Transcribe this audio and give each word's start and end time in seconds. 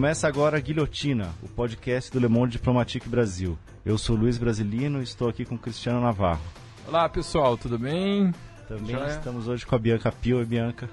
Começa 0.00 0.26
agora 0.26 0.56
a 0.56 0.60
Guilhotina, 0.60 1.28
o 1.42 1.48
podcast 1.48 2.10
do 2.10 2.18
Le 2.18 2.26
Monde 2.26 2.52
Diplomatique 2.52 3.06
Brasil. 3.06 3.58
Eu 3.84 3.98
sou 3.98 4.16
Luiz 4.16 4.38
Brasilino 4.38 5.00
e 5.00 5.02
estou 5.02 5.28
aqui 5.28 5.44
com 5.44 5.58
Cristiano 5.58 6.00
Navarro. 6.00 6.40
Olá 6.88 7.06
pessoal, 7.06 7.58
tudo 7.58 7.78
bem? 7.78 8.32
Também 8.66 8.96
Já 8.96 9.08
estamos 9.08 9.46
é. 9.46 9.50
hoje 9.50 9.66
com 9.66 9.74
a 9.74 9.78
Bianca 9.78 10.10
Pio 10.10 10.40
e 10.40 10.44
Bianca. 10.46 10.88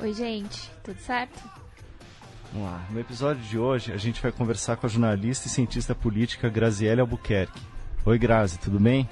Oi 0.00 0.10
gente, 0.14 0.70
tudo 0.82 0.98
certo? 1.00 1.38
Vamos 2.50 2.70
lá. 2.70 2.82
No 2.88 2.98
episódio 2.98 3.42
de 3.42 3.58
hoje 3.58 3.92
a 3.92 3.98
gente 3.98 4.22
vai 4.22 4.32
conversar 4.32 4.76
com 4.78 4.86
a 4.86 4.88
jornalista 4.88 5.48
e 5.48 5.50
cientista 5.50 5.94
política 5.94 6.48
Graziele 6.48 7.02
Albuquerque. 7.02 7.60
Oi 8.06 8.18
Grazi, 8.18 8.58
tudo 8.58 8.80
bem? 8.80 9.06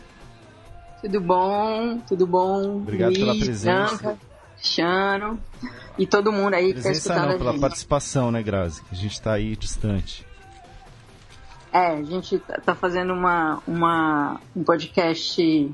Tudo 1.03 1.21
bom, 1.21 1.99
tudo 2.09 2.27
bom. 2.27 2.77
Obrigado 2.77 3.11
Luiz, 3.11 3.19
pela 3.19 3.37
presença. 3.37 3.99
Bianca, 3.99 4.19
Cristiano 4.65 5.39
e 5.99 6.07
todo 6.07 6.33
mundo 6.33 6.55
aí 6.55 6.73
que 6.73 6.79
está 6.79 6.91
escutando 6.91 7.27
não, 7.29 7.35
a 7.35 7.39
pela 7.39 7.53
gente. 7.53 7.61
participação, 7.61 8.31
né, 8.31 8.43
Grazi? 8.43 8.83
Que 8.83 8.95
a 8.95 8.97
gente 8.97 9.13
está 9.13 9.35
aí 9.35 9.55
distante. 9.55 10.27
É, 11.71 11.89
a 11.89 12.03
gente 12.03 12.39
tá, 12.39 12.61
tá 12.65 12.75
fazendo 12.75 13.13
uma, 13.13 13.63
uma, 13.67 14.41
um 14.57 14.65
podcast 14.65 15.71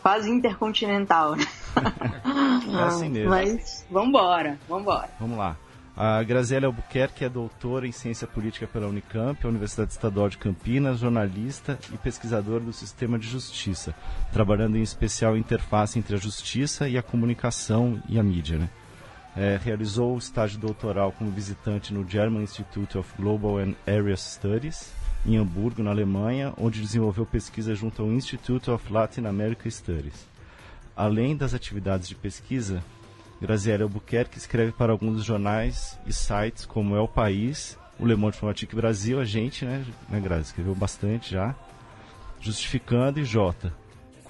quase 0.00 0.30
intercontinental, 0.30 1.36
né? 1.36 1.44
é 2.72 2.82
assim 2.84 3.10
mesmo. 3.10 3.30
Mas 3.30 3.84
vambora, 3.90 4.58
vambora. 4.68 5.10
Vamos 5.20 5.36
lá. 5.36 5.56
A 5.94 6.22
Graziela 6.22 6.66
Albuquerque 6.66 7.22
é 7.22 7.28
doutora 7.28 7.86
em 7.86 7.92
Ciência 7.92 8.26
Política 8.26 8.66
pela 8.66 8.86
Unicamp, 8.86 9.46
Universidade 9.46 9.92
Estadual 9.92 10.30
de 10.30 10.38
Campinas, 10.38 11.00
jornalista 11.00 11.78
e 11.92 11.98
pesquisadora 11.98 12.64
do 12.64 12.72
sistema 12.72 13.18
de 13.18 13.28
justiça, 13.28 13.94
trabalhando 14.32 14.78
em 14.78 14.82
especial 14.82 15.36
interface 15.36 15.98
entre 15.98 16.14
a 16.14 16.18
justiça 16.18 16.88
e 16.88 16.96
a 16.96 17.02
comunicação 17.02 18.02
e 18.08 18.18
a 18.18 18.22
mídia. 18.22 18.56
Né? 18.56 18.70
É, 19.36 19.60
realizou 19.62 20.14
o 20.14 20.18
estágio 20.18 20.58
doutoral 20.58 21.12
como 21.12 21.30
visitante 21.30 21.92
no 21.92 22.08
German 22.08 22.42
Institute 22.42 22.96
of 22.96 23.12
Global 23.18 23.58
and 23.58 23.74
Area 23.86 24.16
Studies, 24.16 24.94
em 25.26 25.36
Hamburgo, 25.36 25.82
na 25.82 25.90
Alemanha, 25.90 26.54
onde 26.56 26.80
desenvolveu 26.80 27.26
pesquisa 27.26 27.74
junto 27.74 28.00
ao 28.00 28.10
Institute 28.10 28.70
of 28.70 28.90
Latin 28.90 29.26
America 29.26 29.70
Studies. 29.70 30.26
Além 30.96 31.36
das 31.36 31.52
atividades 31.52 32.08
de 32.08 32.14
pesquisa, 32.14 32.82
Graziela 33.42 33.82
Albuquerque 33.82 34.38
escreve 34.38 34.70
para 34.70 34.92
alguns 34.92 35.24
jornais 35.24 35.98
e 36.06 36.12
sites 36.12 36.64
como 36.64 36.94
É 36.94 37.00
o 37.00 37.08
País, 37.08 37.76
o 37.98 38.06
Le 38.06 38.14
Monde 38.14 38.34
Diplomatique 38.34 38.76
Brasil, 38.76 39.18
a 39.18 39.24
gente, 39.24 39.64
né, 39.64 39.84
né 40.08 40.20
Grazi, 40.20 40.44
escreveu 40.44 40.76
bastante 40.76 41.32
já, 41.32 41.52
Justificando 42.40 43.18
e 43.18 43.24
Jota, 43.24 43.74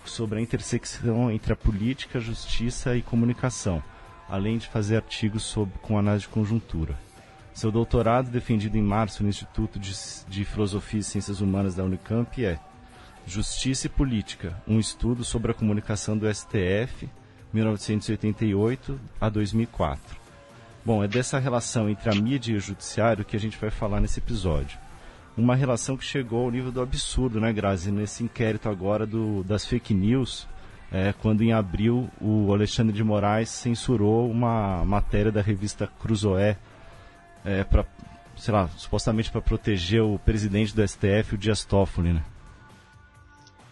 sobre 0.06 0.38
a 0.38 0.42
intersecção 0.42 1.30
entre 1.30 1.52
a 1.52 1.56
política, 1.56 2.18
justiça 2.18 2.96
e 2.96 3.02
comunicação, 3.02 3.82
além 4.30 4.56
de 4.56 4.66
fazer 4.68 4.96
artigos 4.96 5.42
sobre, 5.42 5.78
com 5.80 5.98
análise 5.98 6.22
de 6.22 6.30
conjuntura. 6.30 6.98
Seu 7.52 7.70
doutorado, 7.70 8.30
defendido 8.30 8.78
em 8.78 8.82
março 8.82 9.22
no 9.22 9.28
Instituto 9.28 9.78
de, 9.78 9.92
de 10.26 10.42
Filosofia 10.46 11.00
e 11.00 11.04
Ciências 11.04 11.42
Humanas 11.42 11.74
da 11.74 11.84
Unicamp, 11.84 12.42
é 12.42 12.58
Justiça 13.26 13.88
e 13.88 13.90
Política, 13.90 14.56
um 14.66 14.80
estudo 14.80 15.22
sobre 15.22 15.50
a 15.50 15.54
comunicação 15.54 16.16
do 16.16 16.34
STF 16.34 17.10
1988 17.52 18.98
a 19.20 19.28
2004. 19.28 20.16
Bom, 20.84 21.04
é 21.04 21.08
dessa 21.08 21.38
relação 21.38 21.88
entre 21.88 22.10
a 22.10 22.14
mídia 22.14 22.52
e 22.52 22.56
o 22.56 22.60
judiciário 22.60 23.24
que 23.24 23.36
a 23.36 23.40
gente 23.40 23.56
vai 23.58 23.70
falar 23.70 24.00
nesse 24.00 24.18
episódio. 24.18 24.78
Uma 25.36 25.54
relação 25.54 25.96
que 25.96 26.04
chegou 26.04 26.44
ao 26.44 26.50
nível 26.50 26.72
do 26.72 26.82
absurdo, 26.82 27.40
né, 27.40 27.52
Grazi? 27.52 27.90
Nesse 27.90 28.24
inquérito 28.24 28.68
agora 28.68 29.06
do, 29.06 29.44
das 29.44 29.64
fake 29.64 29.94
news, 29.94 30.46
é, 30.90 31.14
quando 31.22 31.42
em 31.42 31.52
abril 31.52 32.10
o 32.20 32.52
Alexandre 32.52 32.94
de 32.94 33.02
Moraes 33.02 33.48
censurou 33.48 34.30
uma 34.30 34.84
matéria 34.84 35.32
da 35.32 35.40
revista 35.40 35.88
Cruzoé 36.00 36.58
é, 37.44 37.64
para, 37.64 37.86
sei 38.36 38.52
lá, 38.52 38.68
supostamente 38.76 39.30
para 39.30 39.40
proteger 39.40 40.02
o 40.02 40.18
presidente 40.18 40.74
do 40.74 40.86
STF, 40.86 41.34
o 41.34 41.38
Dias 41.38 41.64
Toffoli, 41.64 42.12
né? 42.12 42.22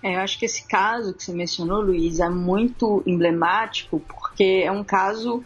É, 0.03 0.16
eu 0.16 0.21
acho 0.21 0.38
que 0.38 0.47
esse 0.47 0.66
caso 0.66 1.12
que 1.12 1.22
você 1.22 1.33
mencionou, 1.33 1.81
Luiz, 1.81 2.21
é 2.21 2.28
muito 2.28 3.03
emblemático 3.06 4.00
porque 4.00 4.62
é 4.65 4.72
um 4.72 4.83
caso 4.83 5.44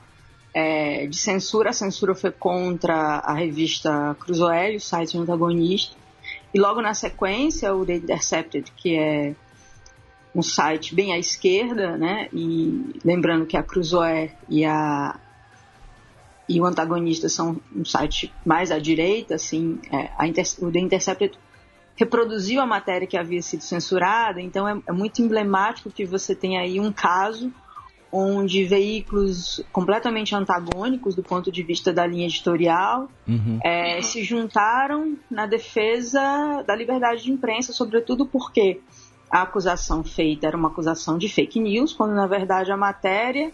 é, 0.52 1.06
de 1.06 1.16
censura. 1.16 1.70
A 1.70 1.72
censura 1.72 2.14
foi 2.14 2.30
contra 2.30 2.94
a 3.18 3.34
revista 3.34 4.16
Cruzoé, 4.20 4.76
o 4.76 4.80
site 4.80 5.18
antagonista. 5.18 5.96
E 6.52 6.58
logo 6.58 6.80
na 6.80 6.94
sequência, 6.94 7.74
o 7.74 7.84
The 7.84 7.96
Intercepted, 7.96 8.70
que 8.76 8.96
é 8.96 9.34
um 10.32 10.42
site 10.42 10.94
bem 10.94 11.12
à 11.12 11.18
esquerda, 11.18 11.96
né? 11.96 12.28
E 12.32 13.00
lembrando 13.04 13.46
que 13.46 13.56
a 13.56 13.62
Cruzoé 13.62 14.32
e 14.48 14.64
a 14.64 15.18
e 16.46 16.60
o 16.60 16.66
antagonista 16.66 17.26
são 17.26 17.58
um 17.74 17.86
site 17.86 18.30
mais 18.44 18.70
à 18.70 18.78
direita, 18.78 19.34
assim, 19.34 19.80
é, 19.90 20.10
a 20.18 20.28
Inter, 20.28 20.44
o 20.60 20.70
The 20.70 20.78
Intercepted 20.78 21.38
reproduziu 21.96 22.60
a 22.60 22.66
matéria 22.66 23.06
que 23.06 23.16
havia 23.16 23.40
sido 23.40 23.62
censurada, 23.62 24.40
então 24.40 24.68
é, 24.68 24.80
é 24.86 24.92
muito 24.92 25.22
emblemático 25.22 25.90
que 25.90 26.04
você 26.04 26.34
tem 26.34 26.58
aí 26.58 26.80
um 26.80 26.92
caso 26.92 27.52
onde 28.16 28.64
veículos 28.64 29.60
completamente 29.72 30.36
antagônicos 30.36 31.16
do 31.16 31.22
ponto 31.22 31.50
de 31.50 31.64
vista 31.64 31.92
da 31.92 32.06
linha 32.06 32.26
editorial 32.26 33.08
uhum. 33.26 33.58
é, 33.62 34.00
se 34.02 34.22
juntaram 34.22 35.16
na 35.28 35.46
defesa 35.46 36.62
da 36.64 36.76
liberdade 36.76 37.24
de 37.24 37.32
imprensa, 37.32 37.72
sobretudo 37.72 38.24
porque 38.24 38.80
a 39.28 39.42
acusação 39.42 40.04
feita 40.04 40.46
era 40.46 40.56
uma 40.56 40.68
acusação 40.68 41.18
de 41.18 41.28
fake 41.28 41.58
news, 41.58 41.92
quando 41.92 42.14
na 42.14 42.26
verdade 42.28 42.70
a 42.70 42.76
matéria 42.76 43.50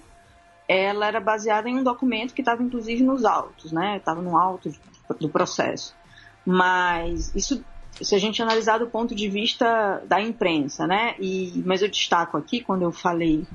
ela 0.69 1.07
era 1.07 1.21
baseada 1.21 1.69
em 1.69 1.79
um 1.79 1.83
documento 1.83 2.35
que 2.35 2.43
estava 2.43 2.63
inclusive 2.63 3.03
nos 3.03 3.25
autos, 3.25 3.73
né? 3.73 3.97
Estava 3.97 4.21
no 4.21 4.37
auto 4.37 4.71
do 5.19 5.29
processo. 5.29 5.97
Mas 6.45 7.35
isso 7.35 7.65
se 8.01 8.15
a 8.15 8.19
gente 8.19 8.43
analisar 8.43 8.79
do 8.79 8.87
ponto 8.87 9.15
de 9.15 9.29
vista 9.29 10.03
da 10.07 10.21
imprensa, 10.21 10.87
né? 10.87 11.15
E, 11.19 11.63
mas 11.65 11.83
eu 11.83 11.89
destaco 11.89 12.37
aqui, 12.37 12.61
quando 12.61 12.83
eu 12.83 12.93
falei 12.93 13.47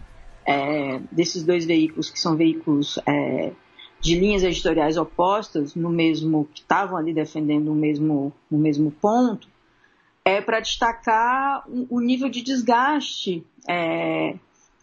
é, 0.46 1.00
desses 1.12 1.44
dois 1.44 1.66
veículos, 1.66 2.10
que 2.10 2.20
são 2.20 2.36
veículos 2.36 3.00
é, 3.06 3.52
de 4.00 4.20
linhas 4.20 4.44
editoriais 4.44 4.98
opostas, 4.98 5.74
no 5.74 5.90
mesmo 5.90 6.48
que 6.54 6.62
estavam 6.62 6.98
ali 6.98 7.14
defendendo 7.14 7.72
o 7.72 7.76
mesmo, 7.76 8.32
o 8.52 8.58
mesmo 8.58 8.92
ponto, 8.92 9.48
é 10.24 10.42
para 10.42 10.60
destacar 10.60 11.64
o, 11.68 12.00
nível 12.00 12.30
de 12.30 12.42
desgaste 12.42 13.44
é, 13.68 14.36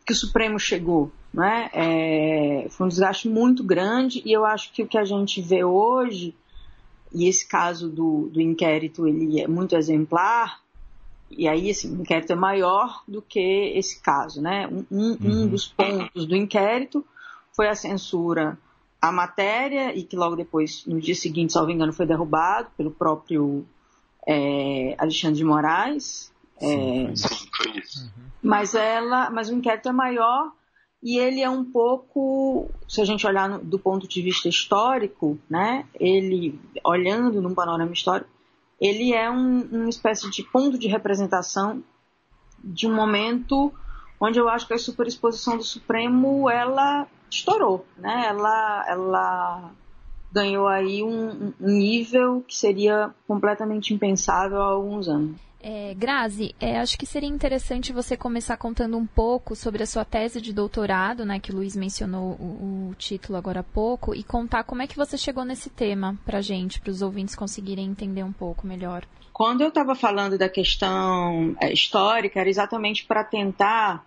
que 0.04 0.12
o 0.12 0.16
Supremo 0.16 0.58
chegou. 0.58 1.12
Né? 1.32 1.70
É, 1.72 2.66
foi 2.70 2.86
um 2.86 2.88
desgaste 2.88 3.28
muito 3.28 3.64
grande 3.64 4.22
e 4.24 4.32
eu 4.32 4.44
acho 4.44 4.72
que 4.72 4.82
o 4.82 4.86
que 4.86 4.98
a 4.98 5.04
gente 5.04 5.40
vê 5.40 5.64
hoje 5.64 6.34
e 7.14 7.28
esse 7.28 7.46
caso 7.46 7.88
do, 7.88 8.28
do 8.32 8.40
inquérito 8.40 9.06
ele 9.06 9.40
é 9.40 9.48
muito 9.48 9.76
exemplar, 9.76 10.60
e 11.30 11.48
aí 11.48 11.70
assim, 11.70 11.96
o 11.96 12.00
inquérito 12.00 12.32
é 12.32 12.36
maior 12.36 13.02
do 13.06 13.22
que 13.22 13.72
esse 13.74 14.00
caso. 14.00 14.40
Né? 14.40 14.66
Um, 14.68 14.84
um, 14.90 15.10
uhum. 15.10 15.18
um 15.20 15.46
dos 15.46 15.66
pontos 15.66 16.26
do 16.26 16.36
inquérito 16.36 17.04
foi 17.54 17.68
a 17.68 17.74
censura 17.74 18.58
à 19.00 19.10
matéria, 19.10 19.94
e 19.96 20.04
que 20.04 20.16
logo 20.16 20.36
depois, 20.36 20.86
no 20.86 21.00
dia 21.00 21.14
seguinte, 21.14 21.52
salvo 21.52 21.70
engano, 21.70 21.92
foi 21.92 22.06
derrubado 22.06 22.68
pelo 22.76 22.90
próprio 22.90 23.66
é, 24.26 24.94
Alexandre 24.98 25.38
de 25.38 25.44
Moraes. 25.44 26.32
Sim, 26.58 27.08
é, 27.10 27.16
sim, 27.16 27.48
foi 27.56 27.78
isso. 27.78 28.12
Mas, 28.40 28.74
ela, 28.74 29.28
mas 29.30 29.48
o 29.48 29.54
inquérito 29.54 29.88
é 29.88 29.92
maior 29.92 30.52
e 31.02 31.18
ele 31.18 31.40
é 31.40 31.50
um 31.50 31.64
pouco, 31.64 32.70
se 32.88 33.00
a 33.00 33.04
gente 33.04 33.26
olhar 33.26 33.58
do 33.58 33.78
ponto 33.78 34.06
de 34.06 34.22
vista 34.22 34.48
histórico, 34.48 35.36
né, 35.50 35.84
ele, 35.98 36.60
olhando 36.84 37.42
num 37.42 37.54
panorama 37.54 37.92
histórico, 37.92 38.30
ele 38.80 39.12
é 39.12 39.28
um, 39.28 39.62
uma 39.62 39.88
espécie 39.88 40.30
de 40.30 40.44
ponto 40.44 40.78
de 40.78 40.86
representação 40.86 41.82
de 42.62 42.86
um 42.86 42.94
momento 42.94 43.72
onde 44.20 44.38
eu 44.38 44.48
acho 44.48 44.68
que 44.68 44.74
a 44.74 44.78
superexposição 44.78 45.56
do 45.56 45.64
Supremo, 45.64 46.48
ela 46.48 47.08
estourou, 47.28 47.84
né, 47.98 48.26
ela, 48.28 48.84
ela 48.88 49.70
ganhou 50.30 50.68
aí 50.68 51.02
um, 51.02 51.52
um 51.60 51.68
nível 51.68 52.44
que 52.46 52.56
seria 52.56 53.12
completamente 53.26 53.92
impensável 53.92 54.60
há 54.60 54.66
alguns 54.66 55.08
anos. 55.08 55.36
É, 55.64 55.94
Grazi, 55.94 56.56
é, 56.58 56.78
acho 56.78 56.98
que 56.98 57.06
seria 57.06 57.28
interessante 57.28 57.92
você 57.92 58.16
começar 58.16 58.56
contando 58.56 58.96
um 58.98 59.06
pouco 59.06 59.54
sobre 59.54 59.84
a 59.84 59.86
sua 59.86 60.04
tese 60.04 60.40
de 60.40 60.52
doutorado, 60.52 61.24
né, 61.24 61.38
que 61.38 61.52
o 61.52 61.54
Luiz 61.54 61.76
mencionou 61.76 62.32
o, 62.32 62.90
o 62.90 62.94
título 62.96 63.38
agora 63.38 63.60
há 63.60 63.62
pouco, 63.62 64.12
e 64.12 64.24
contar 64.24 64.64
como 64.64 64.82
é 64.82 64.88
que 64.88 64.96
você 64.96 65.16
chegou 65.16 65.44
nesse 65.44 65.70
tema 65.70 66.18
para 66.24 66.40
gente, 66.40 66.80
para 66.80 66.90
os 66.90 67.00
ouvintes 67.00 67.36
conseguirem 67.36 67.86
entender 67.86 68.24
um 68.24 68.32
pouco 68.32 68.66
melhor. 68.66 69.06
Quando 69.32 69.60
eu 69.60 69.68
estava 69.68 69.94
falando 69.94 70.36
da 70.36 70.48
questão 70.48 71.56
é, 71.60 71.72
histórica, 71.72 72.40
era 72.40 72.50
exatamente 72.50 73.04
para 73.04 73.22
tentar 73.22 74.04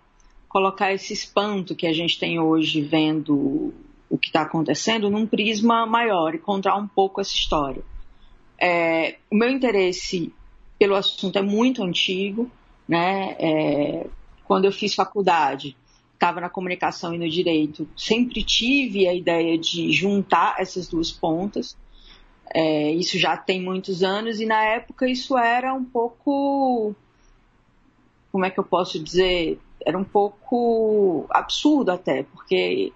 colocar 0.48 0.92
esse 0.92 1.14
espanto 1.14 1.74
que 1.74 1.86
a 1.86 1.92
gente 1.92 2.18
tem 2.18 2.38
hoje 2.38 2.82
vendo 2.82 3.72
o 4.10 4.18
que 4.18 4.28
está 4.28 4.42
acontecendo 4.42 5.10
num 5.10 5.26
prisma 5.26 5.86
maior 5.86 6.34
e 6.34 6.38
contar 6.38 6.76
um 6.76 6.86
pouco 6.86 7.20
essa 7.20 7.32
história. 7.32 7.82
É, 8.60 9.16
o 9.30 9.36
meu 9.36 9.50
interesse 9.50 10.32
pelo 10.78 10.94
assunto 10.94 11.38
é 11.38 11.42
muito 11.42 11.82
antigo, 11.82 12.50
né? 12.88 13.36
É, 13.38 14.06
quando 14.44 14.64
eu 14.64 14.72
fiz 14.72 14.94
faculdade, 14.94 15.76
estava 16.14 16.40
na 16.40 16.48
comunicação 16.48 17.14
e 17.14 17.18
no 17.18 17.28
direito, 17.28 17.88
sempre 17.96 18.42
tive 18.42 19.06
a 19.06 19.14
ideia 19.14 19.58
de 19.58 19.92
juntar 19.92 20.56
essas 20.58 20.88
duas 20.88 21.10
pontas. 21.10 21.76
É, 22.54 22.92
isso 22.92 23.18
já 23.18 23.36
tem 23.36 23.60
muitos 23.60 24.02
anos 24.02 24.40
e 24.40 24.46
na 24.46 24.62
época 24.62 25.08
isso 25.08 25.36
era 25.36 25.74
um 25.74 25.84
pouco. 25.84 26.94
Como 28.30 28.44
é 28.44 28.50
que 28.50 28.58
eu 28.58 28.64
posso 28.64 29.02
dizer? 29.02 29.58
Era 29.84 29.98
um 29.98 30.04
pouco 30.04 31.26
absurdo 31.30 31.90
até, 31.90 32.22
porque 32.24 32.92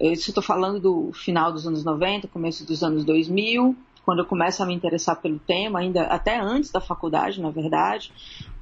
isso 0.00 0.30
estou 0.30 0.42
falando 0.42 0.80
do 0.80 1.12
final 1.12 1.52
dos 1.52 1.66
anos 1.66 1.84
90, 1.84 2.28
começo 2.28 2.66
dos 2.66 2.82
anos 2.82 3.04
2000, 3.04 3.76
quando 4.04 4.20
eu 4.20 4.26
começo 4.26 4.62
a 4.62 4.66
me 4.66 4.74
interessar 4.74 5.20
pelo 5.20 5.38
tema, 5.38 5.78
ainda 5.78 6.04
até 6.04 6.38
antes 6.38 6.70
da 6.70 6.80
faculdade, 6.80 7.40
na 7.40 7.50
verdade, 7.50 8.12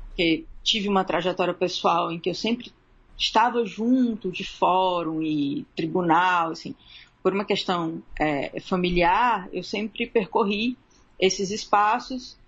porque 0.08 0.44
tive 0.62 0.88
uma 0.88 1.04
trajetória 1.04 1.54
pessoal 1.54 2.12
em 2.12 2.19
que 2.19 2.31
eu 2.31 2.34
sempre 2.34 2.72
estava 3.16 3.64
junto 3.64 4.31
de 4.31 4.44
fórum 4.44 5.22
e 5.22 5.66
tribunal, 5.76 6.50
assim, 6.52 6.75
por 7.22 7.34
uma 7.34 7.44
questão 7.44 8.02
é, 8.19 8.60
familiar, 8.60 9.48
eu 9.52 9.62
sempre 9.62 10.06
percorri 10.06 10.76
esses 11.19 11.50
espaços. 11.50 12.38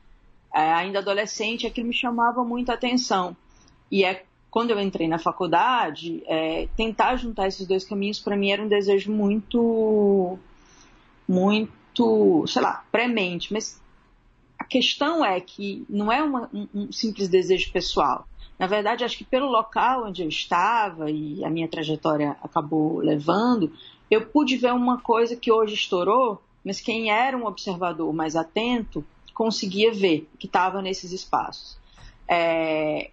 É, 0.54 0.72
ainda 0.72 0.98
adolescente, 0.98 1.66
aquilo 1.66 1.88
me 1.88 1.94
chamava 1.94 2.44
muita 2.44 2.74
atenção. 2.74 3.36
E 3.90 4.04
é 4.04 4.24
quando 4.50 4.70
eu 4.70 4.78
entrei 4.78 5.08
na 5.08 5.18
faculdade, 5.18 6.22
é, 6.26 6.68
tentar 6.76 7.16
juntar 7.16 7.48
esses 7.48 7.66
dois 7.66 7.84
caminhos 7.84 8.20
para 8.20 8.36
mim 8.36 8.50
era 8.50 8.62
um 8.62 8.68
desejo 8.68 9.10
muito, 9.10 10.38
muito, 11.26 11.72
sei 12.46 12.62
lá, 12.62 12.84
premente. 12.90 13.52
Mas 13.52 13.80
a 14.58 14.64
questão 14.64 15.24
é 15.24 15.40
que 15.40 15.84
não 15.88 16.10
é 16.10 16.22
uma, 16.22 16.48
um, 16.52 16.68
um 16.74 16.92
simples 16.92 17.28
desejo 17.28 17.70
pessoal. 17.72 18.26
Na 18.58 18.66
verdade, 18.66 19.04
acho 19.04 19.18
que 19.18 19.24
pelo 19.24 19.48
local 19.48 20.06
onde 20.06 20.22
eu 20.22 20.28
estava 20.28 21.10
e 21.10 21.44
a 21.44 21.50
minha 21.50 21.66
trajetória 21.66 22.36
acabou 22.42 22.98
levando, 22.98 23.72
eu 24.10 24.26
pude 24.26 24.56
ver 24.56 24.72
uma 24.72 25.00
coisa 25.00 25.34
que 25.34 25.50
hoje 25.50 25.74
estourou, 25.74 26.40
mas 26.64 26.80
quem 26.80 27.10
era 27.10 27.36
um 27.36 27.46
observador 27.46 28.12
mais 28.12 28.36
atento 28.36 29.04
conseguia 29.34 29.92
ver 29.92 30.28
que 30.38 30.46
estava 30.46 30.80
nesses 30.80 31.12
espaços. 31.12 31.76
É, 32.28 33.10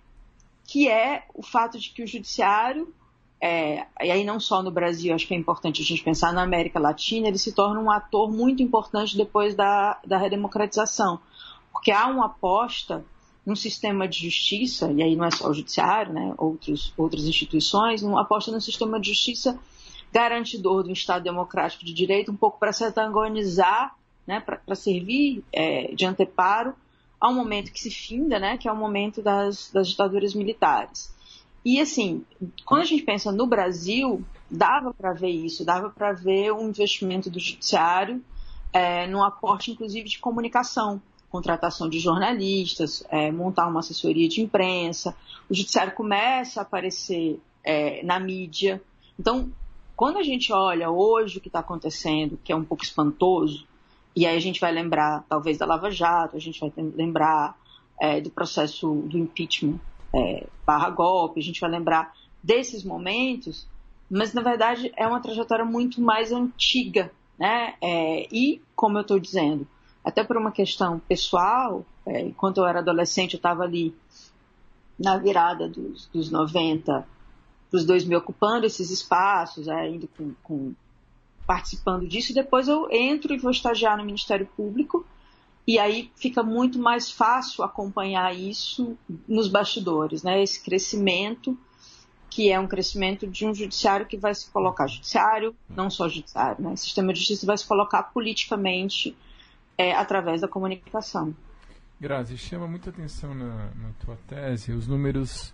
que 0.66 0.88
é 0.88 1.26
o 1.34 1.42
fato 1.42 1.80
de 1.80 1.90
que 1.90 2.04
o 2.04 2.08
judiciário, 2.08 2.94
é, 3.42 3.86
e 4.02 4.12
aí 4.12 4.24
não 4.24 4.40
só 4.40 4.62
no 4.62 4.72
Brasil, 4.72 5.14
acho 5.14 5.28
que 5.28 5.34
é 5.34 5.38
importante 5.38 5.82
a 5.82 5.86
gente 5.86 6.04
pensar 6.04 6.34
na 6.34 6.44
América 6.44 6.80
Latina, 6.80 7.28
ele 7.28 7.38
se 7.38 7.54
torna 7.54 7.80
um 7.80 7.90
ator 7.90 8.30
muito 8.30 8.62
importante 8.62 9.16
depois 9.16 9.56
da, 9.56 10.00
da 10.06 10.18
redemocratização, 10.18 11.20
porque 11.72 11.92
há 11.92 12.08
uma 12.08 12.26
aposta 12.26 13.06
num 13.46 13.56
sistema 13.56 14.08
de 14.08 14.20
justiça, 14.20 14.92
e 14.92 15.02
aí 15.02 15.16
não 15.16 15.26
é 15.26 15.32
só 15.32 15.50
o 15.50 15.54
judiciário, 15.54 16.14
né, 16.14 16.34
outros, 16.38 16.94
outras 16.98 17.26
instituições, 17.26 18.04
uma 18.04 18.22
aposta 18.22 18.52
num 18.52 18.60
sistema 18.60 19.00
de 19.00 19.10
justiça 19.10 19.58
garantidor 20.12 20.84
do 20.84 20.92
Estado 20.92 21.24
democrático 21.24 21.86
de 21.86 21.94
direito, 21.94 22.32
um 22.32 22.36
pouco 22.36 22.60
para 22.60 22.74
se 22.74 22.84
antagonizar, 22.84 23.96
né, 24.28 24.40
para 24.40 24.76
servir 24.76 25.44
é, 25.52 25.94
de 25.96 26.06
anteparo 26.06 26.76
um 27.28 27.34
momento 27.34 27.72
que 27.72 27.80
se 27.80 27.92
finda, 27.92 28.40
né, 28.40 28.58
que 28.58 28.68
é 28.68 28.72
o 28.72 28.76
momento 28.76 29.22
das, 29.22 29.70
das 29.72 29.90
ditaduras 29.90 30.34
militares. 30.34 31.14
E 31.64 31.80
assim, 31.80 32.24
quando 32.66 32.82
a 32.82 32.86
gente 32.86 33.04
pensa 33.04 33.32
no 33.32 33.46
Brasil, 33.46 34.24
dava 34.50 34.94
para 34.94 35.14
ver 35.14 35.30
isso, 35.30 35.66
dava 35.66 35.90
para 35.90 36.14
ver 36.14 36.52
um 36.54 36.70
investimento 36.70 37.30
do 37.30 37.40
judiciário 37.40 38.24
é, 38.72 39.08
no 39.08 39.24
aporte, 39.24 39.72
inclusive, 39.72 40.08
de 40.08 40.20
comunicação, 40.20 41.02
contratação 41.30 41.90
de 41.90 42.00
jornalistas, 42.00 43.04
é, 43.10 43.32
montar 43.32 43.68
uma 43.68 43.82
assessoria 43.82 44.28
de 44.28 44.42
imprensa. 44.42 45.16
O 45.50 45.54
judiciário 45.54 45.94
começa 45.94 46.62
a 46.62 46.64
aparecer 46.64 47.40
é, 47.64 48.04
na 48.04 48.20
mídia. 48.20 48.82
Então, 49.20 49.52
quando 49.96 50.18
a 50.18 50.24
gente 50.24 50.54
olha 50.54 50.90
hoje 50.90 51.38
o 51.38 51.42
que 51.42 51.50
está 51.50 51.60
acontecendo, 51.60 52.40
que 52.44 52.52
é 52.52 52.56
um 52.56 52.64
pouco 52.64 52.84
espantoso, 52.84 53.68
e 54.16 54.26
aí 54.26 54.36
a 54.36 54.42
gente 54.42 54.60
vai 54.60 54.72
lembrar, 54.72 55.24
talvez, 55.28 55.58
da 55.58 55.66
Lava 55.66 55.92
Jato, 55.92 56.36
a 56.36 56.40
gente 56.40 56.60
vai 56.60 56.72
lembrar 56.78 57.56
é, 58.00 58.22
do 58.22 58.30
processo 58.30 58.96
do 59.06 59.18
impeachment 59.18 59.80
é, 60.14 60.48
barra 60.66 60.90
golpe, 60.90 61.40
a 61.40 61.44
gente 61.44 61.62
vai 61.62 61.70
lembrar 61.70 62.14
desses 62.44 62.84
momentos, 62.84 63.68
mas 64.10 64.34
na 64.34 64.42
verdade 64.42 64.92
é 64.96 65.08
uma 65.08 65.20
trajetória 65.20 65.66
muito 65.66 66.02
mais 66.02 66.32
antiga, 66.32 67.12
né? 67.38 67.76
É, 67.82 68.28
e, 68.32 68.62
como 68.76 68.98
eu 68.98 69.02
estou 69.02 69.20
dizendo, 69.20 69.68
até 70.04 70.24
por 70.24 70.38
uma 70.38 70.52
questão 70.52 71.00
pessoal, 71.00 71.86
é, 72.06 72.22
enquanto 72.22 72.58
eu 72.58 72.66
era 72.66 72.80
adolescente, 72.80 73.34
eu 73.34 73.38
estava 73.38 73.64
ali 73.64 73.96
na 74.98 75.18
virada 75.18 75.68
dos, 75.68 76.08
dos 76.08 76.30
90 76.30 77.08
para 77.70 77.78
os 77.78 77.86
2000 77.86 78.18
ocupando 78.18 78.66
esses 78.66 78.90
espaços, 78.90 79.68
é, 79.68 79.90
indo 79.90 80.08
com, 80.18 80.34
com 80.44 80.74
participando 81.46 82.08
disso, 82.08 82.32
e 82.32 82.36
depois 82.36 82.68
eu 82.68 82.88
entro 82.92 83.34
e 83.34 83.38
vou 83.38 83.52
estagiar 83.52 83.98
no 83.98 84.04
Ministério 84.04 84.48
Público, 84.58 85.06
e 85.68 85.78
aí 85.78 86.12
fica 86.16 86.42
muito 86.42 86.80
mais 86.80 87.12
fácil 87.12 87.64
acompanhar 87.64 88.36
isso 88.36 88.98
nos 89.28 89.48
bastidores, 89.48 90.24
né? 90.24 90.42
Esse 90.42 90.64
crescimento, 90.64 91.58
que 92.30 92.52
é 92.52 92.60
um 92.60 92.68
crescimento 92.68 93.28
de 93.28 93.46
um 93.46 93.54
judiciário 93.54 94.06
que 94.06 94.18
vai 94.18 94.34
se 94.34 94.50
colocar, 94.50 94.88
judiciário, 94.88 95.56
não 95.70 95.90
só 95.90 96.10
judiciário, 96.10 96.64
né? 96.64 96.72
O 96.72 96.78
sistema 96.78 97.14
de 97.14 97.20
justiça 97.20 97.46
vai 97.46 97.58
se 97.58 97.68
colocar 97.68 98.04
politicamente 98.04 99.16
é, 99.78 99.94
através 99.94 100.42
da 100.42 100.48
comunicação. 100.48 101.36
Grazi, 102.00 102.38
chama 102.38 102.68
muita 102.68 102.90
atenção 102.90 103.34
na, 103.34 103.72
na 103.76 103.92
tua 104.04 104.18
tese 104.28 104.72
os 104.72 104.88
números 104.88 105.54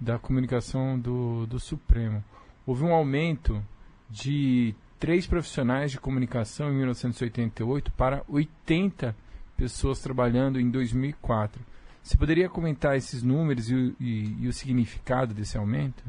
da 0.00 0.18
comunicação 0.18 0.98
do, 0.98 1.46
do 1.46 1.58
Supremo. 1.58 2.22
Houve 2.66 2.84
um 2.84 2.92
aumento 2.92 3.64
de 4.10 4.74
três 4.98 5.26
profissionais 5.26 5.90
de 5.90 6.00
comunicação 6.00 6.70
em 6.70 6.76
1988 6.76 7.92
para 7.92 8.22
80 8.28 9.14
pessoas 9.56 10.00
trabalhando 10.00 10.60
em 10.60 10.70
2004. 10.70 11.60
Você 12.02 12.16
poderia 12.16 12.48
comentar 12.48 12.96
esses 12.96 13.22
números 13.22 13.70
e, 13.70 13.94
e, 13.98 14.36
e 14.40 14.48
o 14.48 14.52
significado 14.52 15.32
desse 15.32 15.56
aumento? 15.56 16.02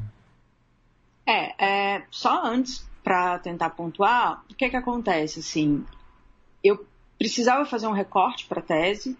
É, 1.26 1.94
é 1.96 2.06
só 2.10 2.44
antes 2.44 2.86
para 3.02 3.38
tentar 3.38 3.70
pontuar, 3.70 4.44
o 4.50 4.54
que 4.54 4.64
é 4.64 4.68
que 4.68 4.76
acontece? 4.76 5.40
Assim, 5.40 5.84
eu 6.62 6.84
precisava 7.18 7.64
fazer 7.64 7.86
um 7.86 7.92
recorte 7.92 8.46
para 8.46 8.60
a 8.60 8.62
tese 8.62 9.16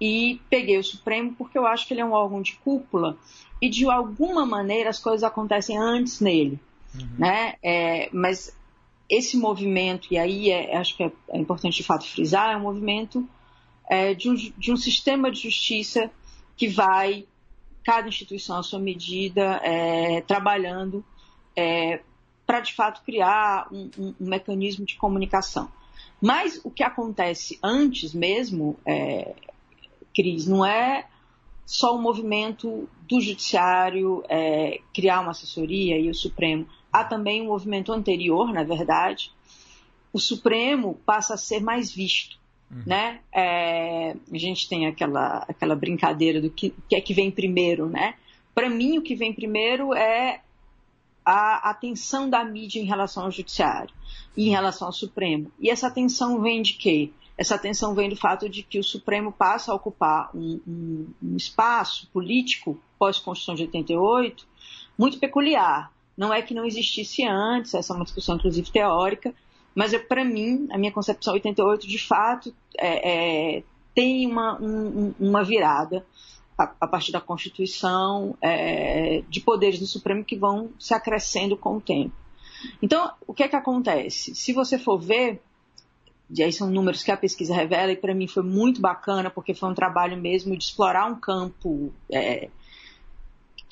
e 0.00 0.40
peguei 0.50 0.78
o 0.78 0.84
Supremo 0.84 1.34
porque 1.36 1.56
eu 1.56 1.66
acho 1.66 1.86
que 1.86 1.94
ele 1.94 2.00
é 2.00 2.04
um 2.04 2.12
órgão 2.12 2.42
de 2.42 2.54
cúpula 2.56 3.16
e 3.60 3.68
de 3.68 3.88
alguma 3.88 4.44
maneira 4.44 4.90
as 4.90 4.98
coisas 4.98 5.22
acontecem 5.22 5.78
antes 5.78 6.20
nele, 6.20 6.58
uhum. 6.94 7.08
né? 7.18 7.54
É, 7.62 8.10
mas 8.12 8.56
esse 9.08 9.36
movimento, 9.36 10.08
e 10.10 10.18
aí 10.18 10.50
é, 10.50 10.76
acho 10.76 10.96
que 10.96 11.04
é, 11.04 11.12
é, 11.30 11.38
importante 11.38 11.76
de 11.76 11.84
fato 11.84 12.06
frisar, 12.06 12.52
é 12.52 12.56
um 12.56 12.62
movimento 12.62 13.26
é, 13.88 14.14
de, 14.14 14.30
um, 14.30 14.34
de, 14.34 14.72
um, 14.72 14.76
sistema 14.76 15.30
de 15.30 15.40
justiça 15.40 16.10
que 16.56 16.68
vai, 16.68 17.26
cada 17.84 18.08
instituição 18.08 18.58
à 18.58 18.62
sua 18.62 18.78
medida, 18.78 19.60
é, 19.62 20.20
trabalhando 20.22 21.04
é, 21.54 22.00
para 22.46 22.60
de 22.60 22.72
fato 22.72 23.02
criar 23.04 23.68
um, 23.72 23.90
um, 23.98 24.14
um, 24.20 24.28
mecanismo 24.28 24.84
de 24.84 24.96
comunicação. 24.96 25.70
Mas 26.20 26.60
o 26.64 26.70
que 26.70 26.82
acontece 26.82 27.58
antes 27.62 28.14
mesmo, 28.14 28.78
é, 28.86 29.34
Cris, 30.14 30.46
não 30.46 30.64
é 30.64 31.06
só 31.64 31.94
o 31.94 32.00
movimento 32.00 32.88
do 33.08 33.20
judiciário 33.20 34.22
é, 34.28 34.80
criar 34.94 35.20
uma 35.20 35.32
assessoria 35.32 35.98
e 35.98 36.08
o 36.08 36.14
Supremo 36.14 36.66
há 36.92 37.04
também 37.04 37.42
um 37.42 37.46
movimento 37.46 37.92
anterior, 37.92 38.52
na 38.52 38.62
verdade. 38.62 39.32
O 40.12 40.18
Supremo 40.18 40.94
passa 41.04 41.34
a 41.34 41.36
ser 41.36 41.60
mais 41.60 41.92
visto. 41.92 42.38
Uhum. 42.70 42.82
Né? 42.86 43.20
É, 43.32 44.16
a 44.32 44.38
gente 44.38 44.68
tem 44.68 44.86
aquela, 44.86 45.44
aquela 45.48 45.76
brincadeira 45.76 46.40
do 46.40 46.50
que, 46.50 46.74
que 46.88 46.96
é 46.96 47.00
que 47.00 47.14
vem 47.14 47.30
primeiro. 47.30 47.88
Né? 47.88 48.14
Para 48.54 48.68
mim, 48.68 48.98
o 48.98 49.02
que 49.02 49.14
vem 49.14 49.32
primeiro 49.32 49.94
é 49.94 50.40
a 51.24 51.70
atenção 51.70 52.30
da 52.30 52.44
mídia 52.44 52.80
em 52.80 52.84
relação 52.84 53.24
ao 53.24 53.30
Judiciário 53.30 53.92
e 54.36 54.46
em 54.46 54.50
relação 54.50 54.88
ao 54.88 54.92
Supremo. 54.92 55.50
E 55.58 55.68
essa 55.68 55.88
atenção 55.88 56.40
vem 56.40 56.62
de 56.62 56.74
quê? 56.74 57.10
Essa 57.36 57.56
atenção 57.56 57.94
vem 57.94 58.08
do 58.08 58.16
fato 58.16 58.48
de 58.48 58.62
que 58.62 58.78
o 58.78 58.84
Supremo 58.84 59.32
passa 59.32 59.72
a 59.72 59.74
ocupar 59.74 60.30
um, 60.34 60.60
um, 60.66 61.08
um 61.22 61.36
espaço 61.36 62.08
político 62.12 62.80
pós-Constituição 62.98 63.54
de 63.54 63.62
88 63.62 64.46
muito 64.96 65.18
peculiar. 65.18 65.92
Não 66.16 66.32
é 66.32 66.40
que 66.40 66.54
não 66.54 66.64
existisse 66.64 67.24
antes, 67.26 67.74
essa 67.74 67.92
é 67.92 67.96
uma 67.96 68.04
discussão 68.04 68.36
inclusive 68.36 68.70
teórica, 68.70 69.34
mas 69.76 69.94
para 70.08 70.24
mim, 70.24 70.66
a 70.70 70.78
minha 70.78 70.90
concepção 70.90 71.34
88 71.34 71.86
de 71.86 71.98
fato 71.98 72.52
é, 72.78 73.58
é, 73.58 73.62
tem 73.94 74.26
uma, 74.26 74.58
um, 74.58 75.14
uma 75.20 75.44
virada 75.44 76.04
a, 76.56 76.72
a, 76.80 76.86
partir 76.88 77.12
da 77.12 77.20
Constituição 77.20 78.34
é, 78.40 79.22
de 79.28 79.38
poderes 79.40 79.78
do 79.78 79.86
Supremo 79.86 80.24
que 80.24 80.34
vão 80.34 80.70
se 80.78 80.94
acrescendo 80.94 81.58
com 81.58 81.76
o 81.76 81.80
tempo. 81.80 82.14
Então, 82.80 83.12
o 83.26 83.34
que 83.34 83.42
é 83.42 83.48
que 83.48 83.54
acontece? 83.54 84.34
Se 84.34 84.54
você 84.54 84.78
for 84.78 84.98
ver, 84.98 85.42
e 86.30 86.42
aí 86.42 86.52
são 86.52 86.70
números 86.70 87.02
que 87.02 87.12
a 87.12 87.16
pesquisa 87.16 87.54
revela, 87.54 87.92
e 87.92 87.96
para 87.96 88.14
mim 88.14 88.26
foi 88.26 88.42
muito 88.42 88.80
bacana, 88.80 89.28
porque 89.28 89.52
foi 89.52 89.68
um 89.68 89.74
trabalho 89.74 90.16
mesmo 90.16 90.56
de 90.56 90.64
explorar 90.64 91.06
um 91.06 91.20
campo 91.20 91.92
é, 92.10 92.48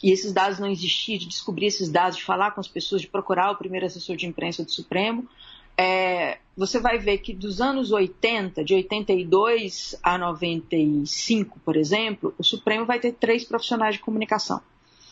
e 0.03 0.11
esses 0.11 0.35
dados 0.35 0.59
não 0.59 0.71
existiam, 0.71 1.17
de 1.17 1.27
descobrir 1.27 1.65
esses 1.65 1.89
dados, 1.89 2.19
de 2.19 2.25
falar 2.25 2.51
com 2.51 2.61
as 2.61 2.69
pessoas, 2.69 3.01
de 3.01 3.09
procurar 3.09 3.51
o 3.51 3.57
primeiro 3.57 3.87
assessor 3.87 4.17
de 4.17 4.27
imprensa 4.27 4.63
do 4.63 4.71
Supremo, 4.71 5.27
é, 5.77 6.39
você 6.57 6.79
vai 6.79 6.99
ver 6.99 7.19
que 7.19 7.35
dos 7.35 7.61
anos 7.61 7.91
80, 7.91 8.65
de 8.65 8.75
82 8.75 9.97
a 10.03 10.17
95, 10.17 11.59
por 11.65 11.77
exemplo, 11.77 12.35
o 12.39 12.45
Supremo 12.45 12.87
vai 12.87 13.01
ter 13.01 13.13
três 13.13 13.45
profissionais 13.45 13.97
de 13.97 14.01
comunicação 14.01 14.61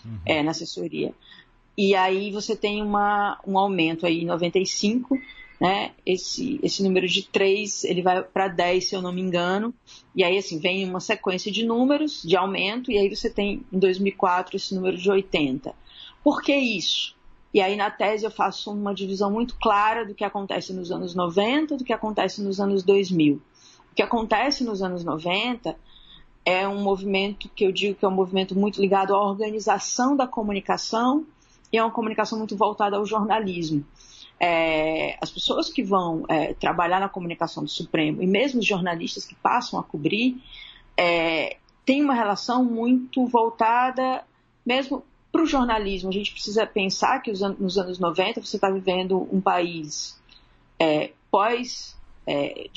uhum. 0.04 0.18
é, 0.24 0.42
na 0.42 0.52
assessoria. 0.52 1.12
E 1.76 1.94
aí 1.94 2.30
você 2.30 2.54
tem 2.54 2.82
uma, 2.82 3.40
um 3.46 3.58
aumento 3.58 4.06
aí 4.06 4.22
em 4.22 4.26
95, 4.26 5.18
né? 5.60 5.92
Esse, 6.04 6.60
esse 6.62 6.82
número 6.82 7.08
de 7.08 7.22
3, 7.22 7.84
ele 7.84 8.02
vai 8.02 8.22
para 8.22 8.48
10, 8.48 8.88
se 8.88 8.94
eu 8.94 9.00
não 9.00 9.12
me 9.12 9.20
engano. 9.20 9.72
E 10.14 10.22
aí, 10.22 10.36
assim, 10.36 10.58
vem 10.58 10.88
uma 10.88 11.00
sequência 11.00 11.50
de 11.50 11.64
números 11.64 12.22
de 12.22 12.36
aumento, 12.36 12.90
e 12.90 12.98
aí 12.98 13.08
você 13.08 13.30
tem, 13.30 13.64
em 13.72 13.78
2004, 13.78 14.56
esse 14.56 14.74
número 14.74 14.96
de 14.96 15.10
80. 15.10 15.74
Por 16.22 16.42
que 16.42 16.54
isso? 16.54 17.16
E 17.52 17.60
aí, 17.60 17.76
na 17.76 17.90
tese, 17.90 18.24
eu 18.24 18.30
faço 18.30 18.72
uma 18.72 18.94
divisão 18.94 19.30
muito 19.30 19.56
clara 19.56 20.06
do 20.06 20.14
que 20.14 20.24
acontece 20.24 20.72
nos 20.72 20.90
anos 20.90 21.14
90 21.14 21.76
do 21.76 21.84
que 21.84 21.92
acontece 21.92 22.42
nos 22.42 22.60
anos 22.60 22.82
2000. 22.82 23.36
O 23.90 23.94
que 23.94 24.02
acontece 24.02 24.64
nos 24.64 24.82
anos 24.82 25.04
90 25.04 25.76
é 26.44 26.66
um 26.66 26.82
movimento 26.82 27.48
que 27.54 27.64
eu 27.64 27.70
digo 27.70 27.98
que 27.98 28.04
é 28.04 28.08
um 28.08 28.12
movimento 28.12 28.58
muito 28.58 28.80
ligado 28.80 29.14
à 29.14 29.20
organização 29.20 30.16
da 30.16 30.26
comunicação 30.26 31.26
e 31.70 31.76
é 31.76 31.82
uma 31.82 31.92
comunicação 31.92 32.38
muito 32.38 32.56
voltada 32.56 32.96
ao 32.96 33.04
jornalismo. 33.04 33.84
É, 34.40 35.16
as 35.20 35.30
pessoas 35.30 35.68
que 35.68 35.82
vão 35.82 36.24
é, 36.28 36.54
trabalhar 36.54 36.98
na 36.98 37.08
comunicação 37.08 37.62
do 37.62 37.70
Supremo 37.70 38.22
e 38.22 38.26
mesmo 38.26 38.60
os 38.60 38.66
jornalistas 38.66 39.24
que 39.24 39.34
passam 39.36 39.78
a 39.78 39.84
cobrir 39.84 40.42
é, 40.96 41.58
têm 41.84 42.02
uma 42.02 42.14
relação 42.14 42.64
muito 42.64 43.26
voltada 43.26 44.24
mesmo 44.64 45.04
para 45.32 45.42
o 45.42 45.46
jornalismo. 45.46 46.10
A 46.10 46.12
gente 46.12 46.30
precisa 46.30 46.66
pensar 46.66 47.20
que 47.20 47.32
nos 47.32 47.78
anos 47.78 47.98
90 47.98 48.42
você 48.42 48.56
está 48.56 48.70
vivendo 48.70 49.26
um 49.32 49.40
país 49.40 50.20
é, 50.78 51.10
pós 51.30 51.96
é, 52.26 52.68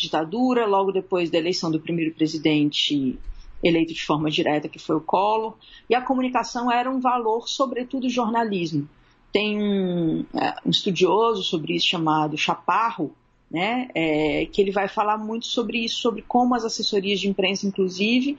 logo 0.67 0.91
depois 0.91 1.29
da 1.29 1.37
eleição 1.37 1.69
do 1.69 1.79
primeiro 1.79 2.15
presidente 2.15 3.19
eleito 3.63 3.93
de 3.93 4.03
forma 4.03 4.29
direta, 4.29 4.69
que 4.69 4.79
foi 4.79 4.95
o 4.95 5.01
Collor, 5.01 5.55
e 5.89 5.95
a 5.95 6.01
comunicação 6.01 6.71
era 6.71 6.89
um 6.89 6.99
valor, 6.99 7.47
sobretudo 7.47 8.09
jornalismo. 8.09 8.87
Tem 9.31 9.61
um, 9.61 10.25
é, 10.33 10.55
um 10.65 10.69
estudioso 10.69 11.43
sobre 11.43 11.75
isso 11.75 11.87
chamado 11.87 12.37
Chaparro, 12.37 13.11
né, 13.49 13.89
é, 13.93 14.45
que 14.47 14.61
ele 14.61 14.71
vai 14.71 14.87
falar 14.87 15.17
muito 15.17 15.45
sobre 15.45 15.79
isso, 15.83 15.99
sobre 16.01 16.21
como 16.21 16.55
as 16.55 16.63
assessorias 16.63 17.19
de 17.19 17.29
imprensa, 17.29 17.67
inclusive, 17.67 18.37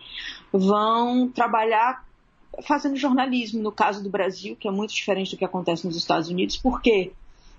vão 0.52 1.28
trabalhar 1.28 2.05
fazendo 2.62 2.96
jornalismo, 2.96 3.62
no 3.62 3.72
caso 3.72 4.02
do 4.02 4.10
Brasil, 4.10 4.56
que 4.56 4.68
é 4.68 4.70
muito 4.70 4.94
diferente 4.94 5.32
do 5.32 5.36
que 5.36 5.44
acontece 5.44 5.86
nos 5.86 5.96
Estados 5.96 6.28
Unidos. 6.28 6.56
Por 6.56 6.80
quê? 6.80 7.12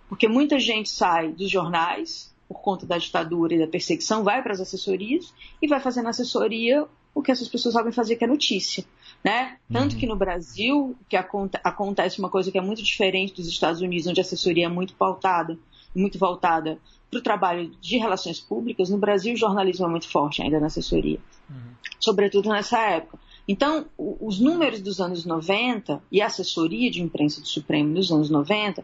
Porque 0.09 0.27
muita 0.27 0.59
gente 0.59 0.89
sai 0.89 1.31
dos 1.31 1.49
jornais, 1.49 2.33
por 2.47 2.61
conta 2.61 2.85
da 2.85 2.97
ditadura 2.97 3.53
e 3.53 3.59
da 3.59 3.67
perseguição, 3.67 4.23
vai 4.23 4.41
para 4.41 4.53
as 4.53 4.61
assessorias 4.61 5.33
e 5.61 5.67
vai 5.67 5.79
fazendo 5.79 6.07
assessoria 6.07 6.85
o 7.13 7.21
que 7.21 7.31
essas 7.31 7.47
pessoas 7.47 7.73
sabem 7.73 7.91
fazer, 7.91 8.15
que 8.15 8.23
é 8.23 8.27
notícia. 8.27 8.85
Né? 9.23 9.57
Tanto 9.71 9.93
uhum. 9.93 9.99
que 9.99 10.05
no 10.05 10.15
Brasil, 10.15 10.95
que 11.09 11.17
acontece 11.17 12.19
uma 12.19 12.29
coisa 12.29 12.51
que 12.51 12.57
é 12.57 12.61
muito 12.61 12.83
diferente 12.83 13.33
dos 13.33 13.47
Estados 13.47 13.81
Unidos, 13.81 14.07
onde 14.07 14.21
a 14.21 14.23
assessoria 14.23 14.67
é 14.67 14.69
muito 14.69 14.93
pautada, 14.93 15.57
muito 15.95 16.19
voltada 16.19 16.77
para 17.09 17.19
o 17.19 17.23
trabalho 17.23 17.71
de 17.81 17.97
relações 17.97 18.39
públicas, 18.39 18.89
no 18.89 18.97
Brasil 18.97 19.33
o 19.33 19.37
jornalismo 19.37 19.85
é 19.85 19.89
muito 19.89 20.07
forte 20.09 20.41
ainda 20.41 20.59
na 20.59 20.67
assessoria, 20.67 21.19
uhum. 21.49 21.71
sobretudo 21.99 22.49
nessa 22.49 22.79
época. 22.79 23.17
Então, 23.47 23.85
os 23.97 24.39
números 24.39 24.81
dos 24.81 24.99
anos 24.99 25.25
90 25.25 26.03
e 26.11 26.21
a 26.21 26.25
assessoria 26.25 26.91
de 26.91 27.01
imprensa 27.01 27.39
do 27.39 27.47
Supremo 27.47 27.89
nos 27.89 28.11
anos 28.11 28.29
90 28.29 28.83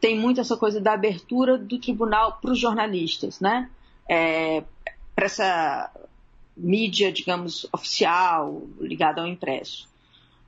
tem 0.00 0.18
muito 0.18 0.40
essa 0.40 0.56
coisa 0.56 0.80
da 0.80 0.92
abertura 0.92 1.56
do 1.56 1.78
tribunal 1.78 2.38
para 2.40 2.50
os 2.50 2.58
jornalistas, 2.58 3.40
né? 3.40 3.70
É, 4.06 4.62
para 5.14 5.26
essa 5.26 5.90
mídia, 6.54 7.10
digamos, 7.10 7.66
oficial, 7.72 8.62
ligada 8.80 9.22
ao 9.22 9.26
impresso. 9.26 9.88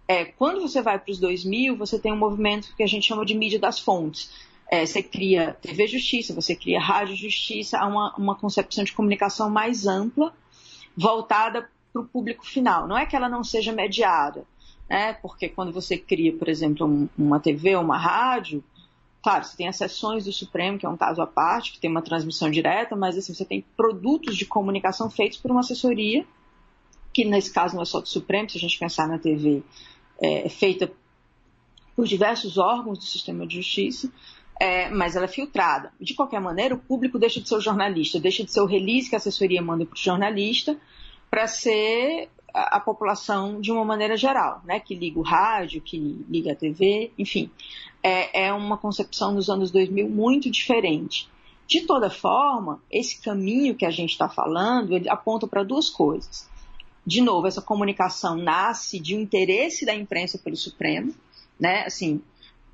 É, 0.06 0.26
quando 0.26 0.60
você 0.60 0.82
vai 0.82 0.98
para 0.98 1.10
os 1.10 1.18
2000, 1.18 1.76
você 1.76 1.98
tem 1.98 2.12
um 2.12 2.16
movimento 2.16 2.74
que 2.76 2.82
a 2.82 2.86
gente 2.86 3.06
chama 3.06 3.24
de 3.24 3.34
mídia 3.34 3.58
das 3.58 3.78
fontes. 3.78 4.30
É, 4.70 4.84
você 4.84 5.02
cria 5.02 5.56
TV 5.62 5.86
Justiça, 5.86 6.34
você 6.34 6.54
cria 6.54 6.80
Rádio 6.80 7.16
Justiça, 7.16 7.78
há 7.78 7.86
uma, 7.86 8.14
uma 8.16 8.34
concepção 8.34 8.84
de 8.84 8.92
comunicação 8.92 9.48
mais 9.48 9.86
ampla, 9.86 10.34
voltada 10.96 11.70
para 11.94 12.02
o 12.02 12.04
público 12.04 12.44
final. 12.44 12.88
Não 12.88 12.98
é 12.98 13.06
que 13.06 13.14
ela 13.14 13.28
não 13.28 13.44
seja 13.44 13.72
mediada, 13.72 14.44
né? 14.90 15.12
porque 15.14 15.48
quando 15.48 15.72
você 15.72 15.96
cria, 15.96 16.36
por 16.36 16.48
exemplo, 16.48 16.84
um, 16.84 17.08
uma 17.16 17.38
TV 17.38 17.76
uma 17.76 17.96
rádio, 17.96 18.62
Claro, 19.22 19.42
você 19.42 19.56
tem 19.56 19.66
as 19.66 19.76
sessões 19.76 20.26
do 20.26 20.32
Supremo, 20.34 20.78
que 20.78 20.84
é 20.84 20.88
um 20.88 20.98
caso 20.98 21.22
à 21.22 21.26
parte, 21.26 21.72
que 21.72 21.80
tem 21.80 21.90
uma 21.90 22.02
transmissão 22.02 22.50
direta, 22.50 22.94
mas 22.94 23.16
assim, 23.16 23.32
você 23.32 23.42
tem 23.42 23.64
produtos 23.74 24.36
de 24.36 24.44
comunicação 24.44 25.08
feitos 25.08 25.38
por 25.38 25.50
uma 25.50 25.60
assessoria, 25.60 26.26
que 27.10 27.24
nesse 27.24 27.50
caso 27.50 27.74
não 27.74 27.80
é 27.80 27.86
só 27.86 28.02
do 28.02 28.06
Supremo, 28.06 28.50
se 28.50 28.58
a 28.58 28.60
gente 28.60 28.78
pensar 28.78 29.08
na 29.08 29.18
TV, 29.18 29.62
é, 30.20 30.44
é 30.44 30.48
feita 30.50 30.92
por 31.96 32.04
diversos 32.04 32.58
órgãos 32.58 32.98
do 32.98 33.04
sistema 33.06 33.46
de 33.46 33.54
justiça, 33.56 34.12
é, 34.60 34.90
mas 34.90 35.16
ela 35.16 35.24
é 35.24 35.28
filtrada. 35.28 35.90
De 35.98 36.12
qualquer 36.12 36.42
maneira, 36.42 36.74
o 36.74 36.78
público 36.78 37.18
deixa 37.18 37.40
de 37.40 37.48
ser 37.48 37.54
o 37.54 37.60
jornalista, 37.62 38.20
deixa 38.20 38.44
de 38.44 38.52
ser 38.52 38.60
o 38.60 38.66
release 38.66 39.08
que 39.08 39.16
a 39.16 39.18
assessoria 39.18 39.62
manda 39.62 39.86
para 39.86 39.94
o 39.94 39.98
jornalista, 39.98 40.78
para 41.34 41.48
ser 41.48 42.28
a, 42.52 42.76
a, 42.76 42.80
população 42.80 43.60
de 43.60 43.72
uma 43.72 43.84
maneira 43.84 44.16
geral, 44.16 44.62
né? 44.64 44.78
que 44.78 44.94
liga 44.94 45.18
o 45.18 45.22
rádio, 45.22 45.80
que 45.80 45.98
liga 46.28 46.52
a 46.52 46.54
TV, 46.56 47.10
enfim 47.18 47.50
é, 48.04 48.48
é 48.48 48.52
uma 48.52 48.76
concepção 48.76 49.32
nos 49.32 49.48
anos 49.48 49.70
2000 49.70 50.10
muito 50.10 50.50
diferente. 50.50 51.26
De 51.66 51.86
toda 51.86 52.10
forma, 52.10 52.82
esse 52.90 53.18
caminho 53.22 53.74
que 53.74 53.86
a 53.86 53.90
gente 53.90 54.10
está 54.10 54.28
falando, 54.28 54.92
ele 54.94 55.08
aponta 55.08 55.46
para 55.46 55.62
duas 55.62 55.88
coisas. 55.88 56.46
De 57.06 57.22
novo, 57.22 57.46
essa 57.46 57.62
comunicação 57.62 58.36
nasce 58.36 59.00
de 59.00 59.16
um 59.16 59.20
interesse 59.20 59.86
da 59.86 59.94
imprensa 59.94 60.38
pelo 60.38 60.56
Supremo, 60.56 61.14
né? 61.58 61.84
Assim, 61.86 62.20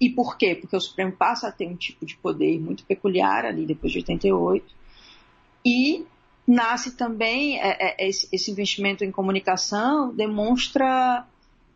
e 0.01 0.11
por 0.11 0.37
quê? 0.37 0.57
Porque 0.57 0.75
o 0.75 0.81
Supremo 0.81 1.13
passa 1.13 1.47
a 1.47 1.53
ter 1.53 1.69
um 1.69 1.77
tipo 1.77 2.05
de 2.05 2.17
poder 2.17 2.59
muito 2.59 2.85
peculiar 2.85 3.45
ali 3.45 3.65
depois 3.65 3.93
de 3.93 3.99
88. 4.01 4.75
E 5.65 6.05
nasce 6.51 6.97
também 6.97 7.61
é, 7.61 7.97
é, 7.99 8.09
esse 8.09 8.51
investimento 8.51 9.05
em 9.05 9.11
comunicação 9.11 10.13
demonstra 10.13 11.27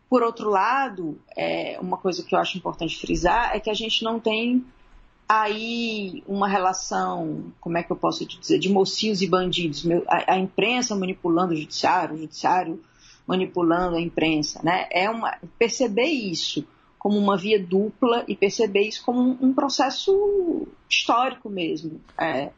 por 0.09 0.21
outro 0.21 0.49
lado, 0.49 1.19
é, 1.35 1.77
uma 1.81 1.97
coisa 1.97 2.23
que 2.23 2.35
eu 2.35 2.39
acho 2.39 2.57
importante 2.57 2.99
frisar 2.99 3.55
é 3.55 3.59
que 3.59 3.69
a 3.69 3.73
gente 3.73 4.03
não 4.03 4.19
tem 4.19 4.63
aí 5.27 6.23
uma 6.27 6.47
relação, 6.47 7.51
como 7.59 7.77
é 7.77 7.83
que 7.83 7.91
eu 7.91 7.95
posso 7.95 8.25
dizer, 8.25 8.59
de 8.59 8.69
mocinhos 8.69 9.21
e 9.21 9.27
bandidos. 9.27 9.85
A, 10.07 10.33
a 10.33 10.37
imprensa 10.37 10.95
manipulando 10.95 11.53
o 11.53 11.55
judiciário, 11.55 12.15
o 12.15 12.19
judiciário 12.19 12.79
manipulando 13.25 13.95
a 13.95 14.01
imprensa. 14.01 14.61
Né? 14.63 14.87
É 14.91 15.09
uma, 15.09 15.37
perceber 15.57 16.07
isso 16.07 16.65
como 16.99 17.17
uma 17.17 17.35
via 17.35 17.61
dupla 17.61 18.23
e 18.27 18.35
perceber 18.35 18.81
isso 18.81 19.03
como 19.03 19.19
um, 19.19 19.37
um 19.41 19.53
processo 19.53 20.67
histórico 20.89 21.49
mesmo. 21.49 21.99
É, 22.17 22.51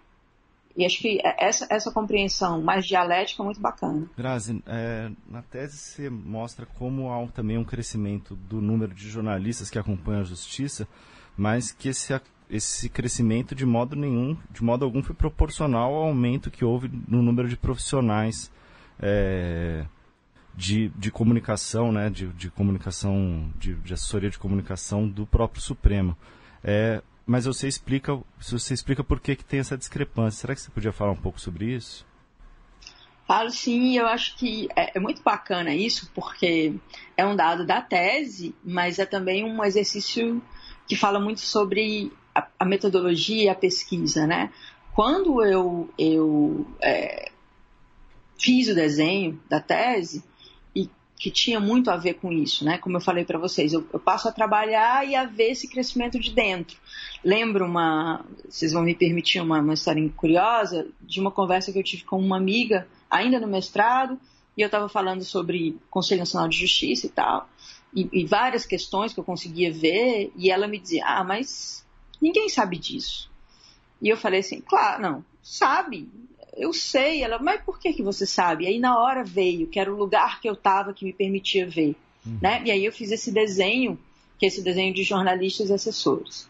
e 0.77 0.85
acho 0.85 0.99
que 0.99 1.19
essa, 1.23 1.65
essa 1.71 1.91
compreensão 1.91 2.61
mais 2.61 2.85
dialética 2.85 3.41
é 3.41 3.45
muito 3.45 3.59
bacana. 3.59 4.07
Grazi, 4.15 4.61
é, 4.67 5.09
na 5.27 5.41
tese 5.41 5.75
você 5.75 6.07
mostra 6.07 6.67
como 6.67 7.11
há 7.11 7.27
também 7.29 7.57
um 7.57 7.63
crescimento 7.63 8.35
do 8.35 8.61
número 8.61 8.93
de 8.93 9.09
jornalistas 9.09 9.71
que 9.71 9.79
acompanham 9.79 10.21
a 10.21 10.23
justiça, 10.23 10.87
mas 11.35 11.71
que 11.71 11.89
esse, 11.89 12.21
esse 12.47 12.89
crescimento 12.89 13.55
de 13.55 13.65
modo 13.65 13.95
nenhum, 13.95 14.37
de 14.51 14.63
modo 14.63 14.85
algum, 14.85 15.01
foi 15.01 15.15
proporcional 15.15 15.95
ao 15.95 16.03
aumento 16.03 16.51
que 16.51 16.63
houve 16.63 16.91
no 17.07 17.23
número 17.23 17.49
de 17.49 17.57
profissionais 17.57 18.51
é, 18.99 19.83
de, 20.55 20.89
de 20.89 21.09
comunicação, 21.09 21.91
né, 21.91 22.07
de, 22.07 22.27
de 22.27 22.51
comunicação, 22.51 23.51
de, 23.57 23.73
de 23.73 23.95
assessoria 23.95 24.29
de 24.29 24.37
comunicação 24.37 25.07
do 25.07 25.25
próprio 25.25 25.59
Supremo. 25.59 26.15
É, 26.63 27.01
mas 27.27 27.43
você 27.43 27.67
explica, 27.67 28.17
você 28.39 28.73
explica 28.73 29.03
por 29.03 29.19
que, 29.19 29.35
que 29.35 29.43
tem 29.43 29.59
essa 29.59 29.77
discrepância. 29.77 30.39
Será 30.39 30.55
que 30.55 30.61
você 30.61 30.71
podia 30.71 30.93
falar 30.93 31.11
um 31.11 31.17
pouco 31.17 31.41
sobre 31.41 31.65
isso? 31.65 32.05
Falo 33.27 33.51
sim, 33.51 33.97
eu 33.97 34.07
acho 34.07 34.37
que 34.37 34.69
é, 34.73 34.97
é, 34.97 34.99
muito 35.01 35.21
bacana 35.21 35.75
isso, 35.75 36.09
porque 36.15 36.73
é 37.17 37.25
um 37.25 37.35
dado 37.35 37.65
da 37.65 37.81
tese, 37.81 38.55
mas 38.63 38.97
é 38.97 39.05
também 39.05 39.43
um 39.43 39.61
exercício 39.61 40.41
que 40.87 40.95
fala 40.95 41.19
muito 41.19 41.41
sobre 41.41 42.13
a, 42.33 42.47
a 42.57 42.63
metodologia 42.63 43.43
e 43.43 43.49
a 43.49 43.55
pesquisa, 43.55 44.25
né? 44.25 44.49
Quando 44.95 45.43
eu, 45.43 45.93
eu 45.99 46.65
é, 46.81 47.29
fiz 48.39 48.69
o 48.69 48.73
desenho 48.73 49.37
da 49.49 49.59
tese, 49.59 50.23
que 51.17 51.31
tinha 51.31 51.59
muito 51.59 51.89
a 51.89 51.97
ver 51.97 52.15
com 52.15 52.31
isso, 52.31 52.63
né? 52.63 52.77
Como 52.77 52.95
eu 52.95 53.01
falei 53.01 53.25
para 53.25 53.39
vocês, 53.39 53.73
eu, 53.73 53.85
eu, 53.91 53.99
passo 53.99 54.29
a 54.29 54.31
trabalhar 54.31 55.05
e 55.07 55.15
a 55.15 55.25
ver 55.25 55.51
esse 55.51 55.67
crescimento 55.67 56.19
de 56.19 56.31
dentro. 56.31 56.77
Lembro 57.23 57.65
uma, 57.65 58.25
vocês 58.47 58.71
vão 58.71 58.83
me 58.83 58.95
permitir 58.95 59.41
uma, 59.41 59.59
uma 59.59 59.73
história 59.73 60.07
curiosa 60.15 60.87
de 61.01 61.19
uma 61.19 61.31
conversa 61.31 61.71
que 61.71 61.79
eu 61.79 61.83
tive 61.83 62.03
com 62.03 62.19
uma 62.19 62.37
amiga 62.37 62.87
ainda 63.09 63.39
no 63.39 63.47
mestrado 63.47 64.19
e 64.55 64.61
eu 64.61 64.67
estava 64.67 64.87
falando 64.87 65.23
sobre 65.23 65.77
Conselho 65.89 66.19
Nacional 66.19 66.47
de 66.47 66.57
Justiça 66.57 67.07
e 67.07 67.09
tal 67.09 67.49
e, 67.93 68.07
e 68.11 68.25
várias 68.25 68.65
questões 68.65 69.13
que 69.13 69.19
eu 69.19 69.23
conseguia 69.23 69.71
ver 69.71 70.31
e 70.35 70.51
ela 70.51 70.67
me 70.67 70.77
dizia, 70.77 71.05
ah, 71.05 71.23
mas 71.23 71.85
ninguém 72.21 72.49
sabe 72.49 72.77
disso. 72.77 73.29
E 74.01 74.09
eu 74.09 74.17
falei 74.17 74.41
assim, 74.41 74.61
claro, 74.61 75.01
não, 75.01 75.25
sabe, 75.41 76.09
eu 76.55 76.71
sei. 76.73 77.23
Ela, 77.23 77.39
mas 77.39 77.61
por 77.61 77.79
que, 77.79 77.93
que 77.93 78.03
você 78.03 78.25
sabe? 78.25 78.67
Aí 78.67 78.77
na 78.79 78.99
hora 78.99 79.23
veio, 79.23 79.67
que 79.67 79.79
era 79.79 79.91
o 79.91 79.97
lugar 79.97 80.39
que 80.39 80.47
eu 80.47 80.53
estava 80.53 80.93
que 80.93 81.05
me 81.05 81.13
permitia 81.13 81.67
ver. 81.67 81.95
Uhum. 82.25 82.37
Né? 82.41 82.61
E 82.65 82.71
aí 82.71 82.85
eu 82.85 82.91
fiz 82.91 83.11
esse 83.11 83.31
desenho, 83.31 83.97
que 84.37 84.45
é 84.45 84.49
esse 84.49 84.61
desenho 84.61 84.93
de 84.93 85.03
jornalistas 85.03 85.69
e 85.69 85.73
assessores. 85.73 86.47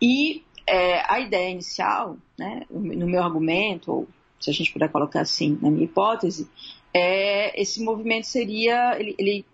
E 0.00 0.44
é, 0.66 1.02
a 1.12 1.20
ideia 1.20 1.50
inicial, 1.50 2.16
né, 2.38 2.62
no 2.70 3.06
meu 3.06 3.22
argumento, 3.22 3.92
ou 3.92 4.08
se 4.40 4.50
a 4.50 4.52
gente 4.52 4.72
puder 4.72 4.90
colocar 4.90 5.20
assim, 5.20 5.58
na 5.60 5.70
minha 5.70 5.84
hipótese, 5.84 6.48
é 6.92 7.60
esse 7.60 7.82
movimento 7.82 8.26
seria, 8.26 8.98
ele, 8.98 9.14
ele 9.18 9.44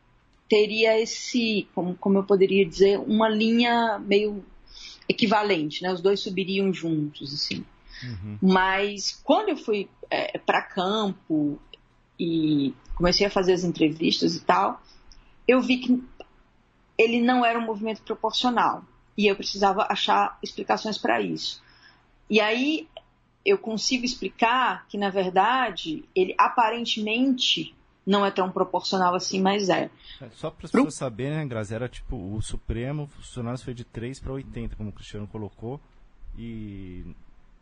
teria 0.49 1.01
esse, 1.01 1.69
como, 1.75 1.95
como 1.95 2.19
eu 2.19 2.25
poderia 2.25 2.67
dizer, 2.67 2.99
uma 2.99 3.29
linha 3.29 3.99
meio 3.99 4.45
equivalente, 5.09 5.83
né? 5.83 5.93
Os 5.93 6.01
dois 6.01 6.21
subiriam 6.21 6.73
juntos, 6.73 7.33
assim. 7.33 7.65
Uhum. 8.03 8.39
Mas 8.41 9.21
quando 9.25 9.51
eu 9.51 9.57
fui 9.57 9.89
é, 10.11 10.39
para 10.39 10.63
campo 10.63 11.59
e 12.19 12.75
comecei 12.95 13.27
a 13.27 13.31
fazer 13.31 13.53
as 13.53 13.65
entrevistas 13.65 14.37
e 14.37 14.41
tal, 14.41 14.81
eu 15.47 15.61
vi 15.61 15.79
que 15.79 16.03
ele 16.99 17.21
não 17.21 17.45
era 17.45 17.59
um 17.59 17.65
movimento 17.65 18.03
proporcional 18.03 18.85
e 19.17 19.27
eu 19.27 19.37
precisava 19.37 19.87
achar 19.89 20.39
explicações 20.43 20.99
para 20.99 21.21
isso. 21.21 21.63
E 22.29 22.41
aí 22.41 22.89
eu 23.45 23.59
consigo 23.59 24.05
explicar 24.05 24.87
que 24.89 24.99
na 24.99 25.11
verdade 25.11 26.05
ele 26.15 26.35
aparentemente 26.39 27.75
não 28.07 28.25
é 28.25 28.31
tão 28.31 28.51
proporcional 28.51 29.15
assim, 29.15 29.41
mas 29.41 29.69
é. 29.69 29.91
é 30.21 30.29
só 30.31 30.51
para 30.51 30.67
as 30.67 30.73
pessoas 30.73 30.95
saberem, 30.95 31.39
né, 31.39 31.47
Grazi, 31.47 31.75
era 31.75 31.89
tipo 31.89 32.17
o 32.17 32.41
Supremo, 32.41 33.07
funcionários 33.07 33.63
foi 33.63 33.75
de 33.75 33.85
3 33.85 34.19
para 34.21 34.33
80, 34.33 34.77
como 34.77 34.89
o 34.89 34.93
Cristiano 34.93 35.29
colocou, 35.29 35.81
e 36.37 37.05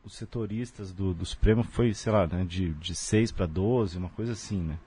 os 0.05 0.15
setoristas 0.15 0.93
do, 0.93 1.13
do 1.13 1.27
Supremo 1.27 1.63
foi, 1.63 1.93
sei 1.93 2.13
lá, 2.13 2.27
né, 2.27 2.45
de, 2.45 2.73
de 2.75 2.95
6 2.95 3.33
para 3.33 3.47
12, 3.47 3.99
uma 3.99 4.09
coisa 4.11 4.33
assim, 4.33 4.63
né? 4.63 4.79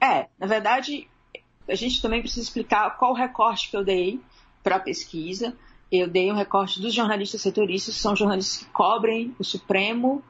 É, 0.00 0.28
na 0.38 0.46
verdade, 0.46 1.08
a 1.68 1.74
gente 1.74 2.02
também 2.02 2.20
precisa 2.20 2.42
explicar 2.42 2.98
qual 2.98 3.14
recorte 3.14 3.70
que 3.70 3.76
eu 3.76 3.84
dei 3.84 4.20
para 4.62 4.76
a 4.76 4.80
pesquisa. 4.80 5.54
Eu 5.90 6.08
dei 6.08 6.30
um 6.30 6.36
recorte 6.36 6.80
dos 6.80 6.94
jornalistas 6.94 7.42
setoristas, 7.42 7.94
que 7.94 8.00
são 8.00 8.14
jornalistas 8.14 8.64
que 8.64 8.72
cobrem 8.72 9.34
o 9.38 9.44
Supremo 9.44 10.22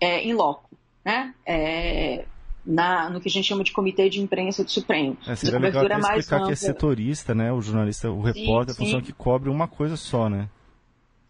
é, 0.00 0.22
em 0.22 0.34
loco, 0.34 0.68
né? 1.04 1.34
É, 1.46 2.24
na, 2.66 3.08
no 3.08 3.20
que 3.20 3.28
a 3.28 3.30
gente 3.30 3.46
chama 3.46 3.62
de 3.62 3.72
comitê 3.72 4.08
de 4.08 4.20
imprensa 4.20 4.64
do 4.64 4.70
Supremo. 4.70 5.16
É, 5.26 5.36
seria 5.36 5.60
legal 5.60 5.84
até 5.84 5.94
explicar 5.94 6.44
que 6.44 6.52
é 6.52 6.56
setorista, 6.56 7.34
né? 7.34 7.52
O 7.52 7.62
jornalista, 7.62 8.10
o 8.10 8.20
repórter, 8.20 8.74
sim, 8.74 8.82
a 8.82 8.86
função 8.86 9.00
que 9.00 9.12
cobre 9.12 9.48
uma 9.48 9.68
coisa 9.68 9.96
só, 9.96 10.28
né? 10.28 10.48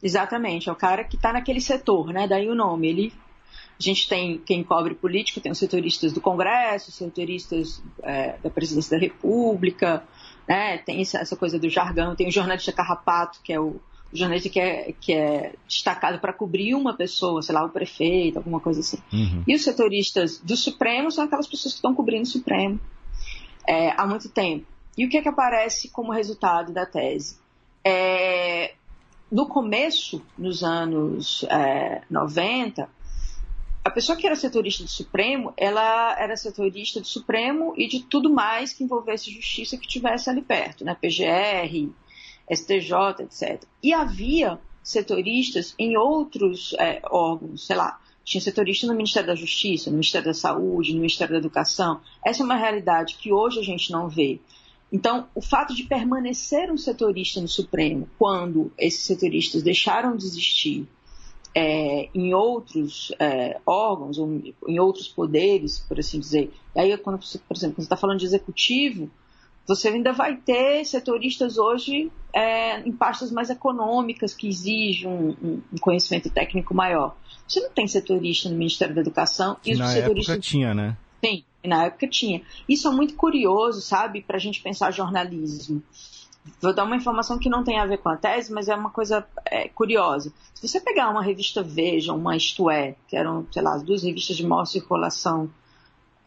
Exatamente, 0.02 0.68
é 0.68 0.72
o 0.72 0.76
cara 0.76 1.04
que 1.04 1.16
está 1.16 1.32
naquele 1.32 1.60
setor, 1.60 2.12
né? 2.12 2.26
Daí 2.26 2.48
o 2.48 2.54
nome. 2.54 2.88
Ele, 2.88 3.12
a 3.78 3.82
gente 3.82 4.08
tem 4.08 4.38
quem 4.38 4.64
cobre 4.64 4.94
político, 4.94 5.40
tem 5.40 5.52
os 5.52 5.58
setoristas 5.58 6.12
do 6.12 6.20
Congresso, 6.20 6.90
setoristas 6.90 7.82
é, 8.02 8.36
da 8.42 8.48
Presidência 8.48 8.96
da 8.96 9.02
República, 9.02 10.02
né? 10.48 10.78
Tem 10.78 11.00
essa, 11.00 11.36
coisa 11.36 11.58
do 11.58 11.68
jargão, 11.68 12.14
tem 12.14 12.28
o 12.28 12.32
jornalista 12.32 12.72
carrapato, 12.72 13.40
que 13.42 13.52
é 13.52 13.60
o 13.60 13.80
o 14.12 14.16
jornalista 14.16 14.48
que 14.48 14.60
é, 14.60 14.94
que 15.00 15.12
é 15.12 15.52
destacado 15.66 16.18
para 16.20 16.32
cobrir 16.32 16.74
uma 16.74 16.94
pessoa, 16.94 17.42
sei 17.42 17.54
lá, 17.54 17.64
o 17.64 17.70
prefeito, 17.70 18.38
alguma 18.38 18.60
coisa 18.60 18.80
assim. 18.80 18.98
Uhum. 19.12 19.42
E 19.46 19.54
os 19.54 19.64
setoristas 19.64 20.38
do 20.38 20.56
Supremo 20.56 21.10
são 21.10 21.24
aquelas 21.24 21.46
pessoas 21.46 21.74
que 21.74 21.78
estão 21.78 21.94
cobrindo 21.94 22.22
o 22.22 22.26
Supremo 22.26 22.78
é, 23.66 23.90
há 23.90 24.06
muito 24.06 24.28
tempo. 24.28 24.64
E 24.96 25.04
o 25.04 25.08
que 25.08 25.18
é 25.18 25.22
que 25.22 25.28
aparece 25.28 25.90
como 25.90 26.12
resultado 26.12 26.72
da 26.72 26.86
tese? 26.86 27.36
É, 27.84 28.74
no 29.30 29.46
começo, 29.46 30.22
nos 30.38 30.62
anos 30.62 31.44
é, 31.50 32.02
90, 32.08 32.88
a 33.86 33.90
pessoa 33.90 34.18
que 34.18 34.26
era 34.26 34.34
setorista 34.34 34.82
do 34.82 34.90
Supremo, 34.90 35.54
ela 35.56 36.20
era 36.20 36.36
setorista 36.36 37.00
do 37.00 37.06
Supremo 37.06 37.72
e 37.76 37.86
de 37.86 38.02
tudo 38.02 38.28
mais 38.28 38.72
que 38.72 38.82
envolvesse 38.82 39.30
justiça 39.30 39.76
que 39.76 39.86
tivesse 39.86 40.28
ali 40.28 40.42
perto, 40.42 40.84
né? 40.84 40.96
PGR, 41.00 41.88
STJ, 42.52 43.22
etc. 43.22 43.62
E 43.80 43.94
havia 43.94 44.58
setoristas 44.82 45.72
em 45.78 45.96
outros 45.96 46.74
é, 46.80 47.00
órgãos, 47.08 47.64
sei 47.64 47.76
lá, 47.76 48.00
tinha 48.24 48.40
setorista 48.40 48.88
no 48.88 48.92
Ministério 48.92 49.28
da 49.28 49.36
Justiça, 49.36 49.88
no 49.88 49.94
Ministério 49.94 50.26
da 50.26 50.34
Saúde, 50.34 50.90
no 50.90 50.98
Ministério 50.98 51.34
da 51.34 51.38
Educação. 51.38 52.00
Essa 52.24 52.42
é 52.42 52.44
uma 52.44 52.56
realidade 52.56 53.14
que 53.14 53.32
hoje 53.32 53.60
a 53.60 53.62
gente 53.62 53.92
não 53.92 54.08
vê. 54.08 54.40
Então, 54.90 55.28
o 55.32 55.40
fato 55.40 55.72
de 55.72 55.84
permanecer 55.84 56.72
um 56.72 56.76
setorista 56.76 57.40
no 57.40 57.46
Supremo, 57.46 58.08
quando 58.18 58.72
esses 58.76 59.04
setoristas 59.04 59.62
deixaram 59.62 60.16
de 60.16 60.24
existir 60.24 60.88
é, 61.58 62.10
em 62.14 62.34
outros 62.34 63.10
é, 63.18 63.58
órgãos, 63.64 64.18
ou 64.18 64.30
em 64.68 64.78
outros 64.78 65.08
poderes, 65.08 65.78
por 65.78 65.98
assim 65.98 66.20
dizer, 66.20 66.52
e 66.74 66.78
aí, 66.78 66.98
quando 66.98 67.24
você, 67.24 67.38
por 67.38 67.56
exemplo, 67.56 67.76
quando 67.76 67.84
você 67.84 67.86
está 67.86 67.96
falando 67.96 68.18
de 68.18 68.26
executivo, 68.26 69.10
você 69.66 69.88
ainda 69.88 70.12
vai 70.12 70.36
ter 70.36 70.84
setoristas 70.84 71.56
hoje 71.56 72.12
é, 72.30 72.80
em 72.80 72.92
pastas 72.92 73.32
mais 73.32 73.48
econômicas 73.48 74.34
que 74.34 74.46
exigem 74.46 75.08
um, 75.08 75.30
um, 75.42 75.78
conhecimento 75.80 76.28
técnico 76.28 76.74
maior. 76.74 77.16
Você 77.48 77.60
não 77.60 77.70
tem 77.70 77.88
setorista 77.88 78.50
no 78.50 78.56
Ministério 78.56 78.94
da 78.94 79.00
Educação 79.00 79.56
e 79.64 79.74
na 79.74 79.94
época 79.94 80.38
tinha, 80.38 80.74
né? 80.74 80.94
Sim, 81.24 81.42
na 81.64 81.86
época 81.86 82.06
tinha. 82.06 82.42
Isso 82.68 82.86
é 82.86 82.90
muito 82.90 83.14
curioso, 83.14 83.80
sabe, 83.80 84.20
para 84.20 84.36
a 84.36 84.40
gente 84.40 84.60
pensar 84.60 84.90
jornalismo. 84.90 85.82
Vou 86.60 86.74
dar 86.74 86.84
uma 86.84 86.96
informação 86.96 87.38
que 87.38 87.48
não 87.48 87.64
tem 87.64 87.78
a 87.78 87.86
ver 87.86 87.98
com 87.98 88.08
a 88.08 88.16
tese, 88.16 88.52
mas 88.52 88.68
é 88.68 88.74
uma 88.74 88.90
coisa 88.90 89.26
é, 89.44 89.68
curiosa. 89.68 90.32
Se 90.54 90.66
você 90.66 90.80
pegar 90.80 91.10
uma 91.10 91.22
revista 91.22 91.62
Veja, 91.62 92.12
uma 92.12 92.36
Isto 92.36 92.70
É, 92.70 92.94
que 93.08 93.16
eram, 93.16 93.46
sei 93.52 93.62
lá, 93.62 93.74
as 93.74 93.82
duas 93.82 94.02
revistas 94.02 94.36
de 94.36 94.46
maior 94.46 94.64
circulação 94.64 95.50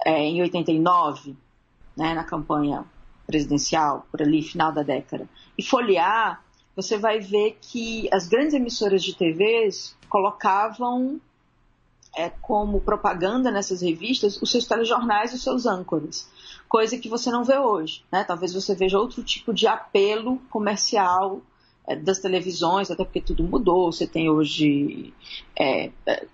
é, 0.05 0.19
em 0.19 0.41
89, 0.41 1.35
né, 1.95 2.13
na 2.13 2.23
campanha 2.23 2.85
presidencial, 3.25 4.07
por 4.11 4.21
ali, 4.21 4.41
final 4.41 4.71
da 4.71 4.81
década, 4.81 5.27
e 5.57 5.63
folhear, 5.63 6.43
você 6.75 6.97
vai 6.97 7.19
ver 7.19 7.57
que 7.61 8.09
as 8.11 8.27
grandes 8.27 8.53
emissoras 8.53 9.03
de 9.03 9.15
TVs 9.15 9.95
colocavam 10.07 11.19
é, 12.15 12.29
como 12.29 12.81
propaganda 12.81 13.51
nessas 13.51 13.81
revistas 13.81 14.41
os 14.41 14.51
seus 14.51 14.65
telejornais 14.65 15.31
e 15.31 15.35
os 15.35 15.43
seus 15.43 15.65
âncoras, 15.65 16.29
coisa 16.67 16.97
que 16.97 17.09
você 17.09 17.31
não 17.31 17.43
vê 17.43 17.57
hoje. 17.57 18.03
Né? 18.11 18.23
Talvez 18.23 18.53
você 18.53 18.75
veja 18.75 18.99
outro 18.99 19.23
tipo 19.23 19.53
de 19.53 19.67
apelo 19.67 20.37
comercial 20.49 21.41
é, 21.87 21.95
das 21.95 22.19
televisões, 22.19 22.91
até 22.91 23.03
porque 23.03 23.21
tudo 23.21 23.43
mudou. 23.43 23.91
Você 23.91 24.07
tem 24.07 24.29
hoje 24.29 25.13
é, 25.57 25.91
é 26.05 26.25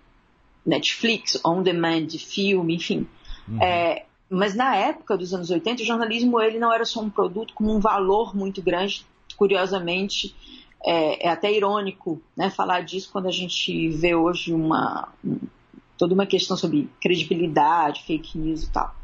Netflix, 0.66 1.40
on 1.46 1.62
demand, 1.62 2.10
filme, 2.18 2.76
enfim. 2.76 3.08
Uhum. 3.48 3.62
É, 3.62 4.06
mas 4.30 4.56
na 4.56 4.76
época 4.76 5.18
dos 5.18 5.34
anos 5.34 5.50
80, 5.50 5.84
o 5.84 5.86
jornalismo 5.86 6.42
ele 6.42 6.58
não 6.58 6.74
era 6.74 6.84
só 6.84 7.00
um 7.00 7.10
produto 7.10 7.54
com 7.54 7.66
um 7.66 7.80
valor 7.80 8.36
muito 8.36 8.62
grande. 8.62 9.06
Curiosamente, 9.38 10.36
é, 10.84 11.28
é 11.28 11.30
até 11.30 11.52
irônico 11.52 12.22
né, 12.36 12.50
falar 12.50 12.82
disso 12.82 13.10
quando 13.12 13.28
a 13.28 13.32
gente 13.32 13.90
vê 13.90 14.16
hoje 14.16 14.54
uma, 14.54 15.10
um, 15.24 15.38
toda 15.98 16.14
uma 16.14 16.26
questão 16.26 16.56
sobre 16.58 16.90
credibilidade, 17.02 18.04
fake 18.04 18.38
news 18.38 18.64
e 18.64 18.70
tal. 18.70 18.96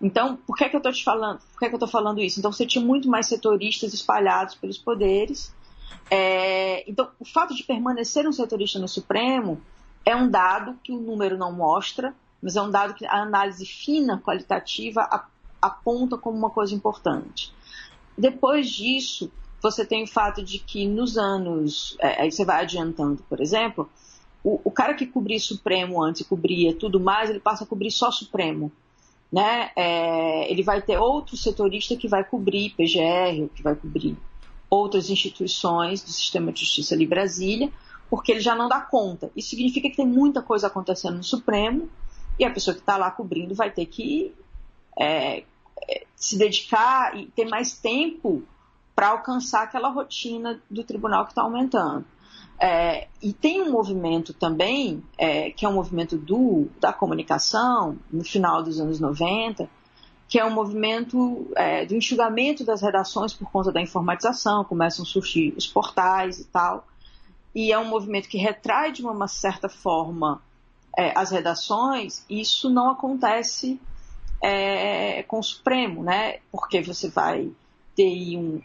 Então, 0.00 0.36
por 0.36 0.56
que, 0.56 0.64
é 0.64 0.68
que 0.68 0.76
eu 0.76 0.78
estou 0.78 0.92
te 0.92 1.04
falando? 1.04 1.38
Por 1.52 1.58
que, 1.58 1.64
é 1.64 1.68
que 1.68 1.74
eu 1.74 1.78
estou 1.78 1.88
falando 1.88 2.20
isso? 2.20 2.38
Então, 2.38 2.52
você 2.52 2.66
tinha 2.66 2.84
muito 2.84 3.08
mais 3.08 3.26
setoristas 3.26 3.94
espalhados 3.94 4.54
pelos 4.54 4.76
poderes. 4.76 5.54
É, 6.10 6.88
então, 6.88 7.08
o 7.18 7.24
fato 7.24 7.54
de 7.54 7.62
permanecer 7.62 8.28
um 8.28 8.32
setorista 8.32 8.78
no 8.78 8.88
Supremo 8.88 9.60
é 10.04 10.14
um 10.14 10.28
dado 10.28 10.78
que 10.82 10.92
o 10.92 11.00
número 11.00 11.38
não 11.38 11.52
mostra, 11.52 12.14
mas 12.42 12.56
é 12.56 12.62
um 12.62 12.70
dado 12.70 12.94
que 12.94 13.06
a 13.06 13.22
análise 13.22 13.64
fina, 13.64 14.20
qualitativa, 14.22 15.08
aponta 15.62 16.18
como 16.18 16.36
uma 16.36 16.50
coisa 16.50 16.74
importante. 16.74 17.54
Depois 18.16 18.68
disso, 18.68 19.32
você 19.62 19.84
tem 19.84 20.04
o 20.04 20.06
fato 20.06 20.42
de 20.42 20.58
que 20.58 20.86
nos 20.86 21.16
anos. 21.16 21.96
É, 21.98 22.22
aí 22.22 22.30
você 22.30 22.44
vai 22.44 22.62
adiantando, 22.62 23.22
por 23.28 23.40
exemplo, 23.40 23.88
o, 24.44 24.60
o, 24.62 24.70
cara 24.70 24.92
que 24.92 25.06
cobria 25.06 25.40
Supremo 25.40 26.02
antes 26.02 26.26
cobria 26.26 26.74
tudo 26.74 27.00
mais, 27.00 27.30
ele 27.30 27.40
passa 27.40 27.64
a 27.64 27.66
cobrir 27.66 27.90
só 27.90 28.10
Supremo. 28.10 28.70
Né? 29.32 29.70
É, 29.74 30.52
ele 30.52 30.62
vai 30.62 30.82
ter 30.82 30.98
outro 30.98 31.36
setorista 31.36 31.96
que 31.96 32.06
vai 32.06 32.22
cobrir 32.22 32.74
PGR, 32.76 33.48
que 33.54 33.62
vai 33.62 33.74
cobrir 33.74 34.16
outras 34.68 35.08
instituições 35.08 36.02
do 36.02 36.10
sistema 36.10 36.52
de 36.52 36.60
justiça 36.60 36.94
ali 36.94 37.06
Brasília, 37.06 37.72
porque 38.10 38.32
ele 38.32 38.40
já 38.40 38.54
não 38.54 38.68
dá 38.68 38.80
conta. 38.80 39.30
Isso 39.34 39.50
significa 39.50 39.88
que 39.88 39.96
tem 39.96 40.06
muita 40.06 40.42
coisa 40.42 40.66
acontecendo 40.66 41.16
no 41.16 41.24
Supremo 41.24 41.88
e 42.38 42.44
a 42.44 42.50
pessoa 42.50 42.74
que 42.74 42.80
está 42.80 42.96
lá 42.96 43.10
cobrindo 43.10 43.54
vai 43.54 43.70
ter 43.70 43.86
que 43.86 44.34
é, 44.98 45.42
é, 45.88 46.04
se 46.14 46.36
dedicar 46.36 47.16
e 47.16 47.26
ter 47.26 47.46
mais 47.46 47.78
tempo 47.78 48.42
para 48.94 49.08
alcançar 49.08 49.62
aquela 49.62 49.88
rotina 49.88 50.60
do 50.70 50.84
tribunal 50.84 51.24
que 51.24 51.32
está 51.32 51.42
aumentando. 51.42 52.04
É, 52.58 53.08
e 53.22 53.32
tem 53.32 53.62
um 53.62 53.70
movimento 53.70 54.32
também, 54.32 55.02
é, 55.18 55.50
que 55.50 55.66
é 55.66 55.68
um 55.68 55.74
movimento 55.74 56.16
do, 56.16 56.68
da 56.80 56.92
comunicação, 56.92 57.96
no 58.10 58.24
final 58.24 58.62
dos 58.62 58.80
anos 58.80 59.00
90, 59.00 59.68
que 60.28 60.38
é 60.38 60.44
um 60.44 60.50
movimento 60.50 61.50
é, 61.56 61.84
do 61.84 61.94
enxugamento 61.94 62.64
das 62.64 62.80
redações 62.80 63.32
por 63.32 63.50
conta 63.50 63.70
da 63.70 63.80
informatização, 63.80 64.64
começam 64.64 65.04
a 65.04 65.06
surgir 65.06 65.54
os 65.56 65.66
portais 65.66 66.40
e 66.40 66.44
tal. 66.44 66.86
E 67.54 67.72
é 67.72 67.78
um 67.78 67.84
movimento 67.84 68.28
que 68.28 68.38
retrai 68.38 68.90
de 68.90 69.02
uma 69.04 69.28
certa 69.28 69.68
forma 69.68 70.42
é, 70.96 71.16
as 71.16 71.30
redações, 71.30 72.24
isso 72.30 72.70
não 72.70 72.90
acontece 72.90 73.80
é, 74.42 75.22
com 75.24 75.38
o 75.38 75.42
Supremo, 75.42 76.02
né? 76.02 76.38
Porque 76.50 76.80
você 76.82 77.08
vai 77.08 77.50
ter 77.94 78.36
um, 78.36 78.60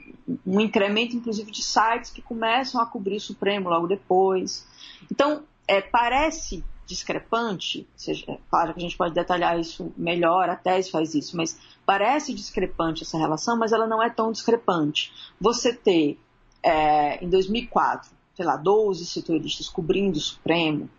um 0.45 0.59
incremento, 0.59 1.15
inclusive, 1.15 1.51
de 1.51 1.63
sites 1.63 2.11
que 2.11 2.21
começam 2.21 2.81
a 2.81 2.85
cobrir 2.85 3.17
o 3.17 3.21
Supremo 3.21 3.69
logo 3.69 3.87
depois. 3.87 4.67
Então, 5.11 5.43
é, 5.67 5.81
parece 5.81 6.63
discrepante, 6.89 7.87
seja, 7.95 8.25
é 8.27 8.39
claro 8.49 8.73
que 8.73 8.79
a 8.79 8.81
gente 8.81 8.97
pode 8.97 9.13
detalhar 9.13 9.59
isso 9.59 9.93
melhor, 9.95 10.49
a 10.49 10.55
tese 10.55 10.89
faz 10.89 11.13
isso, 11.13 11.37
mas 11.37 11.55
parece 11.85 12.33
discrepante 12.33 13.03
essa 13.03 13.15
relação, 13.15 13.55
mas 13.55 13.71
ela 13.71 13.85
não 13.85 14.01
é 14.01 14.09
tão 14.09 14.31
discrepante. 14.31 15.13
Você 15.39 15.71
ter, 15.71 16.19
é, 16.63 17.23
em 17.23 17.29
2004, 17.29 18.09
sei 18.33 18.43
lá, 18.43 18.57
12 18.57 19.05
setoristas 19.05 19.69
cobrindo 19.69 20.17
o 20.17 20.21
Supremo, 20.21 20.89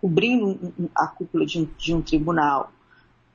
cobrindo 0.00 0.90
a 0.96 1.06
cúpula 1.06 1.46
de 1.46 1.60
um, 1.60 1.68
de 1.78 1.94
um 1.94 2.02
tribunal, 2.02 2.72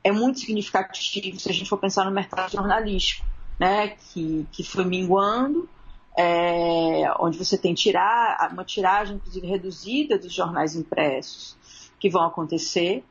é 0.03 0.11
muito 0.11 0.41
significativo 0.41 1.39
se 1.39 1.49
a 1.49 1.53
gente 1.53 1.69
for 1.69 1.77
pensar 1.77 2.03
no 2.03 2.11
mercado 2.11 2.51
jornalístico, 2.51 3.25
né, 3.61 3.89
que, 3.89 4.47
que 4.51 4.63
foi 4.63 4.83
minguando, 4.83 5.69
é, 6.17 7.03
onde 7.19 7.37
você 7.37 7.55
tem 7.55 7.75
tirar, 7.75 8.49
uma 8.51 8.65
tiragem, 8.65 9.17
inclusive, 9.17 9.45
reduzida 9.45 10.17
dos 10.17 10.33
jornais 10.33 10.75
impressos, 10.75 11.55
que 11.99 12.09
vão 12.09 12.23
acontecer, 12.23 13.03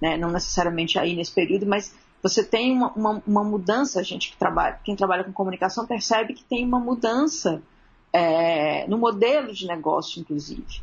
né, 0.00 0.16
não 0.16 0.30
necessariamente 0.30 0.98
aí 0.98 1.14
nesse 1.14 1.30
período, 1.30 1.66
mas 1.66 1.94
você 2.22 2.42
tem 2.42 2.72
uma, 2.72 2.90
uma, 2.92 3.22
uma, 3.26 3.44
mudança, 3.44 4.00
a 4.00 4.02
gente 4.02 4.30
que 4.30 4.38
trabalha, 4.38 4.80
quem 4.82 4.96
trabalha 4.96 5.24
com 5.24 5.30
comunicação 5.30 5.86
percebe 5.86 6.32
que 6.32 6.42
tem 6.42 6.64
uma 6.64 6.80
mudança 6.80 7.62
é, 8.10 8.88
no 8.88 8.96
modelo 8.96 9.52
de 9.52 9.66
negócio, 9.66 10.20
inclusive. 10.20 10.80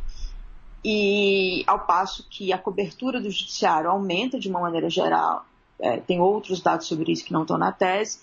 E 0.83 1.63
ao 1.65 1.79
passo 1.79 2.27
que 2.29 2.53
a 2.53 2.59
cobertura 2.59 3.19
do 3.19 3.31
judiciário 3.31 3.89
aumenta 3.89 4.39
de 4.39 4.47
uma 4.47 4.59
maneira 4.59 4.87
geral, 4.87 5.47
é, 5.79 5.97
tem 5.97 6.21
outros 6.21 6.61
dados 6.61 6.85
sobre 6.85 7.11
isso 7.11 7.25
que 7.25 7.33
não 7.33 7.41
estão 7.41 7.57
na 7.57 7.71
tese, 7.71 8.19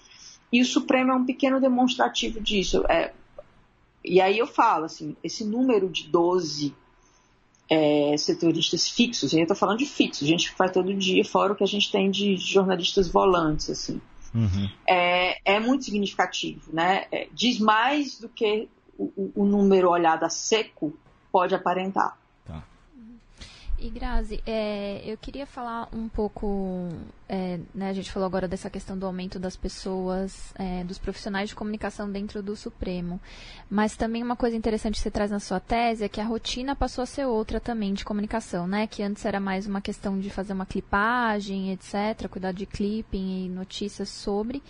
e 0.52 0.60
o 0.60 0.64
Supremo 0.64 1.12
é 1.12 1.14
um 1.14 1.24
pequeno 1.24 1.60
demonstrativo 1.60 2.40
disso. 2.40 2.84
É, 2.88 3.12
e 4.04 4.20
aí 4.20 4.38
eu 4.38 4.46
falo, 4.46 4.84
assim, 4.84 5.16
esse 5.24 5.44
número 5.44 5.88
de 5.88 6.08
12 6.08 6.74
é, 7.70 8.14
setoristas 8.18 8.88
fixos, 8.88 9.32
e 9.32 9.36
eu 9.36 9.42
estou 9.42 9.56
falando 9.56 9.78
de 9.78 9.86
fixos, 9.86 10.24
a 10.24 10.30
gente 10.30 10.50
faz 10.50 10.72
todo 10.72 10.92
dia, 10.92 11.24
fora 11.24 11.52
o 11.52 11.56
que 11.56 11.64
a 11.64 11.68
gente 11.68 11.90
tem 11.90 12.10
de 12.10 12.36
jornalistas 12.36 13.08
volantes, 13.08 13.70
assim. 13.70 14.00
Uhum. 14.34 14.68
É, 14.86 15.54
é, 15.54 15.60
muito 15.60 15.84
significativo, 15.84 16.70
né? 16.72 17.06
É, 17.10 17.28
diz 17.32 17.58
mais 17.58 18.18
do 18.18 18.28
que 18.28 18.68
o, 18.98 19.32
o 19.34 19.44
número 19.44 19.90
olhado 19.90 20.24
a 20.24 20.28
seco 20.28 20.92
pode 21.30 21.54
aparentar. 21.54 22.18
E 23.82 23.90
Grazi, 23.90 24.40
é, 24.46 25.02
eu 25.04 25.16
queria 25.16 25.44
falar 25.44 25.88
um 25.92 26.08
pouco, 26.08 26.88
é, 27.28 27.58
né, 27.74 27.88
a 27.88 27.92
gente 27.92 28.12
falou 28.12 28.28
agora 28.28 28.46
dessa 28.46 28.70
questão 28.70 28.96
do 28.96 29.04
aumento 29.04 29.40
das 29.40 29.56
pessoas, 29.56 30.54
é, 30.54 30.84
dos 30.84 30.98
profissionais 30.98 31.48
de 31.48 31.56
comunicação 31.56 32.08
dentro 32.08 32.40
do 32.44 32.54
Supremo, 32.54 33.20
mas 33.68 33.96
também 33.96 34.22
uma 34.22 34.36
coisa 34.36 34.56
interessante 34.56 34.94
que 34.94 35.00
você 35.00 35.10
traz 35.10 35.32
na 35.32 35.40
sua 35.40 35.58
tese 35.58 36.04
é 36.04 36.08
que 36.08 36.20
a 36.20 36.24
rotina 36.24 36.76
passou 36.76 37.02
a 37.02 37.06
ser 37.06 37.26
outra 37.26 37.58
também 37.58 37.92
de 37.92 38.04
comunicação, 38.04 38.68
né, 38.68 38.86
que 38.86 39.02
antes 39.02 39.24
era 39.24 39.40
mais 39.40 39.66
uma 39.66 39.80
questão 39.80 40.16
de 40.20 40.30
fazer 40.30 40.52
uma 40.52 40.64
clipagem, 40.64 41.72
etc., 41.72 42.28
cuidar 42.30 42.52
de 42.52 42.66
clipping 42.66 43.46
e 43.46 43.48
notícias 43.48 44.08
sobre, 44.08 44.62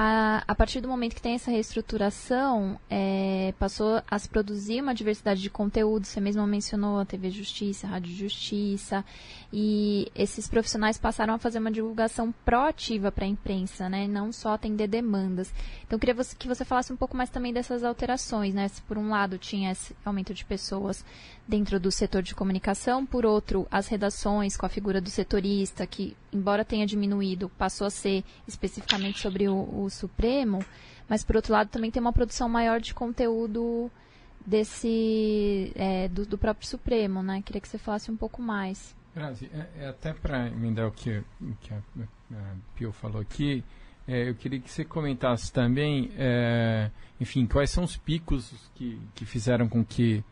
a, 0.00 0.44
a 0.46 0.54
partir 0.54 0.80
do 0.80 0.86
momento 0.86 1.16
que 1.16 1.20
tem 1.20 1.34
essa 1.34 1.50
reestruturação, 1.50 2.78
é, 2.88 3.52
passou 3.58 4.00
a 4.08 4.16
se 4.16 4.28
produzir 4.28 4.80
uma 4.80 4.94
diversidade 4.94 5.42
de 5.42 5.50
conteúdo. 5.50 6.06
Você 6.06 6.20
mesmo 6.20 6.46
mencionou 6.46 7.00
a 7.00 7.04
TV 7.04 7.30
Justiça, 7.30 7.88
a 7.88 7.90
Rádio 7.90 8.14
Justiça, 8.14 9.04
e 9.52 10.06
esses 10.14 10.46
profissionais 10.46 10.98
passaram 10.98 11.34
a 11.34 11.38
fazer 11.38 11.58
uma 11.58 11.72
divulgação 11.72 12.32
proativa 12.44 13.10
para 13.10 13.24
a 13.24 13.28
imprensa, 13.28 13.88
né? 13.88 14.06
Não 14.06 14.30
só 14.30 14.52
atender 14.52 14.86
demandas. 14.86 15.52
Então, 15.84 15.98
queria 15.98 16.14
que 16.14 16.46
você 16.46 16.64
falasse 16.64 16.92
um 16.92 16.96
pouco 16.96 17.16
mais 17.16 17.28
também 17.28 17.52
dessas 17.52 17.82
alterações, 17.82 18.54
né? 18.54 18.68
Se 18.68 18.80
por 18.82 18.96
um 18.96 19.08
lado 19.08 19.36
tinha 19.36 19.72
esse 19.72 19.96
aumento 20.04 20.32
de 20.32 20.44
pessoas 20.44 21.04
dentro 21.48 21.80
do 21.80 21.90
setor 21.90 22.22
de 22.22 22.36
comunicação, 22.36 23.04
por 23.04 23.26
outro, 23.26 23.66
as 23.68 23.88
redações 23.88 24.56
com 24.56 24.66
a 24.66 24.68
figura 24.68 25.00
do 25.00 25.10
setorista, 25.10 25.86
que, 25.86 26.14
embora 26.32 26.64
tenha 26.64 26.86
diminuído, 26.86 27.48
passou 27.58 27.86
a 27.86 27.90
ser 27.90 28.22
especificamente 28.46 29.18
sobre 29.18 29.48
o, 29.48 29.56
o 29.56 29.87
Supremo, 29.90 30.64
mas 31.08 31.24
por 31.24 31.36
outro 31.36 31.52
lado 31.52 31.68
também 31.68 31.90
tem 31.90 32.00
uma 32.00 32.12
produção 32.12 32.48
maior 32.48 32.80
de 32.80 32.94
conteúdo 32.94 33.90
desse 34.44 35.72
é, 35.74 36.08
do, 36.08 36.24
do, 36.24 36.38
próprio 36.38 36.66
Supremo, 36.66 37.22
né? 37.22 37.42
Queria 37.42 37.60
que 37.60 37.68
você 37.68 37.78
falasse 37.78 38.10
um 38.10 38.16
pouco 38.16 38.40
mais. 38.40 38.96
Grazi, 39.14 39.50
é, 39.52 39.84
é 39.84 39.88
até 39.88 40.12
para 40.12 40.46
emendar 40.48 40.86
o 40.86 40.92
que, 40.92 41.22
que 41.60 41.72
a, 41.72 41.78
a 42.32 42.54
Pio 42.74 42.92
falou 42.92 43.20
aqui, 43.20 43.64
é, 44.06 44.30
eu 44.30 44.34
queria 44.34 44.58
que 44.58 44.70
você 44.70 44.84
comentasse 44.84 45.52
também, 45.52 46.10
é, 46.16 46.90
enfim, 47.20 47.46
quais 47.46 47.70
são 47.70 47.84
os 47.84 47.96
picos 47.96 48.70
que, 48.74 48.98
que 49.14 49.26
fizeram 49.26 49.68
com 49.68 49.84
que 49.84 50.24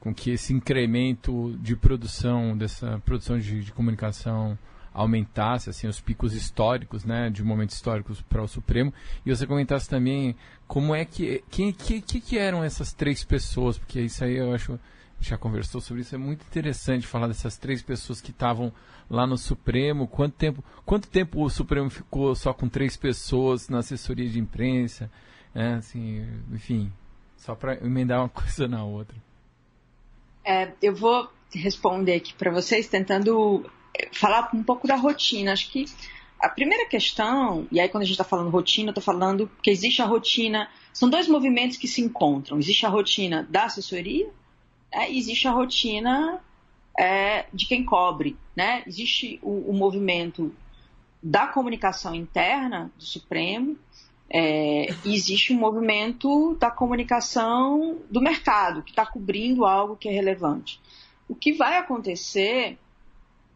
com 0.00 0.14
que 0.14 0.30
esse 0.30 0.52
incremento 0.52 1.56
de 1.60 1.74
produção, 1.74 2.56
dessa 2.56 3.02
produção 3.04 3.36
de, 3.36 3.64
de 3.64 3.72
comunicação 3.72 4.56
aumentasse, 4.98 5.70
assim, 5.70 5.86
os 5.86 6.00
picos 6.00 6.34
históricos, 6.34 7.04
né, 7.04 7.30
de 7.30 7.42
momentos 7.44 7.76
históricos 7.76 8.20
para 8.20 8.42
o 8.42 8.48
Supremo, 8.48 8.92
e 9.24 9.34
você 9.34 9.46
comentasse 9.46 9.88
também 9.88 10.34
como 10.66 10.92
é 10.92 11.04
que, 11.04 11.44
quem, 11.48 11.72
que, 11.72 12.00
que, 12.00 12.36
eram 12.36 12.64
essas 12.64 12.92
três 12.92 13.22
pessoas, 13.22 13.78
porque 13.78 14.00
isso 14.00 14.24
aí 14.24 14.36
eu 14.36 14.52
acho, 14.52 14.78
já 15.20 15.38
conversou 15.38 15.80
sobre 15.80 16.02
isso, 16.02 16.16
é 16.16 16.18
muito 16.18 16.42
interessante 16.42 17.06
falar 17.06 17.28
dessas 17.28 17.56
três 17.56 17.80
pessoas 17.80 18.20
que 18.20 18.32
estavam 18.32 18.72
lá 19.08 19.24
no 19.24 19.38
Supremo, 19.38 20.08
quanto 20.08 20.34
tempo, 20.34 20.64
quanto 20.84 21.08
tempo 21.08 21.44
o 21.44 21.48
Supremo 21.48 21.88
ficou 21.88 22.34
só 22.34 22.52
com 22.52 22.68
três 22.68 22.96
pessoas 22.96 23.68
na 23.68 23.78
assessoria 23.78 24.28
de 24.28 24.40
imprensa, 24.40 25.08
né, 25.54 25.74
assim, 25.74 26.26
enfim, 26.50 26.92
só 27.36 27.54
para 27.54 27.74
emendar 27.86 28.18
uma 28.18 28.28
coisa 28.28 28.66
na 28.66 28.82
outra. 28.82 29.16
É, 30.44 30.72
eu 30.82 30.94
vou 30.94 31.30
responder 31.54 32.14
aqui 32.14 32.34
para 32.34 32.50
vocês 32.50 32.88
tentando 32.88 33.64
falar 34.12 34.50
um 34.54 34.62
pouco 34.62 34.86
da 34.86 34.96
rotina. 34.96 35.52
Acho 35.52 35.70
que 35.70 35.86
a 36.40 36.48
primeira 36.48 36.86
questão, 36.86 37.66
e 37.70 37.80
aí 37.80 37.88
quando 37.88 38.02
a 38.02 38.06
gente 38.06 38.14
está 38.14 38.24
falando 38.24 38.50
rotina, 38.50 38.88
eu 38.88 38.92
estou 38.92 39.02
falando 39.02 39.50
que 39.62 39.70
existe 39.70 40.00
a 40.00 40.06
rotina, 40.06 40.68
são 40.92 41.08
dois 41.08 41.28
movimentos 41.28 41.76
que 41.76 41.88
se 41.88 42.00
encontram. 42.00 42.58
Existe 42.58 42.86
a 42.86 42.88
rotina 42.88 43.46
da 43.50 43.64
assessoria 43.64 44.28
é, 44.92 45.10
e 45.10 45.18
existe 45.18 45.48
a 45.48 45.50
rotina 45.50 46.40
é, 46.98 47.46
de 47.52 47.66
quem 47.66 47.84
cobre. 47.84 48.36
Né? 48.56 48.82
Existe 48.86 49.38
o, 49.42 49.70
o 49.70 49.72
movimento 49.72 50.54
da 51.22 51.46
comunicação 51.46 52.14
interna 52.14 52.92
do 52.96 53.04
Supremo, 53.04 53.76
é, 54.30 54.88
existe 55.06 55.52
um 55.52 55.58
movimento 55.58 56.54
da 56.56 56.70
comunicação 56.70 57.98
do 58.10 58.20
mercado, 58.20 58.82
que 58.82 58.90
está 58.90 59.06
cobrindo 59.06 59.64
algo 59.64 59.96
que 59.96 60.08
é 60.08 60.12
relevante. 60.12 60.80
O 61.28 61.34
que 61.34 61.52
vai 61.52 61.78
acontecer 61.78 62.78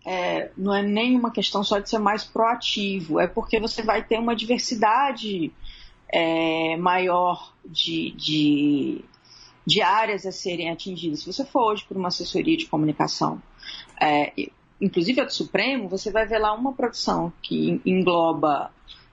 é, 0.04 0.50
não 0.56 0.74
é 0.74 0.82
nenhuma 0.82 1.30
questão 1.30 1.62
só 1.62 1.78
de 1.78 1.88
ser 1.88 1.98
mais 1.98 2.24
proativo, 2.24 3.20
é 3.20 3.26
porque 3.26 3.60
você 3.60 3.82
vai 3.82 4.02
ter 4.02 4.18
uma 4.18 4.34
diversidade 4.34 5.52
é, 6.08 6.76
maior 6.76 7.54
de, 7.64 8.10
de, 8.12 9.04
de, 9.64 9.80
áreas 9.80 10.26
a 10.26 10.32
serem 10.32 10.70
atingidas. 10.70 11.20
Se 11.20 11.32
você 11.32 11.44
for 11.44 11.72
hoje 11.72 11.84
por 11.84 11.96
uma 11.96 12.08
assessoria 12.08 12.56
de 12.56 12.66
comunicação, 12.66 13.42
é, 14.00 14.32
inclusive 14.80 15.20
a 15.20 15.24
do 15.24 15.32
Supremo, 15.32 15.88
você 15.88 16.10
vai 16.10 16.26
ver 16.26 16.38
lá 16.38 16.52
uma 16.52 16.72
produção 16.72 17.32
que 17.40 17.80
engloba 17.86 18.72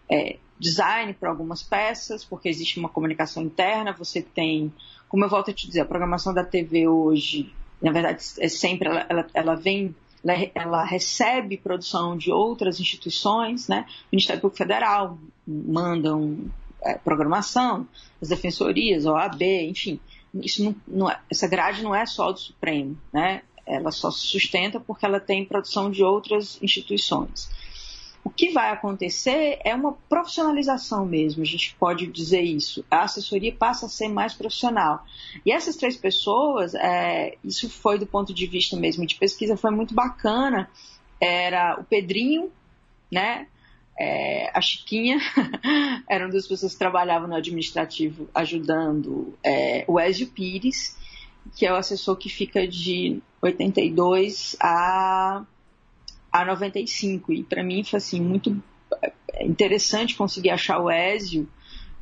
é, 0.10 0.38
design 0.60 1.14
para 1.14 1.30
algumas 1.30 1.64
peças, 1.64 2.26
porque 2.26 2.50
existe 2.50 2.80
uma 2.80 2.90
comunicação 2.90 3.44
interna, 3.44 3.94
você 3.94 4.22
tem, 4.22 4.74
como 5.08 5.24
eu 5.24 5.30
volto 5.30 5.52
a 5.52 5.54
te 5.54 5.66
dizer, 5.66 5.82
a 5.82 5.86
programação 5.86 6.34
da 6.34 6.44
TV 6.44 6.88
hoje, 6.88 7.54
na 7.82 7.92
verdade, 7.92 8.22
é 8.40 8.50
sempre, 8.50 8.90
ela, 8.90 9.06
ela, 9.08 9.28
ela 9.34 9.56
vem, 9.56 9.96
ela, 10.24 10.52
ela, 10.54 10.84
recebe 10.84 11.58
produção 11.58 12.18
de 12.18 12.32
outras 12.32 12.80
instituições, 12.80 13.68
né? 13.68 13.86
O 13.88 14.16
Ministério 14.16 14.42
Público 14.42 14.58
Federal 14.58 15.18
mandam 15.48 16.52
é, 16.82 16.96
programação, 16.96 17.88
as 18.22 18.30
defensorias, 18.30 19.06
OAB, 19.06 19.42
enfim, 19.42 20.00
isso 20.34 20.64
não, 20.64 20.76
não 20.88 21.10
é, 21.10 21.20
essa 21.30 21.48
grade 21.48 21.82
não 21.82 21.94
é 21.94 22.06
só 22.06 22.32
do 22.32 22.40
Supremo, 22.40 22.98
né? 23.12 23.42
Ela 23.66 23.92
só 23.92 24.10
se 24.10 24.26
sustenta 24.26 24.80
porque 24.80 25.06
ela 25.06 25.20
tem 25.20 25.46
produção 25.46 25.92
de 25.92 26.04
outras 26.04 26.58
instituições. 26.62 27.50
O 28.24 28.30
que 28.30 28.52
vai 28.52 28.70
acontecer 28.72 29.60
é 29.64 29.74
uma 29.74 29.94
profissionalização 30.10 31.06
mesmo, 31.06 31.42
a 31.42 31.46
gente 31.46 31.76
pode 31.76 32.08
dizer 32.08 32.42
isso. 32.42 32.84
A 32.92 33.04
assessoria 33.04 33.54
passa 33.54 33.86
a 33.86 33.90
ser 33.90 34.10
mais 34.10 34.34
profissional. 34.34 35.06
E 35.46 35.52
essas 35.52 35.76
três 35.76 35.96
pessoas, 35.96 36.76
é, 36.76 37.38
isso 37.44 37.70
foi 37.70 37.98
do 37.98 38.06
ponto 38.06 38.34
de 38.34 38.46
vista 38.46 38.76
mesmo 38.76 39.06
de 39.06 39.16
pesquisa, 39.16 39.56
foi 39.56 39.72
muito 39.72 39.94
bacana. 39.94 40.70
Era 41.20 41.80
o 41.80 41.84
Pedrinho, 41.84 42.52
né? 43.12 43.48
É, 43.98 44.50
a 44.54 44.62
Chiquinha, 44.62 45.20
eram 46.08 46.30
duas 46.30 46.48
pessoas 46.48 46.74
que 46.74 46.80
trabalhavam 46.80 47.28
no 47.28 47.36
administrativo 47.36 48.30
ajudando 48.34 49.38
é, 49.44 49.84
o 49.88 50.00
Ezio 50.00 50.28
Pires, 50.28 50.98
que 51.56 51.66
é 51.66 51.74
o 51.74 51.76
assessor 51.76 52.16
que 52.16 52.30
fica 52.30 52.66
de 52.66 53.22
82 53.42 54.56
a 54.62 55.46
a 56.32 56.46
95. 56.46 57.34
E 57.34 57.44
para 57.44 57.64
mim 57.64 57.84
foi 57.84 57.98
assim, 57.98 58.22
muito 58.22 58.62
é, 59.02 59.46
interessante 59.46 60.16
conseguir 60.16 60.50
achar 60.52 60.80
o 60.80 60.90
Ézio, 60.90 61.48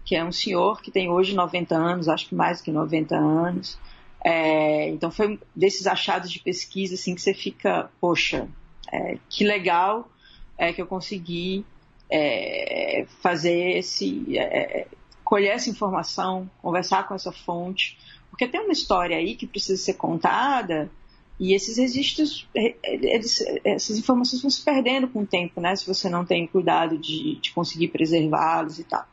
que 0.05 0.15
é 0.15 0.23
um 0.23 0.31
senhor 0.31 0.81
que 0.81 0.91
tem 0.91 1.09
hoje 1.09 1.35
90 1.35 1.75
anos, 1.75 2.07
acho 2.07 2.27
que 2.27 2.35
mais 2.35 2.61
que 2.61 2.71
90 2.71 3.15
anos. 3.15 3.77
É, 4.23 4.89
então 4.89 5.11
foi 5.11 5.39
desses 5.55 5.85
achados 5.87 6.31
de 6.31 6.39
pesquisa 6.39 6.95
assim 6.95 7.13
que 7.13 7.21
você 7.21 7.33
fica, 7.33 7.89
poxa, 7.99 8.47
é, 8.91 9.17
que 9.29 9.43
legal 9.43 10.09
é, 10.57 10.73
que 10.73 10.81
eu 10.81 10.87
consegui 10.87 11.65
é, 12.09 13.05
fazer 13.21 13.77
esse, 13.77 14.37
é, 14.37 14.87
colher 15.23 15.49
essa 15.49 15.69
informação, 15.69 16.49
conversar 16.61 17.07
com 17.07 17.13
essa 17.13 17.31
fonte, 17.31 17.97
porque 18.29 18.47
tem 18.47 18.61
uma 18.61 18.71
história 18.71 19.17
aí 19.17 19.35
que 19.35 19.45
precisa 19.45 19.81
ser 19.81 19.95
contada 19.95 20.89
e 21.39 21.53
esses 21.53 21.77
registros, 21.77 22.47
eles, 22.83 23.43
essas 23.63 23.97
informações 23.97 24.41
vão 24.41 24.49
se 24.49 24.63
perdendo 24.63 25.07
com 25.07 25.21
o 25.21 25.27
tempo, 25.27 25.61
né? 25.61 25.75
Se 25.75 25.85
você 25.85 26.09
não 26.09 26.25
tem 26.25 26.47
cuidado 26.47 26.97
de, 26.97 27.35
de 27.35 27.51
conseguir 27.51 27.89
preservá-los 27.89 28.79
e 28.79 28.83
tal. 28.83 29.05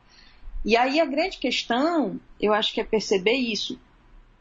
E 0.63 0.75
aí 0.75 0.99
a 0.99 1.05
grande 1.05 1.37
questão, 1.37 2.19
eu 2.41 2.51
acho 2.51 2.73
que 2.73 2.81
é 2.81 2.83
perceber 2.83 3.33
isso, 3.35 3.79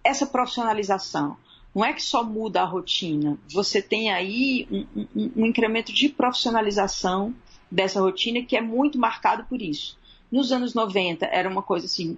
essa 0.03 0.27
profissionalização. 0.27 1.37
Não 1.75 1.85
é 1.85 1.93
que 1.93 2.03
só 2.03 2.25
muda 2.25 2.63
a 2.63 2.65
rotina, 2.65 3.37
você 3.53 3.83
tem 3.83 4.11
aí 4.11 4.67
um, 4.71 5.07
um, 5.15 5.33
um 5.37 5.47
incremento 5.47 5.93
de 5.93 6.09
profissionalização 6.09 7.35
dessa 7.71 8.01
rotina 8.01 8.43
que 8.43 8.57
é 8.57 8.61
muito 8.61 8.99
marcado 8.99 9.45
por 9.45 9.61
isso. 9.61 9.99
Nos 10.31 10.53
anos 10.53 10.73
90 10.73 11.27
era 11.27 11.49
uma 11.49 11.63
coisa 11.63 11.87
assim, 11.87 12.17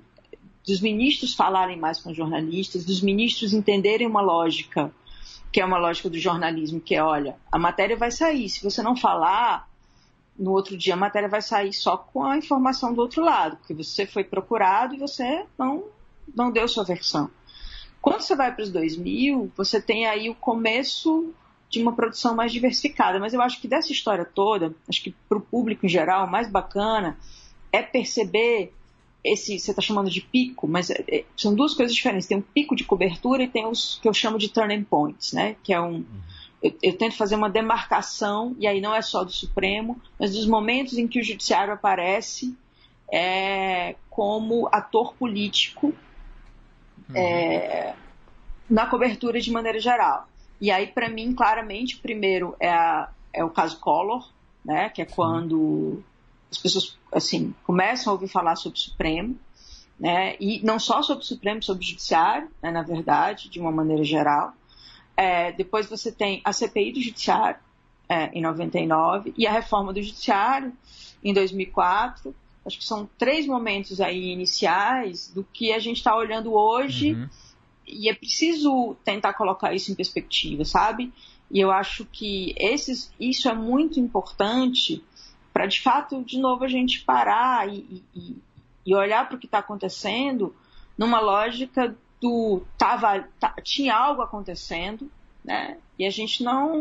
dos 0.65 0.81
ministros 0.81 1.35
falarem 1.35 1.79
mais 1.79 1.99
com 1.99 2.13
jornalistas, 2.13 2.85
dos 2.85 3.01
ministros 3.01 3.53
entenderem 3.53 4.07
uma 4.07 4.21
lógica, 4.21 4.93
que 5.53 5.61
é 5.61 5.65
uma 5.65 5.79
lógica 5.79 6.11
do 6.11 6.19
jornalismo, 6.19 6.81
que 6.81 6.95
é, 6.95 7.03
olha, 7.03 7.37
a 7.51 7.59
matéria 7.59 7.97
vai 7.97 8.11
sair, 8.11 8.49
se 8.49 8.63
você 8.63 8.83
não 8.83 8.97
falar, 8.97 9.69
no 10.39 10.53
outro 10.53 10.77
dia 10.77 10.95
a 10.95 10.97
matéria 10.97 11.29
vai 11.29 11.41
sair 11.41 11.73
só 11.73 11.97
com 11.97 12.25
a 12.25 12.37
informação 12.37 12.93
do 12.93 13.01
outro 13.01 13.23
lado, 13.23 13.57
porque 13.57 13.75
você 13.75 14.07
foi 14.07 14.23
procurado 14.23 14.95
e 14.95 14.99
você 14.99 15.45
não, 15.59 15.85
não 16.35 16.51
deu 16.51 16.69
sua 16.69 16.85
versão. 16.85 17.31
Quando 18.01 18.21
você 18.21 18.37
vai 18.37 18.55
para 18.55 18.63
os 18.63 18.71
2000, 18.71 19.51
você 19.57 19.81
tem 19.81 20.07
aí 20.07 20.29
o 20.29 20.35
começo 20.35 21.33
de 21.69 21.83
uma 21.83 21.93
produção 21.93 22.35
mais 22.35 22.53
diversificada, 22.53 23.19
mas 23.19 23.35
eu 23.35 23.41
acho 23.41 23.61
que 23.61 23.67
dessa 23.67 23.91
história 23.91 24.25
toda, 24.25 24.75
acho 24.89 25.03
que 25.03 25.15
para 25.29 25.39
o 25.39 25.41
público 25.41 25.85
em 25.85 25.89
geral, 25.89 26.27
mais 26.27 26.49
bacana 26.49 27.19
é 27.73 27.83
perceber 27.83 28.73
esse, 29.33 29.59
você 29.59 29.71
está 29.71 29.83
chamando 29.83 30.11
de 30.11 30.21
pico, 30.21 30.67
mas 30.67 30.91
é, 30.91 31.05
é, 31.09 31.25
são 31.37 31.55
duas 31.55 31.75
coisas 31.75 31.95
diferentes. 31.95 32.27
Tem 32.27 32.39
um 32.39 32.43
pico 32.43 32.75
de 32.77 32.85
cobertura 32.85 33.43
e 33.43 33.49
tem 33.49 33.67
os 33.67 33.99
que 34.01 34.09
eu 34.09 34.15
chamo 34.15 34.39
de 34.39 34.49
turning 34.49 34.85
points, 34.85 35.33
né? 35.33 35.57
Que 35.63 35.73
é 35.73 35.81
um, 35.81 35.97
uhum 35.97 36.27
eu, 36.63 36.75
eu, 36.83 36.97
tento 36.97 37.17
fazer 37.17 37.35
uma 37.35 37.51
demarcação, 37.51 38.57
e 38.59 38.67
aí 38.67 38.81
não 38.81 38.95
é 38.95 39.03
só 39.03 39.23
do 39.23 39.31
Supremo, 39.31 40.01
mas 40.19 40.35
dos 40.35 40.47
momentos 40.47 40.97
em 40.97 41.07
que 41.07 41.21
o 41.21 41.25
Judiciário 41.25 41.73
aparece 41.73 42.57
é, 43.13 43.95
como 44.09 44.69
ator 44.73 45.15
político 45.15 45.89
uhum. 47.09 47.17
é, 47.17 47.95
na 48.69 48.87
cobertura 48.87 49.41
de 49.41 49.51
maneira 49.51 49.79
geral. 49.79 50.29
E 50.61 50.71
aí, 50.71 50.87
para 50.87 51.09
mim, 51.09 51.35
claramente, 51.35 51.99
primeiro 51.99 52.57
é, 52.59 52.71
a, 52.71 53.11
é 53.33 53.45
o 53.45 53.51
caso 53.51 53.79
Collor, 53.79 54.29
né, 54.65 54.89
que 54.89 55.03
é 55.03 55.07
Sim. 55.07 55.15
As 56.51 56.59
pessoas 56.59 56.97
assim 57.13 57.55
começam 57.65 58.11
a 58.11 58.15
ouvir 58.15 58.29
falar 58.29 58.57
sobre 58.57 58.79
o 58.79 58.81
Supremo, 58.81 59.39
né, 59.99 60.37
e 60.39 60.61
não 60.63 60.79
só 60.79 61.03
sobre 61.03 61.25
o 61.25 61.27
Supremo, 61.27 61.63
sobre 61.63 61.85
o 61.85 61.89
Judiciário, 61.89 62.51
né, 62.63 62.71
na 62.71 62.83
verdade, 62.83 63.49
de 63.49 63.59
uma 63.59 63.73
maneira 63.73 64.05
geral. 64.05 64.53
É, 65.17 65.53
depois 65.53 65.89
você 65.89 66.13
tem 66.13 66.43
a 66.45 66.53
CPI 66.53 66.93
do 66.93 67.01
Judiciário, 67.01 67.59
é, 68.09 68.31
em 68.33 68.43
99, 68.43 69.33
e 69.37 69.47
a 69.47 69.53
reforma 69.53 69.93
do 69.93 70.03
Judiciário, 70.03 70.73
em 71.25 71.33
2004. 71.33 72.35
Acho 72.65 72.79
que 72.79 72.85
são 72.85 73.09
três 73.19 73.47
momentos 73.47 74.01
aí 74.01 74.31
iniciais 74.33 75.33
do 75.35 75.45
que 75.45 75.73
a 75.73 75.79
gente 75.79 75.97
está 75.97 76.15
olhando 76.15 76.53
hoje, 76.53 77.15
uhum. 77.15 77.29
e 77.87 78.09
é 78.09 78.15
preciso 78.15 78.97
tentar 79.05 79.33
colocar 79.35 79.73
isso 79.73 79.91
em 79.91 79.95
perspectiva, 79.95 80.65
sabe? 80.65 81.13
E 81.51 81.61
eu 81.61 81.71
acho 81.71 82.05
que 82.05 82.55
esses, 82.59 83.13
isso 83.19 83.49
é 83.49 83.55
muito 83.55 83.99
importante 84.01 85.03
para, 85.57 85.65
de 85.65 85.81
fato, 85.81 86.23
de 86.23 86.39
novo, 86.39 86.65
a 86.65 86.69
gente 86.69 87.01
parar 87.01 87.67
e, 87.67 88.05
e, 88.15 88.37
e 88.85 88.95
olhar 88.95 89.27
para 89.27 89.37
o 89.37 89.39
que 89.39 89.47
está 89.47 89.61
acontecendo 89.61 90.55
numa 90.99 91.19
lógica 91.19 91.97
do 92.21 92.61
tava, 92.77 93.27
tinha 93.63 93.97
algo 93.97 94.21
acontecendo, 94.21 95.11
né? 95.43 95.79
E 95.99 96.05
a 96.05 96.11
gente 96.11 96.45
não 96.45 96.77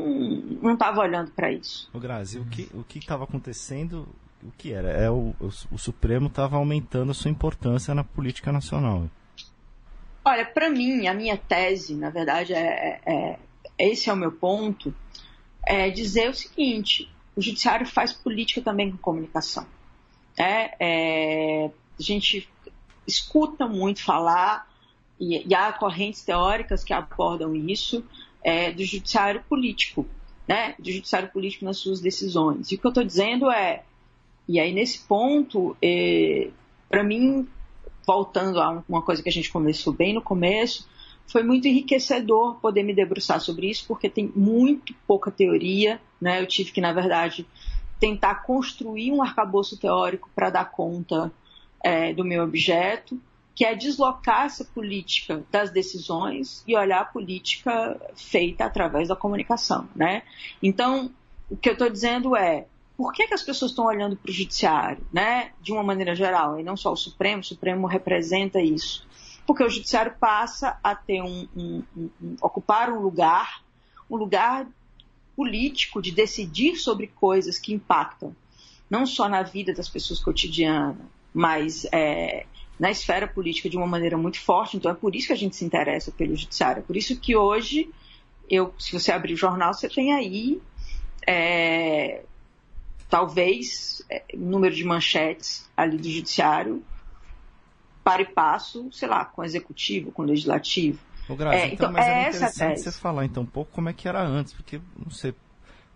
não 0.61 0.73
estava 0.73 0.99
olhando 0.99 1.31
para 1.31 1.53
isso. 1.53 1.89
O 1.93 1.99
Grazi, 2.01 2.37
o 2.37 2.45
que 2.47 2.69
o 2.73 2.83
que 2.83 2.99
estava 2.99 3.23
acontecendo? 3.23 4.09
O 4.43 4.51
que 4.51 4.73
era? 4.73 4.89
É 4.89 5.09
o, 5.09 5.33
o, 5.39 5.47
o 5.71 5.77
Supremo 5.77 6.27
estava 6.27 6.57
aumentando 6.57 7.11
a 7.11 7.13
sua 7.13 7.31
importância 7.31 7.95
na 7.95 8.03
política 8.03 8.51
nacional. 8.51 9.09
Olha, 10.25 10.45
para 10.45 10.69
mim, 10.69 11.07
a 11.07 11.13
minha 11.13 11.37
tese, 11.37 11.95
na 11.95 12.09
verdade, 12.09 12.53
é, 12.53 12.99
é, 13.05 13.13
é, 13.13 13.39
esse 13.79 14.09
é 14.09 14.13
o 14.13 14.17
meu 14.17 14.33
ponto, 14.33 14.93
é 15.65 15.89
dizer 15.89 16.29
o 16.29 16.33
seguinte: 16.33 17.14
o 17.35 17.41
judiciário 17.41 17.85
faz 17.85 18.13
política 18.13 18.61
também 18.61 18.91
com 18.91 18.97
comunicação. 18.97 19.65
É, 20.37 20.75
é 20.79 21.71
a 21.97 22.03
gente 22.03 22.49
escuta 23.07 23.67
muito 23.67 24.03
falar 24.03 24.67
e, 25.19 25.47
e 25.47 25.55
há 25.55 25.71
correntes 25.71 26.23
teóricas 26.23 26.83
que 26.83 26.93
abordam 26.93 27.55
isso, 27.55 28.03
é, 28.43 28.71
do 28.71 28.83
judiciário 28.83 29.43
político, 29.47 30.05
né? 30.47 30.75
Do 30.77 30.91
judiciário 30.91 31.29
político 31.29 31.65
nas 31.65 31.77
suas 31.77 32.01
decisões. 32.01 32.71
E 32.71 32.75
o 32.75 32.77
que 32.77 32.85
eu 32.85 32.89
estou 32.89 33.03
dizendo 33.03 33.49
é, 33.49 33.83
e 34.47 34.59
aí 34.59 34.73
nesse 34.73 34.99
ponto, 34.99 35.75
é, 35.81 36.49
para 36.89 37.03
mim, 37.03 37.47
voltando 38.05 38.61
a 38.61 38.83
uma 38.87 39.01
coisa 39.01 39.23
que 39.23 39.29
a 39.29 39.31
gente 39.31 39.51
começou 39.51 39.91
bem 39.91 40.13
no 40.13 40.21
começo, 40.21 40.87
foi 41.27 41.43
muito 41.43 41.67
enriquecedor 41.67 42.55
poder 42.55 42.83
me 42.83 42.93
debruçar 42.93 43.39
sobre 43.41 43.69
isso, 43.69 43.85
porque 43.87 44.09
tem 44.09 44.31
muito 44.35 44.93
pouca 45.07 45.31
teoria, 45.31 45.99
né? 46.21 46.41
Eu 46.41 46.45
tive 46.45 46.71
que, 46.71 46.81
na 46.81 46.93
verdade, 46.93 47.45
tentar 47.99 48.35
construir 48.43 49.11
um 49.11 49.21
arcabouço 49.21 49.77
teórico 49.77 50.29
para 50.35 50.49
dar 50.49 50.65
conta 50.65 51.31
é, 51.83 52.13
do 52.13 52.23
meu 52.23 52.43
objeto 52.43 53.19
que 53.55 53.63
é 53.63 53.73
deslocar 53.73 54.45
essa 54.45 54.65
política 54.65 55.41
das 55.49 55.71
decisões 55.71 56.61
e 56.67 56.75
olhar 56.75 56.99
a 56.99 57.05
política 57.05 57.97
feita 58.13 58.65
através 58.65 59.07
da 59.07 59.15
comunicação, 59.15 59.87
né? 59.95 60.23
Então, 60.61 61.09
o 61.49 61.55
que 61.55 61.69
eu 61.69 61.73
estou 61.73 61.89
dizendo 61.89 62.35
é, 62.35 62.65
por 62.97 63.13
que, 63.13 63.25
que 63.25 63.33
as 63.33 63.41
pessoas 63.41 63.71
estão 63.71 63.85
olhando 63.85 64.17
para 64.17 64.29
o 64.29 64.33
judiciário, 64.33 65.01
né? 65.11 65.51
De 65.61 65.71
uma 65.71 65.83
maneira 65.83 66.13
geral, 66.13 66.59
e 66.59 66.63
não 66.63 66.75
só 66.75 66.91
o 66.91 66.97
Supremo, 66.97 67.39
o 67.39 67.45
Supremo 67.45 67.87
representa 67.87 68.59
isso. 68.59 69.07
Porque 69.45 69.63
o 69.63 69.69
judiciário 69.69 70.15
passa 70.19 70.79
a 70.83 70.95
ter 70.95 71.21
um, 71.21 71.47
um, 71.55 71.83
um, 71.95 72.09
um 72.21 72.35
ocupar 72.41 72.89
um 72.91 72.99
lugar, 72.99 73.63
um 74.09 74.15
lugar 74.15 74.67
político 75.35 76.01
de 76.01 76.11
decidir 76.11 76.75
sobre 76.77 77.07
coisas 77.07 77.59
que 77.59 77.73
impactam 77.73 78.35
não 78.89 79.05
só 79.05 79.27
na 79.27 79.41
vida 79.41 79.73
das 79.73 79.89
pessoas 79.89 80.19
cotidianas, 80.19 80.97
mas 81.33 81.85
é, 81.91 82.45
na 82.79 82.91
esfera 82.91 83.27
política 83.27 83.69
de 83.69 83.77
uma 83.77 83.87
maneira 83.87 84.17
muito 84.17 84.39
forte, 84.39 84.77
então 84.77 84.91
é 84.91 84.93
por 84.93 85.15
isso 85.15 85.27
que 85.27 85.33
a 85.33 85.37
gente 85.37 85.55
se 85.55 85.65
interessa 85.65 86.11
pelo 86.11 86.35
judiciário. 86.35 86.79
É 86.81 86.83
por 86.83 86.95
isso 86.95 87.19
que 87.19 87.35
hoje, 87.35 87.89
eu, 88.49 88.73
se 88.77 88.91
você 88.91 89.11
abrir 89.11 89.33
o 89.33 89.37
jornal, 89.37 89.73
você 89.73 89.89
tem 89.89 90.13
aí 90.13 90.61
é, 91.27 92.23
talvez 93.09 94.03
é, 94.09 94.23
número 94.35 94.75
de 94.75 94.83
manchetes 94.83 95.69
ali 95.75 95.97
do 95.97 96.09
judiciário 96.09 96.83
para 98.05 98.21
e 98.21 98.25
passo, 98.25 98.87
sei 98.91 99.07
lá, 99.07 99.25
com 99.25 99.41
o 99.41 99.43
executivo, 99.43 100.11
com 100.11 100.21
o 100.21 100.25
legislativo. 100.25 100.99
O 101.27 101.35
Grazi, 101.35 101.57
é, 101.57 101.65
então, 101.65 101.73
então, 101.73 101.91
mas 101.91 102.05
é, 102.05 102.25
é 102.25 102.29
interessante 102.29 102.81
você 102.81 102.91
falar 102.91 103.25
então 103.25 103.41
um 103.41 103.47
pouco 103.47 103.71
como 103.71 103.89
é 103.89 103.93
que 103.93 104.07
era 104.07 104.21
antes, 104.21 104.53
porque 104.53 104.79
não 104.95 105.09
sei, 105.09 105.33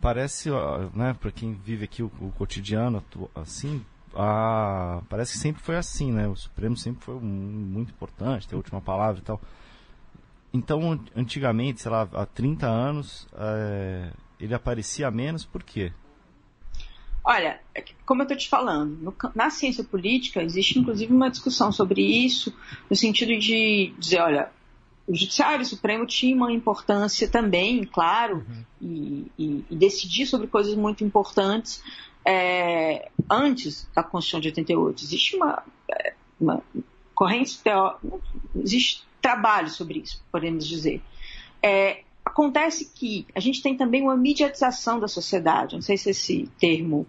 parece, 0.02 0.50
né, 0.96 1.16
para 1.20 1.32
quem 1.32 1.54
vive 1.54 1.84
aqui 1.84 2.02
o, 2.02 2.12
o 2.20 2.32
cotidiano 2.36 3.06
assim, 3.36 3.86
a, 4.16 5.04
parece 5.08 5.34
que 5.34 5.38
sempre 5.38 5.62
foi 5.62 5.76
assim, 5.76 6.12
né? 6.12 6.28
O 6.28 6.36
Supremo 6.36 6.76
sempre 6.76 7.06
foi 7.06 7.14
um, 7.14 7.20
muito 7.20 7.92
importante, 7.92 8.48
ter 8.48 8.56
a 8.56 8.58
última 8.58 8.82
palavra 8.82 9.22
e 9.22 9.24
tal. 9.24 9.40
Então, 10.52 11.00
antigamente, 11.16 11.80
sei 11.80 11.92
lá, 11.92 12.10
há 12.12 12.26
30 12.26 12.66
anos, 12.66 13.28
é, 13.38 14.10
ele 14.40 14.56
aparecia 14.56 15.12
menos, 15.12 15.46
por 15.46 15.62
quê? 15.62 15.94
Olha, 17.24 17.60
é 17.76 17.84
como 18.06 18.22
eu 18.22 18.24
estou 18.24 18.38
te 18.38 18.50
falando, 18.50 18.98
no, 19.02 19.16
na 19.36 19.50
ciência 19.50 19.84
política 19.84 20.42
existe 20.42 20.80
inclusive 20.80 21.14
uma 21.14 21.30
discussão 21.30 21.72
sobre 21.72 22.02
isso, 22.02 22.54
no 22.90 22.96
sentido 22.96 23.38
de 23.38 23.94
dizer, 24.00 24.22
olha, 24.22 24.50
o 25.08 25.16
Judiciário 25.16 25.66
Supremo 25.66 26.06
tinha 26.06 26.36
uma 26.36 26.52
importância 26.52 27.28
também, 27.28 27.84
claro, 27.84 28.46
uhum. 28.48 28.64
e, 28.80 29.32
e, 29.38 29.66
e, 29.72 29.76
decidir 29.76 30.28
sobre 30.28 30.48
coisas 30.48 30.76
muito 30.76 31.04
importantes, 31.04 31.84
é, 32.24 33.10
antes 33.30 33.90
da 33.96 34.04
Constituição 34.04 34.40
de 34.40 34.50
88. 34.50 35.04
Existe 35.04 35.36
uma, 35.36 35.64
é, 35.92 36.14
uma 36.40 36.62
corrente 37.16 37.60
teórica, 37.60 38.00
existe 38.56 39.04
trabalho 39.20 39.70
sobre 39.70 40.00
isso, 40.00 40.24
podemos 40.32 40.68
dizer. 40.68 41.02
É, 41.62 42.04
acontece 42.30 42.92
que 42.94 43.26
a 43.36 43.40
gente 43.40 43.62
tem 43.62 43.76
também 43.76 44.02
uma 44.02 44.16
mediatização 44.16 45.00
da 45.00 45.08
sociedade. 45.08 45.76
Não 45.76 45.82
sei 45.82 45.98
se 45.98 46.10
esse 46.12 46.50
termo 46.60 47.06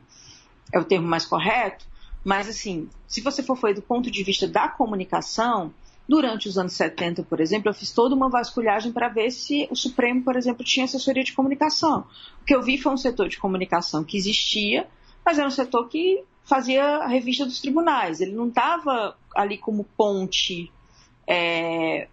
é 0.73 0.79
o 0.79 0.85
termo 0.85 1.07
mais 1.07 1.25
correto, 1.25 1.85
mas 2.25 2.49
assim, 2.49 2.89
se 3.07 3.21
você 3.21 3.43
for 3.43 3.57
ver 3.57 3.75
do 3.75 3.83
ponto 3.83 4.11
de 4.11 4.23
vista 4.23 4.47
da 4.47 4.69
comunicação, 4.69 5.73
durante 6.09 6.49
os 6.49 6.59
anos 6.59 6.73
70, 6.73 7.23
por 7.23 7.41
exemplo, 7.41 7.71
eu 7.71 7.75
fiz 7.75 7.93
toda 7.93 8.15
uma 8.15 8.29
vasculhagem 8.29 8.93
para 8.93 9.09
ver 9.09 9.31
se 9.31 9.69
o 9.71 9.77
Supremo, 9.77 10.23
por 10.23 10.37
exemplo, 10.37 10.65
tinha 10.65 10.85
assessoria 10.85 11.23
de 11.23 11.33
comunicação. 11.33 12.07
O 12.43 12.45
que 12.45 12.55
eu 12.55 12.63
vi 12.63 12.79
foi 12.79 12.93
um 12.93 12.97
setor 12.97 13.29
de 13.29 13.39
comunicação 13.39 14.03
que 14.03 14.17
existia, 14.17 14.89
mas 15.25 15.39
era 15.39 15.47
um 15.47 15.53
setor 15.53 15.89
que 15.89 16.25
fazia 16.45 16.83
a 16.83 17.07
revista 17.07 17.45
dos 17.45 17.61
tribunais. 17.61 18.21
Ele 18.21 18.33
não 18.33 18.49
estava 18.49 19.17
ali 19.37 19.57
como 19.57 19.85
ponte 19.97 20.71
é, 21.27 22.09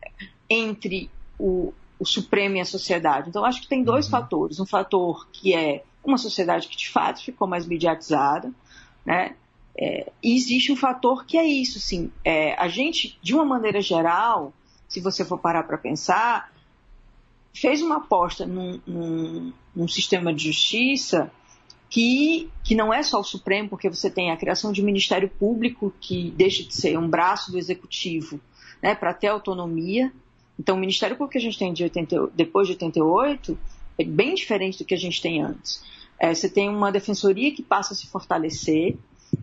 entre 0.47 1.09
o, 1.39 1.73
o, 1.99 2.05
Supremo 2.05 2.57
e 2.57 2.59
a 2.59 2.65
sociedade. 2.65 3.29
Então, 3.29 3.45
acho 3.45 3.61
que 3.61 3.67
tem 3.67 3.83
dois 3.83 4.05
uhum. 4.05 4.11
fatores. 4.11 4.59
Um 4.59 4.65
fator 4.65 5.27
que 5.31 5.53
é 5.53 5.83
uma 6.03 6.17
sociedade 6.17 6.67
que, 6.67 6.77
de 6.77 6.89
fato, 6.89 7.23
ficou 7.23 7.47
mais 7.47 7.65
mediatizada, 7.65 8.51
né? 9.05 9.35
É, 9.79 10.11
e 10.23 10.35
existe 10.35 10.71
um 10.71 10.75
fator 10.75 11.25
que 11.25 11.37
é 11.37 11.45
isso, 11.45 11.79
sim. 11.79 12.11
É, 12.25 12.55
a 12.55 12.67
gente, 12.67 13.17
de 13.21 13.35
uma 13.35 13.45
maneira 13.45 13.79
geral, 13.79 14.51
se 14.87 14.99
você 14.99 15.23
for 15.23 15.37
parar 15.37 15.63
para 15.63 15.77
pensar, 15.77 16.51
fez 17.53 17.81
uma 17.81 17.97
aposta 17.97 18.45
num, 18.45 18.79
num, 18.87 19.53
num 19.75 19.87
sistema 19.87 20.33
de 20.33 20.45
justiça 20.45 21.31
que, 21.89 22.49
que 22.63 22.75
não 22.75 22.93
é 22.93 23.01
só 23.03 23.19
o 23.19 23.23
Supremo, 23.23 23.69
porque 23.69 23.89
você 23.89 24.09
tem 24.09 24.31
a 24.31 24.37
criação 24.37 24.71
de 24.71 24.81
um 24.81 24.85
Ministério 24.85 25.29
Público 25.29 25.93
que 25.99 26.31
deixa 26.31 26.63
de 26.63 26.73
ser 26.73 26.97
um 26.97 27.07
braço 27.07 27.51
do 27.51 27.57
Executivo 27.57 28.39
né, 28.81 28.93
para 28.93 29.13
ter 29.13 29.27
autonomia. 29.27 30.11
Então, 30.59 30.75
o 30.75 30.79
Ministério 30.79 31.15
Público 31.15 31.33
que 31.33 31.37
a 31.37 31.41
gente 31.41 31.57
tem 31.57 31.71
de 31.73 31.83
80, 31.83 32.31
depois 32.33 32.67
de 32.67 32.73
88 32.73 33.57
é 33.97 34.03
bem 34.03 34.33
diferente 34.33 34.77
do 34.79 34.85
que 34.85 34.93
a 34.93 34.97
gente 34.97 35.21
tem 35.21 35.41
antes. 35.41 35.83
É, 36.19 36.33
você 36.33 36.49
tem 36.49 36.69
uma 36.69 36.91
defensoria 36.91 37.53
que 37.53 37.61
passa 37.61 37.93
a 37.93 37.95
se 37.95 38.07
fortalecer, 38.07 38.97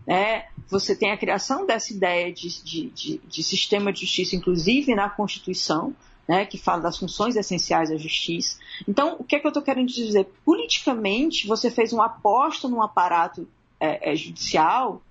né? 0.05 0.45
você 0.69 0.95
tem 0.95 1.11
a 1.11 1.17
criação 1.17 1.65
dessa 1.65 1.93
ideia 1.93 2.31
de, 2.33 2.63
de, 2.63 2.89
de, 2.89 3.21
de 3.25 3.43
sistema 3.43 3.93
de 3.93 4.01
justiça, 4.01 4.35
inclusive 4.35 4.93
na 4.93 5.09
Constituição, 5.09 5.95
né, 6.27 6.45
que 6.45 6.57
fala 6.57 6.81
das 6.81 6.97
funções 6.97 7.35
essenciais 7.35 7.89
da 7.89 7.97
justiça. 7.97 8.57
Então, 8.87 9.15
o 9.19 9.23
que 9.23 9.35
é 9.35 9.39
que 9.39 9.45
eu 9.45 9.49
estou 9.49 9.63
querendo 9.63 9.87
dizer? 9.87 10.27
Politicamente, 10.43 11.47
você 11.47 11.69
fez 11.69 11.93
uma 11.93 12.05
aposta 12.05 12.67
num 12.67 12.81
aparato 12.81 13.47
é, 13.79 14.11
é, 14.11 14.15
judicial 14.15 15.01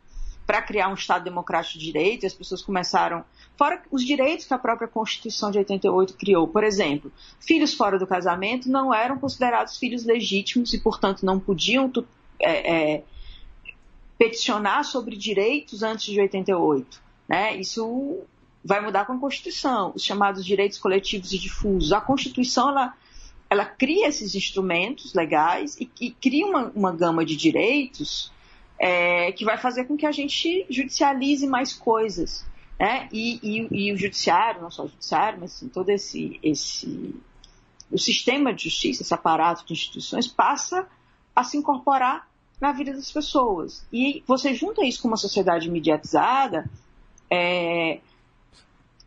para 0.46 0.62
criar 0.62 0.88
um 0.88 0.94
Estado 0.94 1.24
democrático 1.24 1.78
de 1.78 1.84
direito, 1.86 2.24
e 2.24 2.26
as 2.26 2.34
pessoas 2.34 2.62
começaram. 2.62 3.24
Fora 3.56 3.82
os 3.90 4.04
direitos 4.04 4.46
que 4.46 4.54
a 4.54 4.58
própria 4.58 4.88
Constituição 4.88 5.50
de 5.50 5.58
88 5.58 6.14
criou. 6.14 6.46
Por 6.46 6.64
exemplo, 6.64 7.10
filhos 7.40 7.72
fora 7.74 7.98
do 7.98 8.06
casamento 8.06 8.68
não 8.68 8.92
eram 8.92 9.18
considerados 9.18 9.78
filhos 9.78 10.04
legítimos 10.04 10.74
e, 10.74 10.80
portanto, 10.80 11.24
não 11.24 11.40
podiam 11.40 11.90
é, 12.40 12.94
é, 12.94 13.04
peticionar 14.18 14.84
sobre 14.84 15.16
direitos 15.16 15.82
antes 15.82 16.12
de 16.12 16.20
88. 16.20 17.02
Né? 17.28 17.56
Isso 17.56 18.22
vai 18.64 18.80
mudar 18.80 19.04
com 19.04 19.12
a 19.12 19.18
Constituição, 19.18 19.92
os 19.94 20.02
chamados 20.02 20.44
direitos 20.44 20.78
coletivos 20.78 21.32
e 21.32 21.38
difusos. 21.38 21.92
A 21.92 22.00
Constituição 22.00 22.70
ela, 22.70 22.94
ela 23.50 23.66
cria 23.66 24.08
esses 24.08 24.34
instrumentos 24.34 25.12
legais 25.12 25.76
e, 25.78 25.90
e 26.00 26.10
cria 26.10 26.46
uma, 26.46 26.72
uma, 26.74 26.92
gama 26.92 27.24
de 27.24 27.36
direitos 27.36 28.32
é, 28.78 29.32
que 29.32 29.44
vai 29.44 29.56
fazer 29.58 29.84
com 29.84 29.96
que 29.96 30.06
a 30.06 30.12
gente 30.12 30.66
judicialize 30.68 31.46
mais 31.46 31.72
coisas. 31.72 32.44
Né? 32.78 33.08
E, 33.12 33.38
e, 33.42 33.88
e 33.88 33.92
o 33.92 33.96
judiciário, 33.96 34.62
não 34.62 34.70
só 34.70 34.84
o 34.84 34.88
judiciário, 34.88 35.38
mas 35.40 35.54
assim, 35.54 35.68
todo 35.68 35.88
esse, 35.90 36.38
esse 36.42 37.14
o 37.90 37.98
sistema 37.98 38.52
de 38.52 38.64
justiça, 38.64 39.02
esse 39.02 39.14
aparato 39.14 39.64
de 39.64 39.72
instituições, 39.72 40.26
passa 40.26 40.88
a 41.34 41.44
se 41.44 41.56
incorporar 41.56 42.28
na 42.60 42.72
vida 42.72 42.92
das 42.92 43.10
pessoas. 43.10 43.86
E 43.92 44.22
você 44.26 44.54
junta 44.54 44.84
isso 44.84 45.02
com 45.02 45.08
uma 45.08 45.16
sociedade 45.16 45.70
mediatizada, 45.70 46.68
é, 47.30 48.00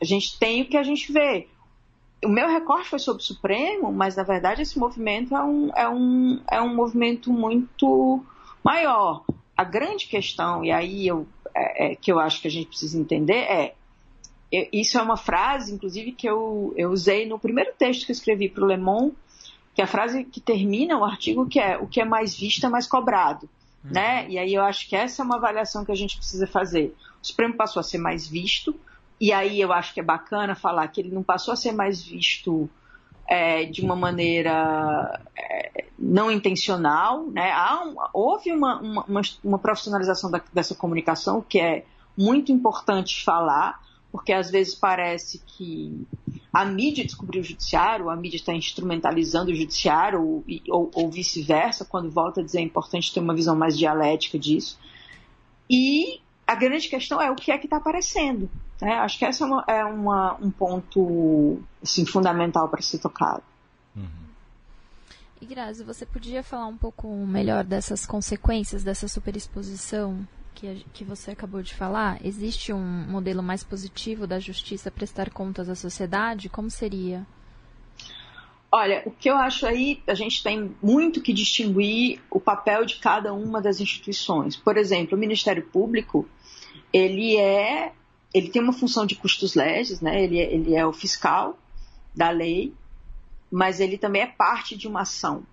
a 0.02 0.06
gente 0.06 0.38
tem 0.40 0.62
o 0.62 0.70
que 0.70 0.78
a 0.78 0.84
gente 0.84 1.12
vê. 1.12 1.48
O 2.24 2.30
meu 2.30 2.48
recorte 2.48 2.90
foi 2.90 3.00
sobre 3.00 3.22
o 3.22 3.26
Supremo, 3.26 3.92
mas 3.92 4.16
na 4.16 4.24
verdade 4.24 4.62
esse 4.62 4.78
movimento 4.78 5.36
é 5.36 5.44
um, 5.44 5.70
é 5.76 5.90
um, 5.90 6.42
é 6.50 6.62
um 6.62 6.74
movimento 6.74 7.32
muito 7.32 8.24
maior. 8.64 9.24
A 9.58 9.64
grande 9.64 10.06
questão, 10.06 10.64
e 10.64 10.72
aí 10.72 11.08
eu, 11.08 11.28
é, 11.54 11.88
é, 11.88 11.96
que 11.96 12.12
eu 12.12 12.20
acho 12.20 12.40
que 12.40 12.48
a 12.48 12.52
gente 12.52 12.68
precisa 12.68 12.98
entender, 12.98 13.34
é 13.34 13.74
isso 14.52 14.98
é 14.98 15.02
uma 15.02 15.18
frase, 15.18 15.74
inclusive, 15.74 16.14
que 16.14 16.28
eu, 16.28 16.74
eu 16.78 16.90
usei 16.90 17.28
no 17.28 17.38
primeiro 17.38 17.74
texto 17.78 18.06
que 18.06 18.12
eu 18.12 18.16
escrevi 18.16 18.48
para 18.48 18.64
o 18.64 18.68
Le 18.68 18.78
Monde, 18.78 19.16
que 19.76 19.82
é 19.82 19.84
a 19.84 19.88
frase 19.88 20.24
que 20.24 20.40
termina 20.40 20.98
o 20.98 21.04
artigo 21.04 21.48
que 21.48 21.60
é 21.60 21.78
o 21.78 21.86
que 21.86 22.02
é 22.02 22.06
mais 22.06 22.36
visto 22.36 22.66
é 22.66 22.70
mais 22.70 22.88
cobrado. 22.88 23.50
Uhum. 23.84 23.92
Né? 23.92 24.28
E 24.30 24.40
aí 24.40 24.54
eu 24.54 24.64
acho 24.64 24.88
que 24.88 24.96
essa 24.96 25.22
é 25.22 25.26
uma 25.26 25.36
avaliação 25.36 25.84
que 25.84 25.92
a 25.92 25.96
gente 25.96 26.18
precisa 26.18 26.48
fazer. 26.48 26.96
O 27.22 27.28
Supremo 27.28 27.56
passou 27.56 27.80
a 27.80 27.84
ser 27.84 27.98
mais 27.98 28.28
visto, 28.28 28.74
e 29.20 29.34
aí 29.34 29.60
eu 29.60 29.74
acho 29.74 29.94
que 29.94 30.00
é 30.00 30.04
bacana 30.04 30.56
falar 30.56 30.88
que 30.88 31.02
ele 31.02 31.12
não 31.12 31.24
passou 31.24 31.54
a 31.54 31.58
ser 31.58 31.74
mais 31.74 32.02
visto 32.02 32.70
é, 33.28 33.66
de 33.66 33.82
uma 33.82 33.96
maneira 33.96 35.22
é, 35.38 35.86
não 36.00 36.32
intencional, 36.32 37.28
né? 37.28 37.52
Um, 37.84 37.96
houve 38.14 38.52
uma, 38.52 38.80
uma, 38.80 39.22
uma 39.44 39.60
profissionalização 39.60 40.32
da, 40.32 40.42
dessa 40.54 40.74
comunicação 40.74 41.42
que 41.42 41.60
é 41.60 41.86
muito 42.18 42.52
importante 42.52 43.24
falar, 43.24 43.82
porque 44.12 44.32
às 44.32 44.50
vezes 44.50 44.74
parece 44.74 45.40
que 45.46 46.08
a 46.54 46.64
mídia 46.64 47.04
descobriu 47.04 47.42
o 47.42 47.46
judiciário, 47.46 48.10
a 48.10 48.16
mídia 48.16 48.38
está 48.38 48.54
instrumentalizando 48.54 49.52
o 49.52 49.56
judiciário, 49.56 50.22
ou, 50.22 50.44
ou, 50.70 50.92
ou 50.96 51.12
vice-versa, 51.12 51.86
quando 51.86 52.10
volta 52.10 52.40
a 52.42 52.44
dizer 52.44 52.60
é 52.60 52.64
importante 52.64 53.14
ter 53.14 53.20
uma 53.20 53.36
visão 53.36 53.56
mais 53.56 53.78
dialética 53.78 54.40
disso. 54.40 54.80
E 55.70 56.22
a 56.48 56.56
grande 56.56 56.88
questão 56.88 57.22
é 57.22 57.30
o 57.30 57.36
que 57.36 57.52
é 57.52 57.58
que 57.58 57.66
está 57.66 57.78
aparecendo. 57.78 58.50
Né? 58.82 58.94
Acho 58.94 59.20
que 59.20 59.26
esse 59.26 59.44
é, 59.44 59.46
uma, 59.46 59.64
é 59.68 59.86
uma, 59.86 60.38
um 60.42 60.50
ponto 60.50 61.60
assim, 61.84 62.06
fundamental 62.06 62.70
para 62.70 62.82
ser 62.82 63.00
tocado. 63.00 63.44
Uhum. 63.96 64.08
E 65.42 65.46
Grazi, 65.46 65.84
você 65.84 66.06
podia 66.06 66.42
falar 66.42 66.68
um 66.68 66.78
pouco 66.78 67.08
melhor 67.08 67.64
dessas 67.64 68.06
consequências 68.06 68.84
dessa 68.84 69.08
superexposição 69.08 70.26
que, 70.58 70.86
que 70.92 71.04
você 71.04 71.32
acabou 71.32 71.62
de 71.62 71.76
falar? 71.76 72.20
Existe 72.26 72.74
um 72.74 73.06
modelo 73.08 73.44
mais 73.44 73.64
positivo 73.64 74.26
da 74.26 74.40
justiça 74.40 74.90
prestar 74.90 75.30
contas 75.30 75.70
à 75.70 75.76
sociedade? 75.76 76.50
Como 76.50 76.70
seria? 76.72 77.26
Olha, 78.72 79.04
o 79.06 79.12
que 79.12 79.30
eu 79.30 79.38
acho 79.38 79.68
aí, 79.68 80.02
a 80.08 80.16
gente 80.16 80.42
tem 80.44 80.76
muito 80.82 81.22
que 81.22 81.32
distinguir 81.32 82.20
o 82.30 82.40
papel 82.40 82.86
de 82.86 82.98
cada 82.98 83.34
uma 83.34 83.62
das 83.62 83.80
instituições. 83.80 84.58
Por 84.58 84.78
exemplo, 84.78 85.16
o 85.16 85.20
Ministério 85.20 85.64
Público, 85.64 86.28
ele 86.92 87.38
é, 87.38 87.94
ele 88.34 88.50
tem 88.50 88.62
uma 88.62 88.74
função 88.74 89.06
de 89.06 89.16
custos 89.16 89.56
legis, 89.56 90.02
né? 90.02 90.24
Ele 90.24 90.40
é, 90.40 90.54
ele 90.54 90.76
é 90.76 90.86
o 90.86 90.94
fiscal 90.94 91.58
da 92.16 92.30
lei, 92.30 92.74
mas 93.52 93.80
ele 93.80 93.98
também 93.98 94.22
é 94.24 94.28
parte 94.28 94.76
de 94.76 94.88
uma 94.88 95.02
ação, 95.02 95.44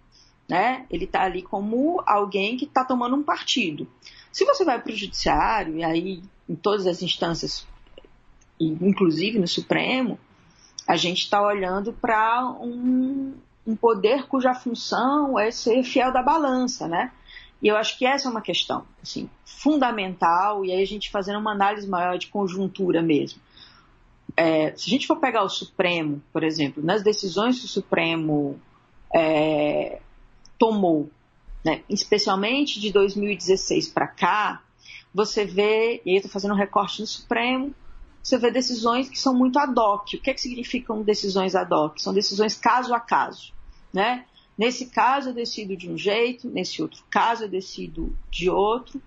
né? 0.49 0.87
Ele 0.91 1.05
está 1.05 1.23
ali 1.23 1.43
como 1.43 2.03
alguém 2.07 2.57
que 2.57 2.65
está 2.65 2.85
tomando 2.85 3.17
um 3.17 3.23
partido. 3.23 3.87
Se 4.33 4.45
você 4.45 4.65
vai 4.65 4.81
para 4.81 4.93
o 4.93 4.97
judiciário 4.97 5.77
e 5.77 5.85
aí 5.85 6.23
em 6.49 6.55
todas 6.55 6.87
as 6.87 7.03
instâncias, 7.03 7.67
inclusive 8.61 9.39
no 9.39 9.49
Supremo, 9.49 10.19
a 10.87 10.97
gente 10.97 11.21
está 11.21 11.43
olhando 11.43 11.93
para 11.93 12.45
um, 12.61 13.35
um 13.67 13.75
poder 13.75 14.27
cuja 14.27 14.55
função 14.55 15.39
é 15.39 15.51
ser 15.51 15.83
fiel 15.83 16.13
da 16.13 16.23
balança, 16.23 16.87
né? 16.87 17.11
E 17.63 17.69
eu 17.69 17.77
acho 17.77 17.99
que 17.99 18.07
essa 18.07 18.29
é 18.29 18.31
uma 18.31 18.43
questão 18.43 18.85
assim, 19.03 19.29
fundamental, 19.45 20.65
e 20.65 20.73
aí 20.73 20.83
a 20.83 20.87
gente 20.87 21.11
fazendo 21.11 21.39
uma 21.39 21.53
análise 21.53 21.89
maior 21.89 22.19
de 22.19 22.27
conjuntura 22.27 23.03
mesmo. 23.03 23.41
É, 24.37 24.75
se 24.77 24.89
a 24.89 24.91
gente 24.91 25.07
for 25.07 25.17
pegar 25.17 25.43
o 25.43 25.49
Supremo, 25.49 26.23
por 26.33 26.43
exemplo, 26.43 26.83
nas 26.83 27.03
decisões 27.03 27.59
que 27.59 27.67
o 27.67 27.69
Supremo 27.69 28.61
é, 29.15 30.01
tomou, 30.59 31.09
né, 31.65 31.83
especialmente 31.89 32.81
de 32.81 32.93
2016 32.93 33.89
para 33.89 34.09
cá, 34.09 34.63
você 35.15 35.45
vê, 35.45 36.03
e 36.05 36.11
aí 36.11 36.17
estou 36.17 36.31
fazendo 36.31 36.53
um 36.53 36.57
recorte 36.57 37.01
no 37.01 37.07
Supremo, 37.07 37.73
você 38.23 38.39
vê 38.39 38.51
decisões 38.51 39.09
que 39.09 39.19
são 39.19 39.35
muito 39.35 39.59
ad 39.59 39.79
hoc. 39.79 40.15
O 40.15 40.21
que, 40.21 40.31
é 40.31 40.35
que 40.35 40.41
significam 40.41 41.03
decisões 41.03 41.55
ad 41.55 41.73
hoc? 41.73 41.99
São 42.01 42.13
decisões 42.13 42.57
caso 42.57 42.95
a 42.95 42.99
caso. 42.99 43.53
Né? 43.93 44.25
Nesse 44.57 44.87
caso 44.87 45.31
eu 45.31 45.35
decido 45.35 45.77
de 45.77 45.91
um 45.91 45.99
jeito, 45.99 46.49
nesse 46.49 46.81
outro 46.81 47.03
caso 47.11 47.45
eu 47.45 47.49
decido 47.49 48.17
de 48.31 48.49
outro, 48.49 49.03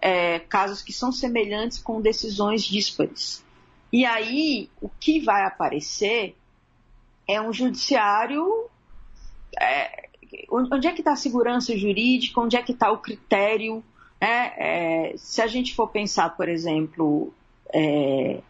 é, 0.00 0.38
casos 0.38 0.82
que 0.82 0.92
são 0.92 1.10
semelhantes 1.10 1.78
com 1.78 2.00
decisões 2.00 2.62
díspares. 2.64 3.44
E 3.92 4.04
aí 4.04 4.70
o 4.80 4.88
que 4.88 5.20
vai 5.20 5.44
aparecer 5.44 6.36
é 7.26 7.40
um 7.40 7.52
judiciário. 7.52 8.68
É, 9.58 10.08
onde 10.50 10.86
é 10.86 10.92
que 10.92 11.00
está 11.00 11.12
a 11.12 11.16
segurança 11.16 11.76
jurídica? 11.76 12.40
Onde 12.40 12.56
é 12.56 12.62
que 12.62 12.72
está 12.72 12.90
o 12.90 12.98
critério? 12.98 13.82
Né? 14.20 14.52
É, 14.56 15.14
se 15.16 15.40
a 15.40 15.46
gente 15.46 15.74
for 15.74 15.88
pensar, 15.88 16.36
por 16.36 16.48
exemplo, 16.48 17.32
é, 17.72 18.40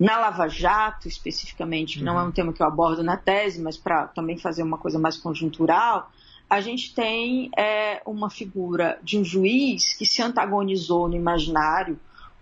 Na 0.00 0.18
Lava 0.18 0.48
Jato, 0.48 1.06
especificamente, 1.06 1.98
que 1.98 1.98
uhum. 1.98 2.06
não 2.06 2.18
é 2.18 2.22
um 2.22 2.32
tema 2.32 2.54
que 2.54 2.62
eu 2.62 2.66
abordo 2.66 3.02
na 3.02 3.18
tese, 3.18 3.60
mas 3.60 3.76
para 3.76 4.06
também 4.06 4.38
fazer 4.38 4.62
uma 4.62 4.78
coisa 4.78 4.98
mais 4.98 5.18
conjuntural, 5.18 6.10
a 6.48 6.58
gente 6.62 6.94
tem 6.94 7.50
é, 7.54 8.00
uma 8.06 8.30
figura 8.30 8.98
de 9.02 9.18
um 9.18 9.24
juiz 9.24 9.92
que 9.92 10.06
se 10.06 10.22
antagonizou 10.22 11.06
no 11.06 11.14
imaginário 11.14 12.00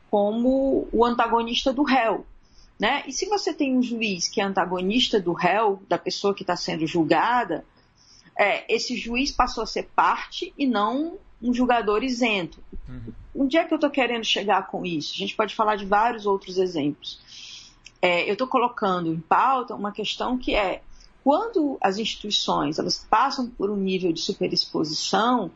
como 0.09 0.88
o 0.92 1.04
antagonista 1.04 1.72
do 1.72 1.82
réu. 1.82 2.24
Né? 2.78 3.02
E 3.09 3.12
se 3.12 3.26
você 3.26 3.52
tem 3.52 3.76
um 3.76 3.82
juiz 3.82 4.28
que 4.28 4.40
é 4.40 4.44
antagonista 4.44 5.20
do 5.20 5.32
réu, 5.32 5.82
da 5.88 5.98
pessoa 5.98 6.32
que 6.32 6.44
está 6.44 6.54
sendo 6.54 6.86
julgada, 6.86 7.64
é, 8.38 8.72
esse 8.72 8.96
juiz 8.96 9.32
passou 9.32 9.64
a 9.64 9.66
ser 9.66 9.88
parte 9.96 10.54
e 10.56 10.64
não 10.64 11.18
um 11.42 11.52
julgador 11.52 12.04
isento. 12.04 12.62
Uhum. 12.88 13.12
Onde 13.34 13.56
é 13.56 13.64
que 13.64 13.74
eu 13.74 13.76
estou 13.76 13.90
querendo 13.90 14.24
chegar 14.24 14.68
com 14.68 14.86
isso? 14.86 15.12
A 15.14 15.18
gente 15.18 15.34
pode 15.34 15.54
falar 15.54 15.76
de 15.76 15.84
vários 15.84 16.24
outros 16.24 16.56
exemplos. 16.56 17.20
É, 18.01 18.28
eu 18.28 18.34
estou 18.34 18.46
colocando 18.46 19.12
em 19.12 19.18
pauta 19.18 19.74
uma 19.74 19.92
questão 19.92 20.38
que 20.38 20.55
é 20.55 20.82
quando 21.24 21.76
as 21.80 21.99
instituições 21.99 22.78
elas 22.78 23.05
passam 23.11 23.51
por 23.51 23.70
um 23.70 23.76
nível 23.76 24.12
de 24.12 24.20
superexposição, 24.20 25.51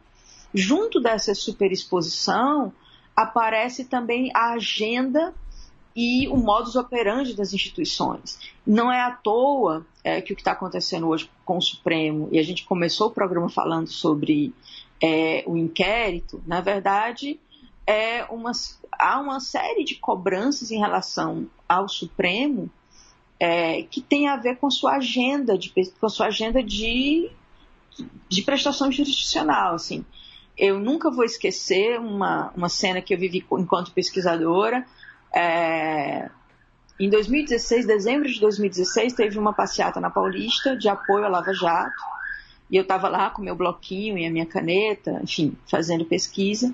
junto 0.53 1.01
dessa 1.01 1.35
superexposição 1.35 2.73
aparece 3.17 3.85
também 3.85 4.31
a 4.35 4.53
agenda 4.53 5.35
e 5.95 6.27
o 6.29 6.37
modus 6.37 6.75
operandi 6.75 7.35
das 7.35 7.53
instituições. 7.53 8.39
Não 8.67 8.91
é 8.91 9.01
à 9.01 9.13
toa 9.13 9.87
é, 10.03 10.21
que 10.21 10.33
o 10.33 10.37
que 10.37 10.41
está 10.41 10.53
acontecendo 10.53 11.09
hoje 11.09 11.31
com 11.45 11.59
o 11.59 11.63
Supremo, 11.63 12.29
e 12.33 12.39
a 12.39 12.43
gente 12.43 12.65
começou 12.65 13.09
o 13.09 13.11
programa 13.11 13.49
falando 13.49 13.89
sobre 13.89 14.55
é, 15.03 15.45
o 15.47 15.57
inquérito, 15.57 16.43
na 16.47 16.61
verdade, 16.61 17.39
é 17.87 18.25
uma, 18.25 18.53
há 18.99 19.21
uma 19.21 19.41
série 19.41 19.85
de 19.85 19.97
cobranças 19.97 20.71
em 20.71 20.79
relação 20.79 21.49
ao 21.69 21.89
Supremo 21.89 22.71
é, 23.39 23.83
que 23.83 24.01
tem 24.01 24.29
a 24.29 24.37
ver 24.37 24.57
com 24.57 24.71
sua 24.71 24.97
agenda, 24.97 25.59
de, 25.59 25.73
com 26.01 26.09
sua 26.09 26.27
agenda 26.27 26.63
de, 26.63 27.31
de 28.29 28.43
prestação 28.43 28.91
jurisdicional. 28.91 29.75
Assim. 29.75 30.05
Eu 30.57 30.79
nunca 30.79 31.11
vou 31.11 31.25
esquecer 31.25 31.99
uma, 31.99 32.53
uma 32.57 32.69
cena 32.69 33.01
que 33.01 33.13
eu 33.13 33.19
vivi 33.19 33.45
enquanto 33.53 33.93
pesquisadora, 33.93 34.87
é, 35.35 36.31
em 37.01 37.11
2016, 37.11 37.85
dezembro 37.85 38.29
de 38.29 38.39
2016, 38.39 39.15
teve 39.15 39.39
uma 39.39 39.53
passeata 39.53 40.01
na 40.01 40.09
Paulista 40.09 40.77
de 40.77 40.89
apoio 40.89 41.25
à 41.25 41.29
Lava 41.29 41.53
Jato. 41.53 42.01
E 42.71 42.77
eu 42.77 42.83
estava 42.83 43.09
lá 43.09 43.29
com 43.29 43.43
meu 43.43 43.57
bloquinho 43.57 44.17
e 44.17 44.25
a 44.25 44.31
minha 44.31 44.47
caneta, 44.47 45.21
enfim, 45.23 45.57
fazendo 45.69 46.05
pesquisa. 46.05 46.73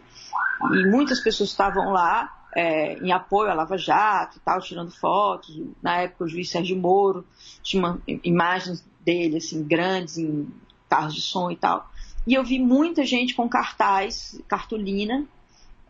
E 0.72 0.86
muitas 0.86 1.20
pessoas 1.20 1.50
estavam 1.50 1.90
lá 1.90 2.34
é, 2.54 2.94
em 2.98 3.12
apoio 3.12 3.50
à 3.50 3.54
Lava 3.54 3.78
Jato, 3.78 4.40
tal, 4.44 4.60
tirando 4.60 4.90
fotos. 4.90 5.60
Na 5.82 5.98
época, 5.98 6.24
o 6.24 6.28
juiz 6.28 6.50
Sérgio 6.50 6.76
Moro 6.76 7.24
tinha 7.62 7.98
imagens 8.24 8.84
dele, 9.04 9.36
assim, 9.36 9.62
grandes 9.62 10.18
em 10.18 10.48
carros 10.88 11.14
de 11.14 11.20
som 11.20 11.50
e 11.50 11.56
tal. 11.56 11.88
E 12.26 12.34
eu 12.34 12.44
vi 12.44 12.58
muita 12.58 13.04
gente 13.04 13.34
com 13.34 13.48
cartaz, 13.48 14.40
cartolina, 14.48 15.24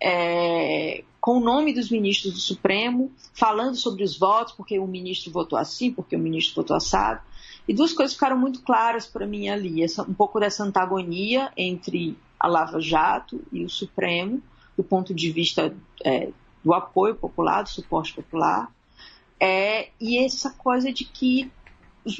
é, 0.00 1.02
com 1.20 1.38
o 1.38 1.40
nome 1.40 1.72
dos 1.72 1.90
ministros 1.90 2.32
do 2.32 2.38
Supremo, 2.38 3.10
falando 3.32 3.74
sobre 3.74 4.04
os 4.04 4.16
votos, 4.16 4.52
porque 4.54 4.78
o 4.78 4.86
ministro 4.86 5.32
votou 5.32 5.58
assim, 5.58 5.90
porque 5.90 6.14
o 6.14 6.18
ministro 6.18 6.62
votou 6.62 6.76
assado. 6.76 7.20
E 7.66 7.74
duas 7.74 7.92
coisas 7.92 8.14
ficaram 8.14 8.38
muito 8.38 8.62
claras 8.62 9.06
para 9.06 9.26
mim 9.26 9.48
ali: 9.48 9.82
essa, 9.82 10.02
um 10.02 10.14
pouco 10.14 10.38
dessa 10.38 10.64
antagonia 10.64 11.52
entre 11.56 12.16
a 12.38 12.46
Lava 12.46 12.80
Jato 12.80 13.40
e 13.52 13.64
o 13.64 13.68
Supremo, 13.68 14.40
do 14.78 14.84
ponto 14.84 15.12
de 15.12 15.32
vista 15.32 15.76
é, 16.04 16.30
do 16.64 16.72
apoio 16.72 17.16
popular, 17.16 17.62
do 17.62 17.68
suporte 17.68 18.14
popular, 18.14 18.72
é, 19.40 19.88
e 20.00 20.24
essa 20.24 20.50
coisa 20.50 20.92
de 20.92 21.04
que 21.04 21.50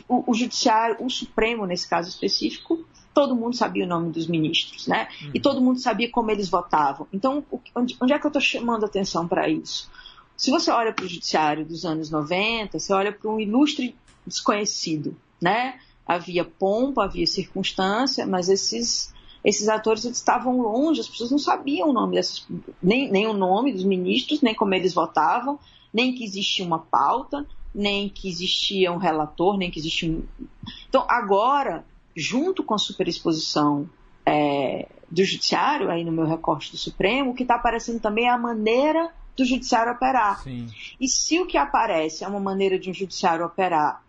o, 0.09 0.33
o 0.33 0.35
Judiciário, 0.35 0.97
o 0.99 1.09
Supremo, 1.09 1.65
nesse 1.65 1.89
caso 1.89 2.09
específico, 2.09 2.85
todo 3.15 3.37
mundo 3.37 3.55
sabia 3.55 3.85
o 3.85 3.89
nome 3.89 4.11
dos 4.11 4.27
ministros, 4.27 4.89
né? 4.89 5.07
Uhum. 5.23 5.31
E 5.35 5.41
todo 5.41 5.61
mundo 5.61 5.79
sabia 5.79 6.11
como 6.11 6.33
eles 6.33 6.49
votavam. 6.49 7.07
Então, 7.13 7.45
onde, 7.75 7.97
onde 8.01 8.13
é 8.13 8.19
que 8.19 8.27
eu 8.27 8.29
estou 8.29 8.43
chamando 8.43 8.85
atenção 8.85 9.29
para 9.29 9.49
isso? 9.49 9.89
Se 10.37 10.51
você 10.51 10.71
olha 10.73 10.93
para 10.93 11.05
o 11.05 11.09
judiciário 11.09 11.65
dos 11.65 11.85
anos 11.85 12.11
90, 12.11 12.77
você 12.77 12.93
olha 12.93 13.13
para 13.13 13.31
um 13.31 13.39
ilustre 13.39 13.95
desconhecido, 14.27 15.17
né? 15.41 15.79
Havia 16.05 16.45
pompa, 16.45 17.05
havia 17.05 17.27
circunstância, 17.27 18.27
mas 18.27 18.49
esses 18.49 19.15
esses 19.45 19.68
atores 19.68 20.05
estavam 20.05 20.61
longe, 20.61 21.01
as 21.01 21.09
pessoas 21.09 21.30
não 21.30 21.39
sabiam 21.39 21.91
o 21.91 21.93
nome 21.93 22.16
dessas, 22.16 22.47
nem, 22.82 23.11
nem 23.11 23.26
o 23.26 23.32
nome 23.32 23.72
dos 23.72 23.84
ministros, 23.84 24.43
nem 24.43 24.55
como 24.55 24.74
eles 24.74 24.95
votavam, 24.95 25.59
nem 25.93 26.14
que 26.14 26.24
existia 26.24 26.64
uma 26.64 26.78
pauta, 26.78 27.47
nem 27.74 28.09
que 28.09 28.28
existia 28.28 28.93
um 28.93 28.97
relator, 28.97 29.57
nem 29.57 29.70
que 29.70 29.78
existia 29.78 30.11
um. 30.11 30.22
Então, 30.89 31.05
agora, 31.09 31.84
junto 32.16 32.62
com 32.62 32.74
a 32.74 32.78
superexposição 32.78 33.89
é, 34.26 34.89
do 35.11 35.24
judiciário, 35.24 35.91
aí 35.91 36.05
no 36.05 36.12
meu 36.12 36.26
recorte 36.26 36.70
do 36.70 36.76
Supremo, 36.76 37.30
o 37.30 37.34
que 37.34 37.43
está 37.43 37.55
aparecendo 37.55 38.01
também 38.01 38.26
é 38.26 38.30
a 38.30 38.39
maneira 38.39 39.12
do 39.36 39.45
judiciário 39.45 39.93
operar. 39.93 40.43
Sim. 40.43 40.66
E 41.01 41.09
se 41.09 41.39
o 41.39 41.47
que 41.47 41.57
aparece 41.57 42.24
é 42.24 42.28
uma 42.28 42.41
maneira 42.41 42.78
de 42.78 42.91
um 42.91 42.95
judiciário 42.95 43.47
operar 43.47 44.03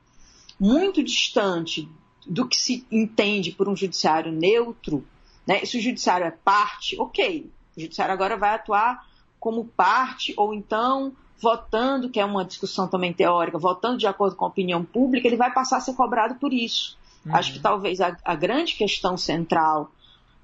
muito 0.59 1.03
distante 1.03 1.87
do 2.25 2.47
que 2.47 2.57
se 2.57 2.85
entende 2.91 3.51
por 3.51 3.69
um 3.69 3.75
judiciário 3.75 4.31
neutro, 4.31 5.05
né? 5.49 5.65
se 5.65 5.79
o 5.79 5.81
judiciário 5.81 6.27
é 6.27 6.31
parte, 6.31 6.95
ok, 7.01 7.51
o 7.75 7.81
judiciário 7.81 8.13
agora 8.13 8.37
vai 8.37 8.53
atuar 8.53 9.03
como 9.39 9.65
parte, 9.65 10.31
ou 10.37 10.53
então 10.53 11.11
votando, 11.41 12.07
que 12.07 12.19
é 12.19 12.25
uma 12.25 12.45
discussão 12.45 12.87
também 12.87 13.11
teórica, 13.11 13.57
votando 13.57 13.97
de 13.97 14.05
acordo 14.05 14.35
com 14.35 14.45
a 14.45 14.49
opinião 14.49 14.85
pública, 14.85 15.27
ele 15.27 15.37
vai 15.37 15.51
passar 15.51 15.77
a 15.77 15.81
ser 15.81 15.95
cobrado 15.95 16.35
por 16.35 16.53
isso. 16.53 16.99
Uhum. 17.25 17.35
Acho 17.35 17.53
que 17.53 17.59
talvez 17.59 17.99
a, 17.99 18.15
a 18.23 18.35
grande 18.35 18.75
questão 18.75 19.17
central 19.17 19.89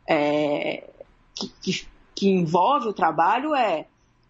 é, 0.08 0.90
que, 1.36 1.50
que, 1.62 1.88
que 2.16 2.30
envolve 2.30 2.88
o 2.88 2.94
trabalho 2.94 3.54
é 3.54 3.86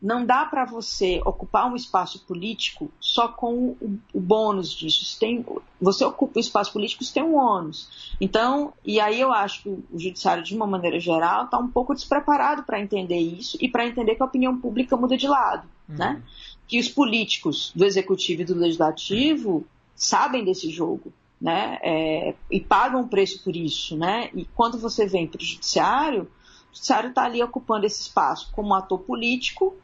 não 0.05 0.23
dá 0.23 0.45
para 0.45 0.65
você 0.65 1.19
ocupar 1.25 1.67
um 1.67 1.75
espaço 1.75 2.23
político 2.27 2.91
só 2.99 3.27
com 3.27 3.75
o, 3.81 3.99
o 4.13 4.21
bônus 4.21 4.71
disso. 4.71 5.19
Tem, 5.19 5.43
você 5.81 6.05
ocupa 6.05 6.37
o 6.37 6.39
espaço 6.39 6.71
político, 6.71 7.01
isso 7.01 7.11
tem 7.11 7.23
um 7.23 7.35
ônus. 7.35 8.13
Então, 8.21 8.71
e 8.85 8.99
aí 8.99 9.19
eu 9.19 9.33
acho 9.33 9.63
que 9.63 9.69
o 9.69 9.83
judiciário, 9.97 10.43
de 10.43 10.55
uma 10.55 10.67
maneira 10.67 10.99
geral, 10.99 11.45
está 11.45 11.57
um 11.57 11.67
pouco 11.67 11.95
despreparado 11.95 12.61
para 12.61 12.79
entender 12.79 13.17
isso 13.17 13.57
e 13.59 13.67
para 13.67 13.87
entender 13.87 14.13
que 14.13 14.21
a 14.21 14.27
opinião 14.27 14.55
pública 14.55 14.95
muda 14.95 15.17
de 15.17 15.27
lado. 15.27 15.67
Uhum. 15.89 15.95
Né? 15.95 16.21
Que 16.67 16.79
os 16.79 16.87
políticos 16.87 17.73
do 17.75 17.83
executivo 17.83 18.43
e 18.43 18.45
do 18.45 18.53
legislativo 18.53 19.65
sabem 19.95 20.45
desse 20.45 20.69
jogo 20.69 21.11
né? 21.41 21.79
É, 21.81 22.35
e 22.49 22.59
pagam 22.59 23.01
um 23.01 23.07
preço 23.07 23.43
por 23.43 23.55
isso, 23.55 23.97
né? 23.97 24.29
E 24.33 24.45
quando 24.45 24.77
você 24.77 25.05
vem 25.05 25.27
para 25.27 25.41
o 25.41 25.43
judiciário, 25.43 26.23
o 26.71 26.75
judiciário 26.75 27.09
está 27.09 27.25
ali 27.25 27.41
ocupando 27.43 27.85
esse 27.85 28.01
espaço 28.01 28.51
como 28.53 28.73
ator 28.73 28.99
político 28.99 29.75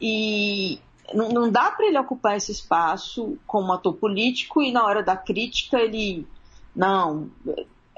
e 0.00 0.78
não, 1.14 1.28
não 1.28 1.50
dá 1.50 1.70
para 1.70 1.86
ele 1.86 1.98
ocupar 1.98 2.36
esse 2.36 2.52
espaço 2.52 3.38
como 3.46 3.72
ator 3.72 3.94
político 3.94 4.62
e 4.62 4.72
na 4.72 4.84
hora 4.84 5.02
da 5.02 5.16
crítica 5.16 5.78
ele 5.78 6.26
não 6.74 7.30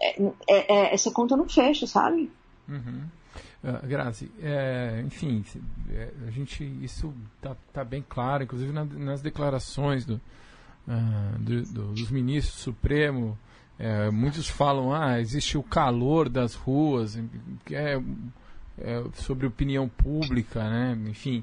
é, 0.01 0.23
é, 0.23 0.29
é, 0.49 0.95
essa 0.95 1.11
conta 1.11 1.37
não 1.37 1.49
fecha, 1.49 1.87
sabe? 1.87 2.31
Uhum. 2.69 3.03
Uh, 3.63 3.87
Grazi, 3.87 4.31
é, 4.41 5.03
enfim, 5.05 5.45
é, 5.91 6.11
a 6.27 6.31
gente 6.31 6.65
isso 6.83 7.13
tá, 7.43 7.55
tá 7.73 7.85
bem 7.85 8.03
claro, 8.09 8.45
inclusive 8.45 8.73
na, 8.73 8.87
nas 8.87 9.21
declarações 9.21 10.07
do, 10.07 10.15
uh, 10.89 11.39
do, 11.39 11.63
do, 11.65 11.93
dos 11.93 12.11
ministros 12.11 12.57
do 12.57 12.63
Supremo, 12.63 13.39
é, 13.79 14.11
muitos 14.11 14.49
falam, 14.49 14.95
ah, 14.95 15.19
existe 15.21 15.57
o 15.57 15.63
calor 15.63 16.29
das 16.29 16.55
ruas, 16.55 17.19
que 17.65 17.75
é, 17.75 17.99
é 18.79 19.05
sobre 19.15 19.47
opinião 19.47 19.89
pública, 19.89 20.63
né? 20.69 20.99
Enfim, 21.09 21.43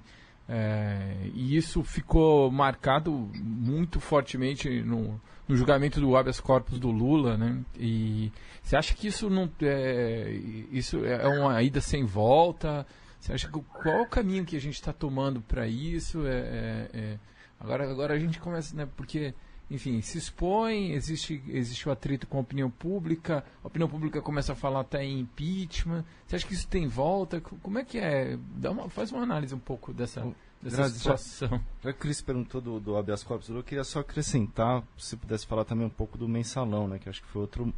é, 0.50 1.30
e 1.34 1.56
isso 1.56 1.84
ficou 1.84 2.50
marcado 2.52 3.12
muito 3.36 4.00
fortemente 4.00 4.82
no, 4.82 5.20
no 5.48 5.56
julgamento 5.56 6.00
do 6.00 6.16
habeas 6.16 6.40
corpus 6.40 6.80
do 6.80 6.90
Lula, 6.90 7.38
né? 7.38 7.60
E 7.78 8.32
você 8.62 8.78
acha 8.78 8.94
que 8.94 9.08
isso 9.08 9.30
não 9.30 9.50
é, 9.62 10.32
isso 10.72 11.06
é 11.06 11.28
uma 11.28 11.62
ida 11.62 11.82
sem 11.82 12.06
volta? 12.06 12.86
Você 13.20 13.34
acha 13.34 13.48
que 13.48 13.60
qual 13.60 13.96
é 13.96 14.02
o 14.02 14.08
caminho 14.08 14.46
que 14.46 14.56
a 14.56 14.62
gente 14.62 14.76
está 14.76 14.94
tomando 14.94 15.42
para 15.42 15.68
isso? 15.68 16.26
É, 16.26 16.38
é, 16.38 16.90
é 16.94 17.20
Agora, 17.60 17.90
agora 17.90 18.14
a 18.14 18.20
gente 18.20 18.40
começa, 18.40 18.76
né? 18.76 18.88
Porque, 18.96 19.34
enfim, 19.70 20.02
se 20.02 20.18
expõe, 20.18 20.92
existe, 20.92 21.44
existe 21.48 21.90
o 21.90 21.92
atrito 21.92 22.26
com 22.26 22.38
a 22.38 22.42
opinião 22.42 22.70
pública, 22.70 23.44
a 23.64 23.68
opinião 23.68 23.90
pública 23.90 24.22
começa 24.22 24.54
a 24.54 24.56
falar 24.56 24.82
até 24.82 25.04
em 25.04 25.20
impeachment. 25.20 26.06
Você 26.26 26.38
acha 26.38 26.48
que 26.48 26.54
isso 26.54 26.68
tem 26.68 26.88
volta? 26.88 27.42
Como 27.42 27.78
é 27.78 27.84
que 27.84 27.98
é? 27.98 28.38
Dá 28.56 28.72
uma, 28.72 28.90
faz 28.90 29.12
uma 29.12 29.22
análise 29.22 29.54
um 29.54 29.60
pouco 29.60 29.94
dessa, 29.94 30.26
dessa 30.62 30.88
situação. 30.90 31.62
Já 31.84 31.92
que 31.92 32.00
o 32.00 32.02
Cris 32.02 32.22
perguntou 32.22 32.62
do, 32.62 32.80
do 32.80 32.96
habeas 32.96 33.24
corpus, 33.24 33.50
eu 33.50 33.62
queria 33.62 33.84
só 33.84 34.00
acrescentar, 34.00 34.84
se 34.98 35.18
pudesse 35.18 35.46
falar 35.46 35.66
também 35.66 35.86
um 35.86 35.92
pouco 35.92 36.18
do 36.18 36.30
mensalão, 36.30 36.88
né? 36.88 36.98
Que 36.98 37.10
acho 37.10 37.22
que 37.22 37.28
foi 37.28 37.42
outro, 37.42 37.74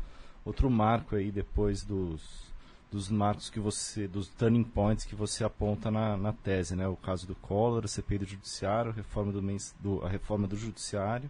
outro 0.45 0.69
marco 0.69 1.15
aí 1.15 1.31
depois 1.31 1.83
dos 1.83 2.49
dos 2.91 3.07
marcos 3.07 3.51
que 3.51 3.59
você, 3.59 4.07
dos 4.07 4.27
turning 4.29 4.63
points 4.63 5.05
que 5.05 5.15
você 5.15 5.43
aponta 5.43 5.91
na, 5.91 6.17
na 6.17 6.33
tese, 6.33 6.75
né? 6.75 6.87
O 6.87 6.95
caso 6.95 7.27
do 7.27 7.35
Collor, 7.35 7.83
a 7.85 7.87
CPI 7.87 8.17
do 8.17 8.25
Judiciário, 8.25 8.91
a 8.91 8.93
reforma 8.93 9.31
do, 9.31 9.41
do, 9.79 10.03
a 10.03 10.09
reforma 10.09 10.47
do 10.47 10.55
Judiciário. 10.55 11.29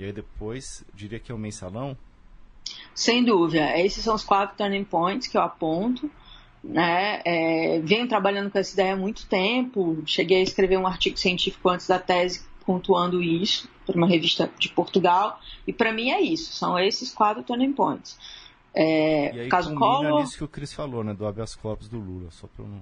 E 0.00 0.04
aí 0.04 0.12
depois, 0.14 0.82
diria 0.94 1.20
que 1.20 1.30
é 1.30 1.34
o 1.34 1.38
mensalão? 1.38 1.94
Sem 2.94 3.22
dúvida. 3.22 3.78
Esses 3.78 4.02
são 4.02 4.14
os 4.14 4.24
quatro 4.24 4.56
turning 4.56 4.82
points 4.82 5.28
que 5.28 5.36
eu 5.36 5.42
aponto. 5.42 6.10
Né? 6.64 7.20
É, 7.22 7.80
venho 7.80 8.08
trabalhando 8.08 8.50
com 8.50 8.58
essa 8.58 8.72
ideia 8.72 8.94
há 8.94 8.96
muito 8.96 9.26
tempo. 9.26 10.02
Cheguei 10.06 10.38
a 10.38 10.42
escrever 10.42 10.78
um 10.78 10.86
artigo 10.86 11.18
científico 11.18 11.68
antes 11.68 11.86
da 11.86 11.98
tese 11.98 12.48
pontuando 12.64 13.22
isso 13.22 13.68
para 13.84 13.94
uma 13.94 14.06
revista 14.06 14.50
de 14.58 14.70
Portugal. 14.70 15.38
E 15.66 15.72
para 15.72 15.92
mim 15.92 16.10
é 16.10 16.22
isso. 16.22 16.54
São 16.54 16.78
esses 16.78 17.12
quatro 17.12 17.42
turning 17.42 17.74
points. 17.74 18.18
É, 18.72 19.36
e 19.36 19.40
aí 19.40 19.48
caso 19.50 19.74
Collor. 19.74 20.22
nisso 20.22 20.38
que 20.38 20.44
o 20.44 20.48
Cris 20.48 20.72
falou, 20.72 21.04
né? 21.04 21.12
Do 21.12 21.26
habeas 21.26 21.54
corpus 21.54 21.90
do 21.90 21.98
Lula, 21.98 22.30
só 22.30 22.46
para 22.46 22.64
não. 22.64 22.80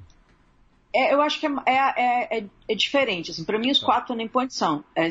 É, 0.95 1.13
eu 1.13 1.21
acho 1.21 1.41
que 1.41 1.47
é, 1.47 1.51
é, 1.67 2.39
é, 2.39 2.47
é 2.69 2.75
diferente. 2.77 3.33
Assim, 3.33 3.43
para 3.43 3.59
mim, 3.59 3.73
os 3.73 3.81
tá. 3.81 3.87
quatro 3.87 4.07
turning 4.09 4.29
points 4.29 4.57
são 4.57 4.85
é, 4.95 5.09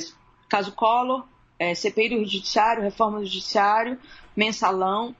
caso 0.47 0.72
Collor, 0.72 1.26
é, 1.60 1.74
CPI 1.74 2.10
do 2.10 2.26
Judiciário, 2.26 2.84
reforma 2.84 3.20
do 3.20 3.26
Judiciário, 3.26 3.97
mensalão. 4.36 5.16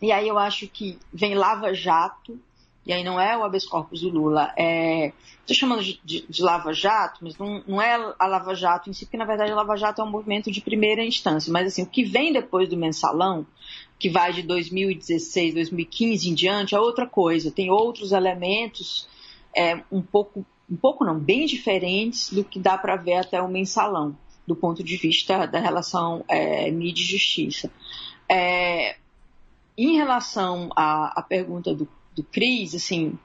E 0.00 0.12
aí 0.12 0.28
eu 0.28 0.38
acho 0.38 0.68
que 0.68 0.98
vem 1.12 1.34
Lava 1.34 1.74
Jato, 1.74 2.38
e 2.88 2.92
aí 2.92 3.04
não 3.04 3.20
é 3.20 3.36
o 3.36 3.44
habeas 3.44 3.66
corpus 3.66 4.00
do 4.00 4.08
Lula, 4.08 4.52
é. 4.56 5.12
Estou 5.40 5.54
chamando 5.54 5.82
de, 5.82 6.00
de, 6.04 6.26
de, 6.26 6.42
Lava 6.42 6.72
Jato, 6.72 7.20
mas 7.22 7.36
não, 7.38 7.62
não 7.66 7.82
é 7.82 7.94
a 8.18 8.26
Lava 8.26 8.54
Jato 8.54 8.88
em 8.88 8.92
si, 8.92 9.04
porque 9.04 9.16
na 9.16 9.24
verdade 9.24 9.50
a 9.50 9.54
Lava 9.54 9.76
Jato 9.76 10.00
é 10.00 10.04
um 10.04 10.10
movimento 10.10 10.50
de 10.50 10.60
primeira 10.60 11.02
instância. 11.04 11.50
Mas 11.52 11.68
assim, 11.68 11.82
o 11.82 11.86
que 11.86 12.02
vem 12.04 12.32
depois 12.32 12.68
do 12.68 12.76
mensalão, 12.76 13.46
que 13.98 14.10
vai 14.10 14.32
de 14.32 14.42
2016, 14.42 15.54
2015 15.54 16.28
em 16.28 16.34
diante, 16.34 16.74
é 16.74 16.80
outra 16.80 17.06
coisa. 17.06 17.50
Tem 17.50 17.70
outros 17.70 18.12
elementos 18.12 19.08
é, 19.56 19.82
um 19.90 20.02
pouco, 20.02 20.44
um 20.70 20.76
pouco 20.76 21.04
não, 21.04 21.18
bem 21.18 21.46
diferentes 21.46 22.30
do 22.30 22.44
que 22.44 22.58
dá 22.58 22.76
para 22.76 22.96
ver 22.96 23.14
até 23.14 23.40
o 23.40 23.48
mensalão, 23.48 24.16
do 24.48 24.56
ponto 24.56 24.82
de 24.82 24.96
vista 24.96 25.46
da 25.46 25.60
relação 25.60 26.24
é, 26.26 26.70
mídia 26.70 27.02
e 27.02 27.06
justiça. 27.06 27.70
É, 28.26 28.96
em 29.76 29.94
relação 29.94 30.70
à, 30.74 31.20
à 31.20 31.22
pergunta 31.22 31.74
do, 31.74 31.86
do 32.16 32.22
Cris, 32.24 32.74
assim, 32.74 33.18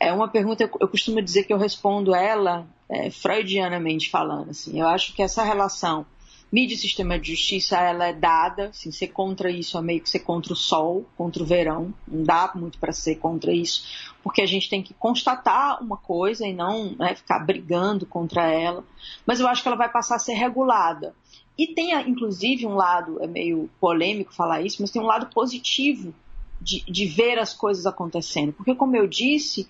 é 0.00 0.10
uma 0.12 0.28
pergunta, 0.28 0.68
eu 0.80 0.88
costumo 0.88 1.20
dizer 1.20 1.44
que 1.44 1.52
eu 1.52 1.58
respondo 1.58 2.14
ela 2.14 2.66
é, 2.88 3.10
freudianamente 3.10 4.08
falando, 4.08 4.50
assim, 4.50 4.80
eu 4.80 4.88
acho 4.88 5.12
que 5.14 5.22
essa 5.22 5.44
relação 5.44 6.06
mídia 6.50 6.76
sistema 6.76 7.18
de 7.18 7.32
justiça, 7.34 7.76
ela 7.76 8.06
é 8.06 8.12
dada, 8.12 8.68
assim, 8.68 8.90
ser 8.92 9.08
contra 9.08 9.50
isso 9.50 9.76
é 9.76 9.82
meio 9.82 10.00
que 10.00 10.08
ser 10.08 10.20
contra 10.20 10.52
o 10.52 10.56
sol, 10.56 11.04
contra 11.16 11.42
o 11.42 11.46
verão, 11.46 11.92
não 12.06 12.22
dá 12.22 12.52
muito 12.54 12.78
para 12.78 12.92
ser 12.92 13.16
contra 13.16 13.52
isso, 13.52 14.12
porque 14.22 14.40
a 14.40 14.46
gente 14.46 14.68
tem 14.68 14.82
que 14.82 14.94
constatar 14.94 15.82
uma 15.82 15.96
coisa 15.96 16.46
e 16.46 16.52
não 16.52 16.94
né, 16.96 17.14
ficar 17.14 17.40
brigando 17.40 18.06
contra 18.06 18.50
ela, 18.50 18.84
mas 19.26 19.40
eu 19.40 19.48
acho 19.48 19.62
que 19.62 19.68
ela 19.68 19.76
vai 19.76 19.90
passar 19.90 20.16
a 20.16 20.20
ser 20.20 20.34
regulada. 20.34 21.14
E 21.58 21.68
tem, 21.68 21.92
inclusive, 22.08 22.66
um 22.66 22.74
lado, 22.74 23.22
é 23.22 23.26
meio 23.26 23.70
polêmico 23.80 24.34
falar 24.34 24.60
isso, 24.60 24.76
mas 24.80 24.90
tem 24.90 25.00
um 25.00 25.06
lado 25.06 25.26
positivo 25.32 26.14
de, 26.60 26.84
de 26.84 27.06
ver 27.06 27.38
as 27.38 27.54
coisas 27.54 27.86
acontecendo. 27.86 28.52
Porque, 28.52 28.74
como 28.74 28.94
eu 28.94 29.06
disse, 29.06 29.66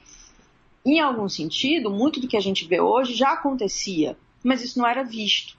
em 0.84 1.00
algum 1.00 1.28
sentido, 1.28 1.90
muito 1.90 2.20
do 2.20 2.28
que 2.28 2.36
a 2.36 2.40
gente 2.40 2.64
vê 2.64 2.80
hoje 2.80 3.14
já 3.14 3.32
acontecia, 3.32 4.16
mas 4.42 4.62
isso 4.62 4.78
não 4.78 4.86
era 4.86 5.04
visto. 5.04 5.55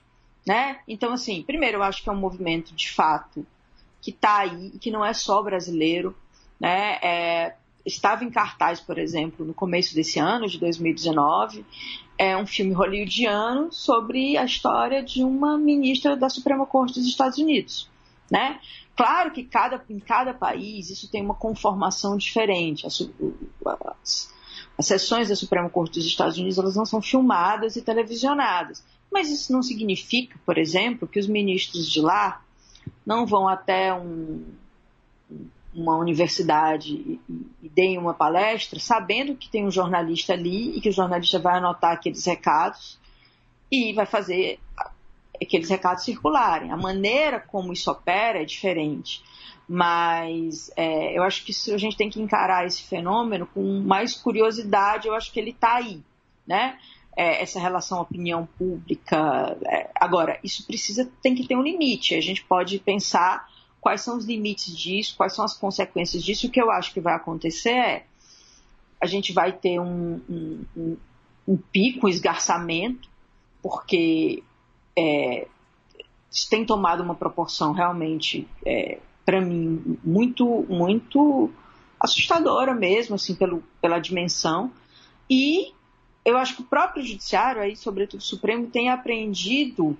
Né? 0.48 0.78
Então, 0.88 1.12
assim, 1.12 1.42
primeiro 1.42 1.76
eu 1.76 1.82
acho 1.82 2.02
que 2.02 2.08
é 2.08 2.12
um 2.12 2.16
movimento 2.16 2.74
de 2.74 2.90
fato 2.90 3.46
que 4.00 4.08
está 4.10 4.38
aí 4.38 4.70
que 4.80 4.90
não 4.90 5.04
é 5.04 5.12
só 5.12 5.42
brasileiro. 5.42 6.16
Né? 6.58 6.98
É, 7.02 7.54
estava 7.84 8.24
em 8.24 8.30
cartaz, 8.30 8.80
por 8.80 8.96
exemplo, 8.96 9.44
no 9.44 9.52
começo 9.52 9.94
desse 9.94 10.18
ano, 10.18 10.48
de 10.48 10.58
2019, 10.58 11.66
é 12.16 12.34
um 12.34 12.46
filme 12.46 12.72
hollywoodiano 12.72 13.70
sobre 13.70 14.38
a 14.38 14.44
história 14.46 15.02
de 15.02 15.22
uma 15.22 15.58
ministra 15.58 16.16
da 16.16 16.30
Suprema 16.30 16.64
Corte 16.64 16.94
dos 16.94 17.06
Estados 17.06 17.36
Unidos, 17.36 17.86
né? 18.30 18.58
Claro 18.96 19.30
que 19.30 19.44
cada, 19.44 19.84
em 19.90 20.00
cada 20.00 20.32
país 20.32 20.88
isso 20.88 21.10
tem 21.10 21.22
uma 21.22 21.34
conformação 21.34 22.16
diferente. 22.16 22.86
As, 22.86 23.08
as, 24.02 24.34
as 24.78 24.86
sessões 24.86 25.28
da 25.28 25.36
Suprema 25.36 25.68
Corte 25.68 25.98
dos 25.98 26.06
Estados 26.06 26.38
Unidos 26.38 26.58
elas 26.58 26.74
não 26.74 26.86
são 26.86 27.02
filmadas 27.02 27.76
e 27.76 27.82
televisionadas. 27.82 28.82
Mas 29.10 29.30
isso 29.30 29.52
não 29.52 29.62
significa, 29.62 30.38
por 30.44 30.58
exemplo, 30.58 31.08
que 31.08 31.18
os 31.18 31.26
ministros 31.26 31.90
de 31.90 32.00
lá 32.00 32.42
não 33.04 33.26
vão 33.26 33.48
até 33.48 33.92
um, 33.92 34.44
uma 35.74 35.96
universidade 35.96 36.92
e, 36.92 37.20
e 37.62 37.68
deem 37.68 37.98
uma 37.98 38.14
palestra, 38.14 38.78
sabendo 38.78 39.34
que 39.34 39.48
tem 39.48 39.66
um 39.66 39.70
jornalista 39.70 40.32
ali 40.32 40.76
e 40.76 40.80
que 40.80 40.88
o 40.88 40.92
jornalista 40.92 41.38
vai 41.38 41.56
anotar 41.56 41.92
aqueles 41.92 42.24
recados 42.26 42.98
e 43.70 43.92
vai 43.92 44.06
fazer 44.06 44.58
aqueles 45.40 45.68
recados 45.68 46.04
circularem. 46.04 46.72
A 46.72 46.76
maneira 46.76 47.40
como 47.40 47.72
isso 47.72 47.90
opera 47.90 48.42
é 48.42 48.44
diferente. 48.44 49.22
Mas 49.68 50.70
é, 50.76 51.16
eu 51.16 51.22
acho 51.22 51.44
que 51.44 51.52
a 51.72 51.78
gente 51.78 51.96
tem 51.96 52.08
que 52.08 52.20
encarar 52.20 52.66
esse 52.66 52.82
fenômeno 52.82 53.46
com 53.46 53.80
mais 53.80 54.14
curiosidade, 54.14 55.06
eu 55.06 55.14
acho 55.14 55.30
que 55.30 55.38
ele 55.38 55.50
está 55.50 55.76
aí, 55.76 56.02
né? 56.46 56.78
É, 57.20 57.42
essa 57.42 57.58
relação 57.58 58.00
opinião 58.00 58.46
pública. 58.56 59.56
É, 59.66 59.90
agora, 59.96 60.38
isso 60.44 60.64
precisa, 60.64 61.10
tem 61.20 61.34
que 61.34 61.48
ter 61.48 61.56
um 61.56 61.62
limite. 61.62 62.14
A 62.14 62.20
gente 62.20 62.44
pode 62.44 62.78
pensar 62.78 63.48
quais 63.80 64.02
são 64.02 64.16
os 64.16 64.24
limites 64.24 64.76
disso, 64.76 65.16
quais 65.16 65.34
são 65.34 65.44
as 65.44 65.52
consequências 65.52 66.22
disso. 66.22 66.46
O 66.46 66.50
que 66.50 66.62
eu 66.62 66.70
acho 66.70 66.92
que 66.92 67.00
vai 67.00 67.14
acontecer 67.14 67.70
é 67.70 68.06
a 69.00 69.06
gente 69.06 69.32
vai 69.32 69.52
ter 69.52 69.80
um, 69.80 70.20
um, 70.28 70.64
um, 70.76 70.96
um 71.48 71.56
pico, 71.56 72.06
um 72.06 72.08
esgarçamento, 72.08 73.08
porque 73.60 74.44
é, 74.96 75.48
tem 76.50 76.64
tomado 76.64 77.02
uma 77.02 77.14
proporção 77.14 77.72
realmente, 77.72 78.46
é, 78.64 78.98
para 79.24 79.40
mim, 79.40 79.98
muito, 80.04 80.64
muito 80.68 81.50
assustadora 82.00 82.74
mesmo, 82.74 83.16
assim, 83.16 83.34
pelo, 83.34 83.62
pela 83.80 83.98
dimensão. 83.98 84.70
E 85.28 85.72
eu 86.28 86.36
acho 86.36 86.56
que 86.56 86.62
o 86.62 86.66
próprio 86.66 87.02
judiciário, 87.02 87.62
aí, 87.62 87.74
sobretudo 87.74 88.20
o 88.20 88.24
Supremo, 88.24 88.66
tem 88.66 88.90
aprendido 88.90 89.96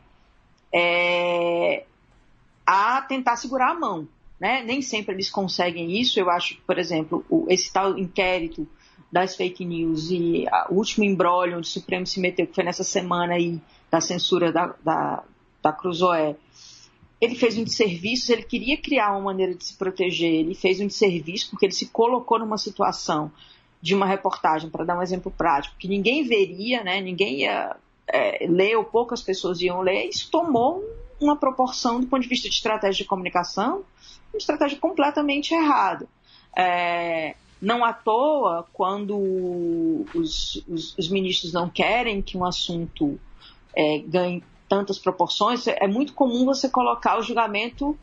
é, 0.72 1.84
a 2.66 3.00
tentar 3.02 3.36
segurar 3.36 3.70
a 3.70 3.74
mão. 3.74 4.06
Né? 4.38 4.62
Nem 4.62 4.82
sempre 4.82 5.14
eles 5.14 5.30
conseguem 5.30 5.98
isso. 5.98 6.20
Eu 6.20 6.30
acho 6.30 6.58
por 6.66 6.78
exemplo, 6.78 7.24
o, 7.30 7.46
esse 7.48 7.72
tal 7.72 7.98
inquérito 7.98 8.68
das 9.10 9.34
fake 9.34 9.64
news 9.64 10.10
e 10.10 10.44
o 10.68 10.74
último 10.74 11.02
embrólio 11.02 11.56
onde 11.56 11.66
o 11.66 11.70
Supremo 11.70 12.06
se 12.06 12.20
meteu, 12.20 12.46
que 12.46 12.54
foi 12.54 12.62
nessa 12.62 12.84
semana 12.84 13.34
aí 13.34 13.58
da 13.90 14.00
censura 14.00 14.52
da, 14.52 14.74
da, 14.84 15.24
da 15.62 15.72
Cruzoé, 15.72 16.36
ele 17.18 17.34
fez 17.34 17.56
um 17.56 17.64
desserviço, 17.64 18.30
ele 18.30 18.42
queria 18.42 18.76
criar 18.76 19.12
uma 19.12 19.20
maneira 19.20 19.54
de 19.54 19.64
se 19.64 19.74
proteger, 19.78 20.30
ele 20.30 20.54
fez 20.54 20.78
um 20.78 20.86
desserviço 20.86 21.48
porque 21.50 21.64
ele 21.64 21.72
se 21.72 21.86
colocou 21.86 22.38
numa 22.38 22.58
situação 22.58 23.32
de 23.80 23.94
uma 23.94 24.06
reportagem, 24.06 24.68
para 24.70 24.84
dar 24.84 24.98
um 24.98 25.02
exemplo 25.02 25.30
prático, 25.30 25.76
que 25.78 25.88
ninguém 25.88 26.24
veria, 26.24 26.82
né, 26.82 27.00
ninguém 27.00 27.42
ia 27.42 27.76
é, 28.06 28.46
ler 28.46 28.76
ou 28.76 28.84
poucas 28.84 29.22
pessoas 29.22 29.60
iam 29.60 29.80
ler, 29.80 30.08
isso 30.08 30.30
tomou 30.30 30.82
uma 31.20 31.36
proporção 31.36 32.00
do 32.00 32.06
ponto 32.06 32.22
de 32.22 32.28
vista 32.28 32.48
de 32.48 32.54
estratégia 32.54 33.04
de 33.04 33.08
comunicação, 33.08 33.84
uma 34.32 34.38
estratégia 34.38 34.78
completamente 34.78 35.54
errada. 35.54 36.08
É, 36.56 37.34
não 37.60 37.84
à 37.84 37.92
toa, 37.92 38.66
quando 38.72 39.16
os, 40.14 40.62
os, 40.68 40.96
os, 40.96 41.08
ministros 41.08 41.52
não 41.52 41.68
querem 41.68 42.22
que 42.22 42.36
um 42.36 42.44
assunto 42.44 43.18
é, 43.74 43.98
ganhe 43.98 44.42
tantas 44.68 44.98
proporções, 44.98 45.66
é 45.66 45.86
muito 45.86 46.12
comum 46.12 46.44
você 46.44 46.68
colocar 46.68 47.18
o 47.18 47.22
julgamento 47.22 47.98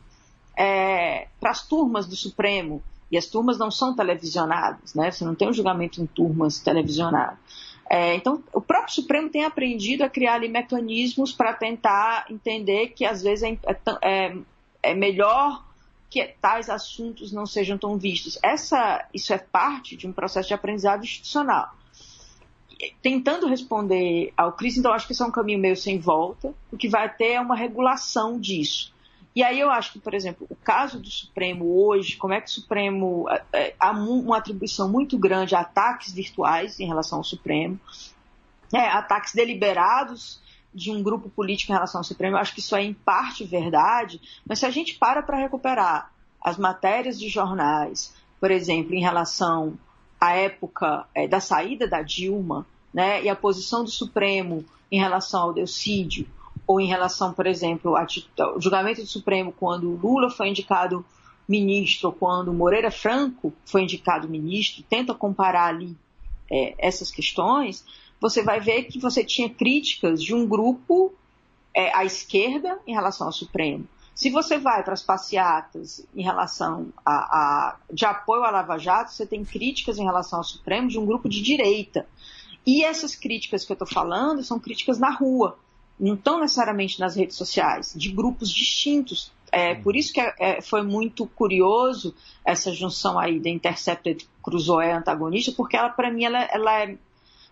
é, 0.57 1.27
para 1.39 1.51
as 1.51 1.65
turmas 1.65 2.05
do 2.07 2.15
Supremo. 2.15 2.83
E 3.11 3.17
as 3.17 3.27
turmas 3.27 3.57
não 3.57 3.69
são 3.69 3.95
televisionadas, 3.95 4.93
né? 4.93 5.11
Você 5.11 5.23
não 5.23 5.35
tem 5.35 5.47
um 5.47 5.53
julgamento 5.53 6.01
em 6.01 6.05
turmas 6.05 6.59
televisionadas. 6.59 7.37
É, 7.89 8.15
então, 8.15 8.43
o 8.51 8.59
próprio 8.59 8.93
Supremo 8.93 9.29
tem 9.29 9.45
aprendido 9.45 10.03
a 10.03 10.09
criar 10.09 10.35
ali 10.35 10.49
mecanismos 10.49 11.31
para 11.31 11.53
tentar 11.53 12.25
entender 12.29 12.89
que 12.89 13.05
às 13.05 13.21
vezes 13.21 13.43
é, 13.43 13.57
é, 14.01 14.37
é, 14.81 14.93
melhor 14.95 15.63
que 16.09 16.23
tais 16.41 16.69
assuntos 16.69 17.31
não 17.31 17.45
sejam 17.45 17.77
tão 17.77 17.97
vistos. 17.97 18.39
Essa, 18.41 19.07
isso 19.13 19.33
é 19.33 19.37
parte 19.37 19.95
de 19.95 20.07
um 20.07 20.13
processo 20.13 20.47
de 20.47 20.53
aprendizado 20.53 21.03
institucional. 21.03 21.75
Tentando 23.01 23.47
responder 23.47 24.33
ao 24.35 24.53
Cris, 24.53 24.77
então 24.77 24.91
acho 24.91 25.05
que 25.05 25.13
isso 25.13 25.23
é 25.23 25.27
um 25.27 25.31
caminho 25.31 25.59
meio 25.59 25.77
sem 25.77 25.99
volta. 25.99 26.53
O 26.71 26.77
que 26.77 26.89
vai 26.89 27.07
ter 27.13 27.33
é 27.33 27.41
uma 27.41 27.55
regulação 27.55 28.39
disso. 28.39 28.94
E 29.35 29.43
aí 29.43 29.59
eu 29.59 29.69
acho 29.69 29.91
que, 29.91 29.99
por 29.99 30.13
exemplo, 30.13 30.47
o 30.49 30.55
caso 30.55 30.97
do 30.97 31.09
Supremo 31.09 31.85
hoje, 31.85 32.15
como 32.15 32.33
é 32.33 32.39
que 32.39 32.47
o 32.47 32.53
Supremo 32.53 33.27
é, 33.29 33.43
é, 33.51 33.75
há 33.77 33.91
uma 33.91 34.37
atribuição 34.37 34.89
muito 34.89 35.17
grande 35.17 35.53
a 35.53 35.59
ataques 35.59 36.13
virtuais 36.13 36.79
em 36.79 36.87
relação 36.87 37.17
ao 37.17 37.23
Supremo, 37.23 37.77
é, 38.73 38.87
ataques 38.87 39.33
deliberados 39.33 40.39
de 40.73 40.89
um 40.89 41.03
grupo 41.03 41.29
político 41.29 41.71
em 41.71 41.75
relação 41.75 41.99
ao 41.99 42.05
Supremo, 42.05 42.35
eu 42.35 42.39
acho 42.39 42.53
que 42.53 42.61
isso 42.61 42.75
é 42.75 42.83
em 42.83 42.93
parte 42.93 43.43
verdade, 43.43 44.21
mas 44.47 44.59
se 44.59 44.65
a 44.65 44.69
gente 44.69 44.95
para 44.95 45.21
para 45.21 45.37
recuperar 45.37 46.11
as 46.41 46.57
matérias 46.57 47.19
de 47.19 47.27
jornais, 47.27 48.13
por 48.39 48.51
exemplo, 48.51 48.93
em 48.93 49.01
relação 49.01 49.77
à 50.19 50.33
época 50.33 51.07
é, 51.13 51.27
da 51.27 51.41
saída 51.41 51.87
da 51.87 52.01
Dilma, 52.01 52.65
né, 52.93 53.21
e 53.21 53.27
a 53.27 53.35
posição 53.35 53.83
do 53.83 53.89
Supremo 53.89 54.63
em 54.89 54.97
relação 54.97 55.43
ao 55.43 55.53
Delcídio, 55.53 56.25
ou 56.67 56.79
em 56.79 56.87
relação, 56.87 57.33
por 57.33 57.45
exemplo, 57.45 57.95
ao 57.95 58.59
julgamento 58.59 59.01
do 59.01 59.07
Supremo 59.07 59.51
quando 59.51 59.89
Lula 59.89 60.29
foi 60.29 60.49
indicado 60.49 61.05
ministro, 61.47 62.11
quando 62.11 62.53
Moreira 62.53 62.89
Franco 62.89 63.53
foi 63.65 63.83
indicado 63.83 64.27
ministro, 64.27 64.83
tenta 64.89 65.13
comparar 65.13 65.67
ali 65.67 65.95
é, 66.51 66.73
essas 66.77 67.11
questões, 67.11 67.85
você 68.19 68.41
vai 68.41 68.59
ver 68.59 68.83
que 68.83 68.99
você 68.99 69.23
tinha 69.23 69.49
críticas 69.49 70.23
de 70.23 70.33
um 70.33 70.47
grupo 70.47 71.13
é, 71.73 71.95
à 71.95 72.03
esquerda 72.03 72.79
em 72.87 72.93
relação 72.93 73.27
ao 73.27 73.33
Supremo. 73.33 73.87
Se 74.15 74.29
você 74.29 74.57
vai 74.57 74.81
para 74.81 74.93
as 74.93 75.03
passeatas 75.03 76.05
em 76.15 76.23
relação 76.23 76.87
a, 77.05 77.11
a, 77.13 77.75
de 77.91 78.05
apoio 78.05 78.43
à 78.43 78.49
Lava 78.49 78.77
Jato, 78.77 79.11
você 79.11 79.25
tem 79.25 79.43
críticas 79.43 79.97
em 79.97 80.05
relação 80.05 80.39
ao 80.39 80.43
Supremo 80.43 80.87
de 80.87 80.97
um 80.97 81.05
grupo 81.05 81.27
de 81.27 81.41
direita. 81.41 82.07
E 82.65 82.83
essas 82.83 83.13
críticas 83.13 83.65
que 83.65 83.73
eu 83.73 83.75
estou 83.75 83.87
falando 83.87 84.41
são 84.41 84.57
críticas 84.57 84.97
na 84.97 85.11
rua, 85.11 85.59
não 85.99 86.15
estão 86.15 86.39
necessariamente 86.39 86.99
nas 86.99 87.15
redes 87.15 87.35
sociais, 87.35 87.93
de 87.95 88.09
grupos 88.11 88.49
distintos. 88.49 89.31
É, 89.51 89.75
por 89.75 89.95
isso 89.95 90.11
que 90.11 90.19
é, 90.19 90.33
é, 90.39 90.61
foi 90.61 90.81
muito 90.81 91.25
curioso 91.25 92.13
essa 92.43 92.73
junção 92.73 93.17
aí 93.17 93.39
da 93.39 93.49
Intercepted 93.49 94.27
Cruzoé 94.43 94.91
antagonista, 94.91 95.51
porque 95.53 95.77
ela, 95.77 95.89
para 95.89 96.11
mim, 96.11 96.25
ela, 96.25 96.43
ela 96.51 96.83
é 96.83 96.97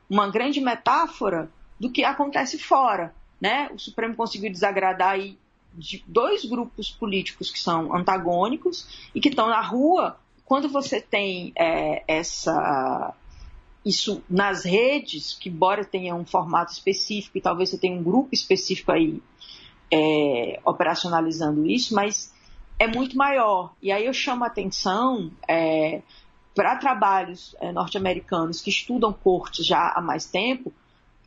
uma 0.10 0.30
grande 0.30 0.60
metáfora 0.60 1.50
do 1.80 1.90
que 1.90 2.04
acontece 2.04 2.58
fora. 2.58 3.14
Né? 3.40 3.70
O 3.74 3.80
Supremo 3.80 4.16
conseguiu 4.16 4.52
desagradar 4.52 5.12
aí 5.12 5.38
de 5.74 6.04
dois 6.08 6.46
grupos 6.46 6.92
políticos 6.92 7.50
que 7.50 7.60
são 7.60 7.96
antagônicos 7.96 9.08
e 9.14 9.20
que 9.20 9.30
estão 9.30 9.48
na 9.48 9.62
rua. 9.62 10.18
Quando 10.46 10.70
você 10.70 11.02
tem 11.02 11.52
é, 11.58 12.04
essa 12.08 13.14
isso 13.86 14.24
nas 14.30 14.64
redes, 14.64 15.34
que 15.34 15.50
embora 15.50 15.84
tenha 15.84 16.16
um 16.16 16.26
formato 16.26 16.72
específico 16.72 17.38
e 17.38 17.42
talvez 17.42 17.70
você 17.70 17.78
tenha 17.78 17.98
um 17.98 18.04
grupo 18.04 18.30
específico 18.32 18.92
aí 18.92 19.22
é, 19.92 20.60
operacionalizando 20.66 21.66
isso, 21.68 21.94
mas 21.94 22.34
é 22.80 22.88
muito 22.88 23.18
maior. 23.18 23.74
E 23.82 23.92
aí 23.92 24.06
eu 24.06 24.14
chamo 24.14 24.44
a 24.44 24.48
atenção 24.48 25.32
é, 25.48 26.02
para 26.56 26.76
trabalhos 26.78 27.56
é, 27.60 27.72
norte-americanos 27.72 28.62
que 28.62 28.70
estudam 28.70 29.12
cortes 29.12 29.66
já 29.66 29.94
há 29.96 30.02
mais 30.02 30.26
tempo 30.26 30.72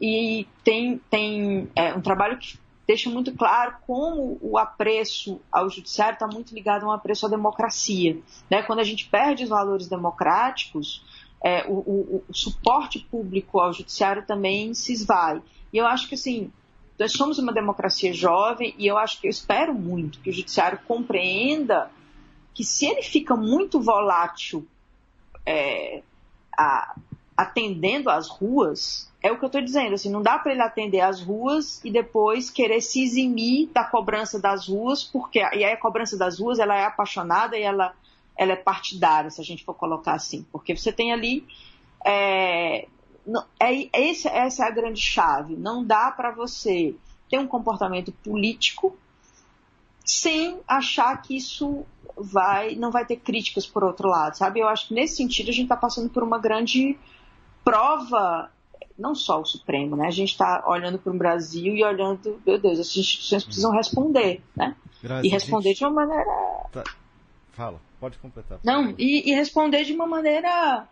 e 0.00 0.46
tem, 0.64 0.98
tem 1.10 1.68
é, 1.74 1.94
um 1.94 2.00
trabalho 2.00 2.38
que 2.38 2.58
deixa 2.86 3.10
muito 3.10 3.34
claro 3.34 3.76
como 3.86 4.38
o 4.40 4.56
apreço 4.56 5.40
ao 5.50 5.68
judiciário 5.68 6.14
está 6.14 6.26
muito 6.26 6.54
ligado 6.54 6.84
a 6.84 6.88
um 6.88 6.92
apreço 6.92 7.26
à 7.26 7.28
democracia. 7.28 8.18
Né? 8.48 8.62
Quando 8.62 8.78
a 8.78 8.84
gente 8.84 9.08
perde 9.08 9.44
os 9.44 9.48
valores 9.48 9.88
democráticos, 9.88 11.04
é, 11.46 11.64
o, 11.68 11.74
o, 11.74 12.24
o, 12.28 12.34
suporte 12.34 12.98
público 13.08 13.60
ao 13.60 13.72
judiciário 13.72 14.26
também 14.26 14.74
se 14.74 14.92
esvai. 14.92 15.40
E 15.72 15.78
eu 15.78 15.86
acho 15.86 16.08
que 16.08 16.16
assim, 16.16 16.50
nós 16.98 17.12
somos 17.12 17.38
uma 17.38 17.52
democracia 17.52 18.12
jovem 18.12 18.74
e 18.76 18.84
eu 18.84 18.98
acho 18.98 19.20
que 19.20 19.28
eu 19.28 19.30
espero 19.30 19.72
muito 19.72 20.18
que 20.18 20.30
o 20.30 20.32
judiciário 20.32 20.80
compreenda 20.88 21.88
que 22.52 22.64
se 22.64 22.86
ele 22.86 23.00
fica 23.00 23.36
muito 23.36 23.80
volátil 23.80 24.66
é, 25.46 26.02
a, 26.58 26.96
atendendo 27.36 28.10
às 28.10 28.28
ruas, 28.28 29.08
é 29.22 29.30
o 29.30 29.38
que 29.38 29.44
eu 29.44 29.48
estou 29.48 29.62
dizendo, 29.62 29.94
assim, 29.94 30.10
não 30.10 30.22
dá 30.22 30.40
para 30.40 30.50
ele 30.50 30.62
atender 30.62 31.00
às 31.00 31.20
ruas 31.20 31.80
e 31.84 31.92
depois 31.92 32.50
querer 32.50 32.80
se 32.80 33.04
eximir 33.04 33.68
da 33.68 33.84
cobrança 33.84 34.40
das 34.40 34.66
ruas, 34.66 35.04
porque 35.04 35.38
e 35.38 35.62
aí 35.62 35.72
a 35.72 35.76
cobrança 35.76 36.18
das 36.18 36.40
ruas 36.40 36.58
ela 36.58 36.76
é 36.76 36.86
apaixonada 36.86 37.56
e 37.56 37.62
ela, 37.62 37.94
ela 38.36 38.52
é 38.52 38.56
partidária, 38.56 39.30
se 39.30 39.40
a 39.40 39.44
gente 39.44 39.64
for 39.64 39.74
colocar 39.74 40.12
assim, 40.12 40.46
porque 40.52 40.76
você 40.76 40.92
tem 40.92 41.12
ali 41.12 41.46
é, 42.04 42.86
é, 43.58 44.00
esse, 44.00 44.28
essa 44.28 44.64
é 44.64 44.68
a 44.68 44.70
grande 44.70 45.00
chave. 45.00 45.56
Não 45.56 45.84
dá 45.84 46.10
para 46.10 46.30
você 46.30 46.94
ter 47.28 47.38
um 47.38 47.46
comportamento 47.46 48.12
político 48.12 48.96
sem 50.04 50.60
achar 50.68 51.20
que 51.20 51.36
isso 51.36 51.84
vai 52.16 52.76
não 52.76 52.90
vai 52.90 53.04
ter 53.04 53.16
críticas 53.16 53.66
por 53.66 53.82
outro 53.82 54.08
lado, 54.08 54.36
sabe? 54.36 54.60
Eu 54.60 54.68
acho 54.68 54.88
que 54.88 54.94
nesse 54.94 55.16
sentido 55.16 55.50
a 55.50 55.52
gente 55.52 55.64
está 55.64 55.76
passando 55.76 56.08
por 56.08 56.22
uma 56.22 56.38
grande 56.38 56.96
prova 57.64 58.50
não 58.96 59.14
só 59.14 59.40
o 59.40 59.44
Supremo, 59.44 59.96
né? 59.96 60.06
A 60.06 60.12
gente 60.12 60.30
está 60.30 60.64
olhando 60.66 60.98
para 60.98 61.12
o 61.12 61.18
Brasil 61.18 61.74
e 61.74 61.84
olhando, 61.84 62.40
meu 62.46 62.58
Deus, 62.58 62.78
as 62.78 62.96
instituições 62.96 63.44
precisam 63.44 63.72
responder, 63.72 64.42
né? 64.56 64.74
Graças 65.02 65.24
e 65.24 65.28
responder 65.28 65.68
gente... 65.70 65.78
de 65.78 65.84
uma 65.84 66.06
maneira. 66.06 66.24
Tá. 66.72 66.84
Fala, 67.52 67.80
pode 68.00 68.18
completar. 68.18 68.58
Não, 68.64 68.94
e, 68.98 69.30
e, 69.30 69.34
responder 69.34 69.84
de 69.84 69.92
uma 69.92 70.06
maneira. 70.06 70.86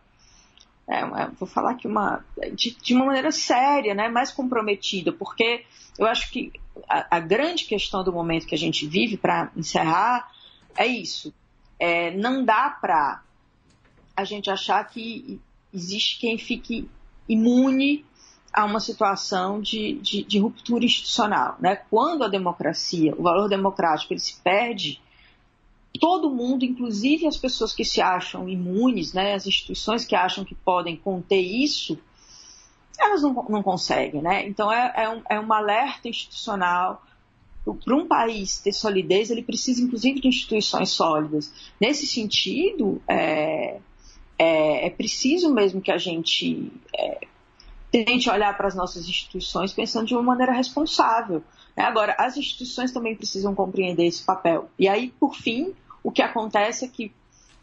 É, 0.87 1.07
vou 1.39 1.49
falar 1.49 1.73
aqui 1.73 1.87
uma. 1.87 2.25
De, 2.55 2.77
de, 2.77 2.95
uma 2.95 3.07
maneira 3.07 3.31
séria, 3.31 3.95
né? 3.95 4.09
Mais 4.09 4.31
comprometida, 4.31 5.13
porque 5.13 5.65
eu 5.99 6.07
acho 6.07 6.31
que 6.31 6.53
a, 6.89 7.17
a 7.17 7.21
grande 7.21 7.65
questão 7.65 8.03
do 8.05 8.13
momento 8.13 8.47
que 8.47 8.55
a 8.55 8.59
gente 8.59 8.87
vive, 8.87 9.17
para 9.17 9.51
encerrar, 9.57 10.31
é 10.77 10.87
isso. 10.87 11.33
É, 11.79 12.11
não 12.13 12.45
dá 12.45 12.71
para 12.71 13.23
a 14.17 14.25
gente 14.25 14.51
achar 14.51 14.85
que 14.89 15.41
existe 15.73 16.21
quem 16.21 16.39
fique 16.39 16.89
imune 17.29 18.05
a 18.53 18.65
uma 18.65 18.79
situação 18.79 19.61
de, 19.61 19.95
de, 19.95 20.23
de, 20.23 20.39
ruptura 20.39 20.85
institucional. 20.85 21.57
Né? 21.59 21.75
Quando 21.91 22.23
a 22.23 22.29
democracia, 22.29 23.13
o 23.19 23.23
valor 23.23 23.49
democrático, 23.49 24.13
ele 24.13 24.21
se 24.21 24.41
perde, 24.41 25.01
todo 25.99 26.31
mundo, 26.31 26.65
inclusive 26.65 27.27
as 27.27 27.37
pessoas 27.37 27.73
que 27.73 27.85
se 27.85 28.01
acham 28.01 28.49
imunes, 28.49 29.13
né, 29.13 29.35
as 29.35 29.47
instituições 29.47 30.05
que 30.05 30.15
acham 30.15 30.45
que 30.45 30.55
podem 30.55 30.97
conter 30.97 31.41
isso, 31.41 31.99
elas 32.99 33.23
não, 33.23 33.33
não 33.49 33.63
conseguem. 33.63 34.23
Né? 34.23 34.47
Então 34.47 34.73
é, 34.73 34.93
é, 34.97 35.09
um, 35.09 35.23
é 35.31 35.41
um 35.41 35.53
alerta 35.53 36.09
institucional. 36.09 37.03
Para 37.83 37.97
um 37.97 38.07
país 38.07 38.59
ter 38.59 38.73
solidez, 38.73 39.31
ele 39.31 39.43
precisa, 39.43 39.83
inclusive, 39.83 40.21
de 40.21 40.29
instituições 40.29 40.91
sólidas. 40.91 41.51
Nesse 41.81 42.07
sentido, 42.07 43.01
é, 43.09 43.79
é, 44.39 44.87
é 44.87 44.91
preciso 44.91 45.53
mesmo 45.53 45.81
que 45.81 45.91
a 45.91 45.97
gente 45.97 46.71
é, 46.95 47.27
tente 47.91 48.29
olhar 48.29 48.55
para 48.57 48.69
as 48.69 48.75
nossas 48.75 49.09
instituições 49.09 49.73
pensando 49.73 50.07
de 50.07 50.15
uma 50.15 50.23
maneira 50.23 50.53
responsável. 50.53 51.43
Né? 51.75 51.85
Agora, 51.85 52.15
as 52.19 52.37
instituições 52.37 52.93
também 52.93 53.17
precisam 53.17 53.55
compreender 53.55 54.05
esse 54.05 54.23
papel. 54.23 54.69
E 54.79 54.87
aí, 54.87 55.09
por 55.19 55.35
fim, 55.35 55.73
o 56.05 56.13
que 56.13 56.23
acontece 56.23 56.85
é 56.85 56.89
que 56.89 57.13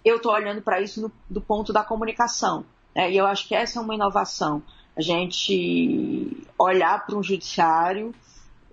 eu 0.03 0.17
estou 0.17 0.33
olhando 0.33 0.61
para 0.61 0.81
isso 0.81 0.99
no, 0.99 1.11
do 1.29 1.39
ponto 1.39 1.71
da 1.71 1.83
comunicação. 1.83 2.65
Né? 2.95 3.11
E 3.11 3.17
eu 3.17 3.25
acho 3.27 3.47
que 3.47 3.53
essa 3.53 3.79
é 3.79 3.81
uma 3.81 3.93
inovação. 3.93 4.63
A 4.97 5.01
gente 5.01 6.45
olhar 6.57 7.05
para 7.05 7.15
um 7.15 7.23
judiciário, 7.23 8.13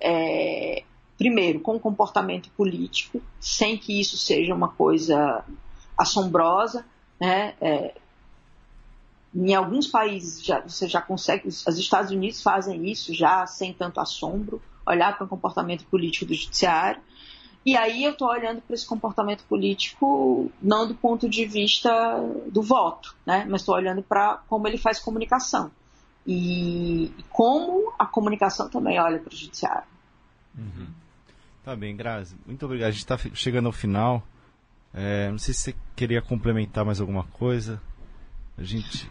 é, 0.01 0.83
primeiro, 1.19 1.61
com 1.61 1.79
comportamento 1.79 2.51
político, 2.57 3.21
sem 3.39 3.77
que 3.77 4.01
isso 4.01 4.17
seja 4.17 4.55
uma 4.55 4.69
coisa 4.69 5.45
assombrosa, 5.97 6.85
né? 7.21 7.55
É, 7.61 7.95
em 9.35 9.55
alguns 9.55 9.87
países 9.87 10.43
já, 10.43 10.61
você 10.61 10.89
já 10.89 11.03
consegue, 11.03 11.49
os 11.49 11.67
Estados 11.67 12.11
Unidos 12.11 12.43
fazem 12.43 12.91
isso 12.91 13.13
já 13.13 13.47
sem 13.47 13.73
tanto 13.73 14.01
assombro, 14.01 14.63
olhar 14.87 15.17
para 15.17 15.27
o 15.27 15.29
comportamento 15.29 15.85
político 15.87 16.25
do 16.25 16.35
judiciário. 16.35 17.01
E 17.65 17.77
aí 17.77 18.05
eu 18.05 18.13
estou 18.13 18.29
olhando 18.29 18.61
para 18.63 18.75
esse 18.75 18.87
comportamento 18.87 19.45
político 19.45 20.51
não 20.63 20.87
do 20.87 20.95
ponto 20.95 21.29
de 21.29 21.45
vista 21.45 21.91
do 22.51 22.63
voto, 22.63 23.15
né? 23.27 23.47
mas 23.49 23.61
estou 23.61 23.75
olhando 23.75 24.03
para 24.03 24.41
como 24.49 24.67
ele 24.67 24.79
faz 24.79 24.99
comunicação. 24.99 25.71
E, 26.27 27.11
como 27.31 27.93
a 27.99 28.05
comunicação 28.05 28.69
também 28.69 29.01
olha 29.01 29.19
para 29.19 29.33
o 29.33 29.37
judiciário. 29.37 29.89
Uhum. 30.57 30.87
Tá 31.65 31.75
bem, 31.75 31.97
Grazi. 31.97 32.37
Muito 32.47 32.65
obrigado. 32.67 32.89
A 32.89 32.91
gente 32.91 33.01
está 33.01 33.17
chegando 33.35 33.67
ao 33.67 33.73
final. 33.73 34.23
É, 34.93 35.31
não 35.31 35.39
sei 35.39 35.55
se 35.55 35.61
você 35.61 35.75
queria 35.97 36.21
complementar 36.21 36.85
mais 36.85 37.01
alguma 37.01 37.25
coisa. 37.25 37.81
A 38.59 38.63
gente 38.63 39.11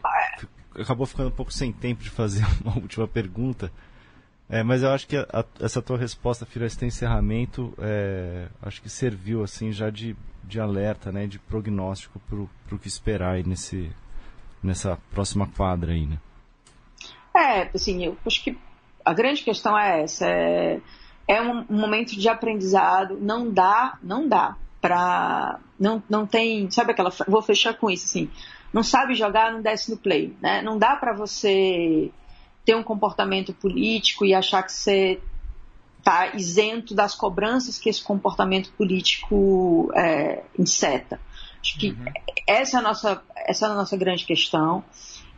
acabou 0.76 1.06
ficando 1.06 1.30
um 1.30 1.36
pouco 1.36 1.52
sem 1.52 1.72
tempo 1.72 2.04
de 2.04 2.10
fazer 2.10 2.46
uma 2.64 2.76
última 2.78 3.08
pergunta. 3.08 3.72
É, 4.50 4.64
mas 4.64 4.82
eu 4.82 4.90
acho 4.92 5.08
que 5.08 5.18
a, 5.18 5.28
a, 5.34 5.46
essa 5.60 5.82
tua 5.82 5.98
resposta, 5.98 6.46
filha, 6.46 6.66
esse 6.66 6.84
encerramento, 6.86 7.74
é, 7.80 8.48
acho 8.62 8.82
que 8.82 8.90
serviu 8.90 9.44
assim 9.44 9.72
já 9.72 9.90
de, 9.90 10.16
de 10.44 10.60
alerta, 10.60 11.12
né, 11.12 11.28
de 11.28 11.38
prognóstico 11.38 12.20
para 12.30 12.76
o 12.76 12.80
que 12.80 12.88
esperar 12.88 13.34
aí 13.36 13.44
nesse, 13.44 13.92
nessa 14.64 14.98
próxima 15.12 15.48
quadra 15.48 15.92
aí, 15.92 16.06
né? 16.06 16.18
É, 17.36 17.70
assim, 17.74 18.06
eu 18.06 18.18
acho 18.26 18.44
que 18.44 18.58
a 19.04 19.14
grande 19.14 19.44
questão 19.44 19.78
é 19.78 20.04
essa, 20.04 20.26
é, 20.26 20.80
é 21.28 21.42
um, 21.42 21.66
um 21.70 21.80
momento 21.80 22.18
de 22.18 22.30
aprendizado, 22.30 23.18
não 23.20 23.52
dá, 23.52 23.98
não 24.02 24.28
dá 24.28 24.56
para 24.80 25.60
não, 25.78 26.02
não 26.10 26.26
tem, 26.26 26.70
sabe 26.72 26.92
aquela, 26.92 27.12
vou 27.28 27.42
fechar 27.42 27.74
com 27.74 27.90
isso 27.90 28.06
assim, 28.06 28.30
não 28.74 28.82
sabe 28.82 29.14
jogar, 29.14 29.52
não 29.52 29.62
desce 29.62 29.92
no 29.92 29.98
play, 29.98 30.36
né? 30.42 30.62
Não 30.62 30.78
dá 30.78 30.96
para 30.96 31.14
você 31.14 32.12
ter 32.68 32.76
um 32.76 32.84
comportamento 32.84 33.54
político 33.54 34.26
e 34.26 34.34
achar 34.34 34.62
que 34.62 34.74
você 34.74 35.22
está 36.00 36.36
isento 36.36 36.94
das 36.94 37.16
cobranças 37.16 37.78
que 37.78 37.90
esse 37.90 38.04
comportamento 38.04 38.74
político 38.74 39.90
é, 39.96 40.44
inseta. 40.60 41.18
Acho 41.62 41.80
que 41.80 41.92
uhum. 41.92 42.06
essa, 42.46 42.76
é 42.76 42.80
a 42.82 42.84
nossa, 42.84 43.22
essa 43.38 43.68
é 43.68 43.70
a 43.70 43.74
nossa 43.74 43.96
grande 43.96 44.26
questão. 44.26 44.84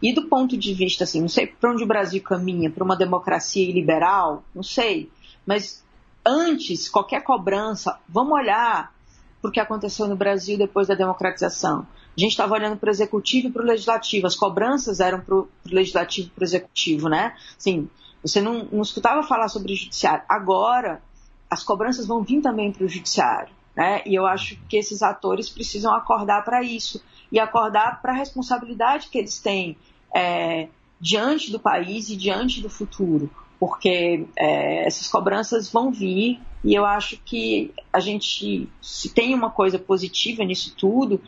E 0.02 0.12
do 0.12 0.24
ponto 0.24 0.58
de 0.58 0.74
vista, 0.74 1.04
assim, 1.04 1.22
não 1.22 1.30
sei 1.30 1.46
para 1.46 1.72
onde 1.72 1.84
o 1.84 1.88
Brasil 1.88 2.20
caminha, 2.24 2.72
para 2.72 2.84
uma 2.84 2.96
democracia 2.96 3.72
liberal, 3.72 4.44
não 4.56 4.64
sei. 4.64 5.12
Mas 5.46 5.86
antes, 6.26 6.90
qualquer 6.90 7.22
cobrança, 7.22 8.00
vamos 8.10 8.34
olhar 8.34 8.92
para 9.40 9.50
o 9.50 9.52
que 9.52 9.60
aconteceu 9.60 10.08
no 10.08 10.16
Brasil 10.16 10.58
depois 10.58 10.88
da 10.88 10.96
democratização. 10.96 11.86
A 12.20 12.22
gente 12.22 12.32
estava 12.32 12.54
olhando 12.54 12.76
para 12.76 12.88
o 12.88 12.92
executivo 12.92 13.48
e 13.48 13.52
para 13.52 13.62
o 13.62 13.66
legislativo. 13.66 14.28
As 14.28 14.36
cobranças 14.36 15.00
eram 15.00 15.22
para 15.22 15.36
o 15.36 15.48
legislativo 15.66 16.28
e 16.28 16.32
para 16.32 16.42
o 16.42 16.44
executivo, 16.44 17.08
né? 17.08 17.34
Assim, 17.58 17.90
você 18.22 18.42
não, 18.42 18.68
não 18.70 18.82
escutava 18.82 19.24
falar 19.24 19.48
sobre 19.48 19.72
o 19.72 19.76
judiciário. 19.76 20.26
Agora, 20.28 21.02
as 21.50 21.64
cobranças 21.64 22.06
vão 22.06 22.22
vir 22.22 22.42
também 22.42 22.74
para 22.74 22.84
o 22.84 22.90
judiciário. 22.90 23.54
Né? 23.74 24.02
E 24.06 24.14
eu 24.16 24.26
acho 24.26 24.60
que 24.68 24.76
esses 24.76 25.02
atores 25.02 25.50
precisam 25.50 25.96
acordar 25.96 26.44
para 26.44 26.62
isso 26.62 27.02
e 27.32 27.40
acordar 27.40 28.02
para 28.02 28.12
a 28.12 28.16
responsabilidade 28.16 29.08
que 29.08 29.18
eles 29.18 29.40
têm 29.40 29.78
é, 30.14 30.68
diante 31.00 31.50
do 31.50 31.60
país 31.60 32.10
e 32.10 32.18
diante 32.18 32.62
do 32.62 32.70
futuro, 32.70 33.32
porque 33.58 34.28
é, 34.36 34.86
essas 34.86 35.08
cobranças 35.08 35.72
vão 35.72 35.90
vir 35.90 36.42
e 36.64 36.76
eu 36.76 36.86
acho 36.86 37.18
que 37.24 37.72
a 37.94 38.02
gente, 38.02 38.68
se 38.82 39.14
tem 39.14 39.34
uma 39.34 39.50
coisa 39.50 39.80
positiva 39.80 40.44
nisso 40.44 40.76
tudo, 40.76 41.22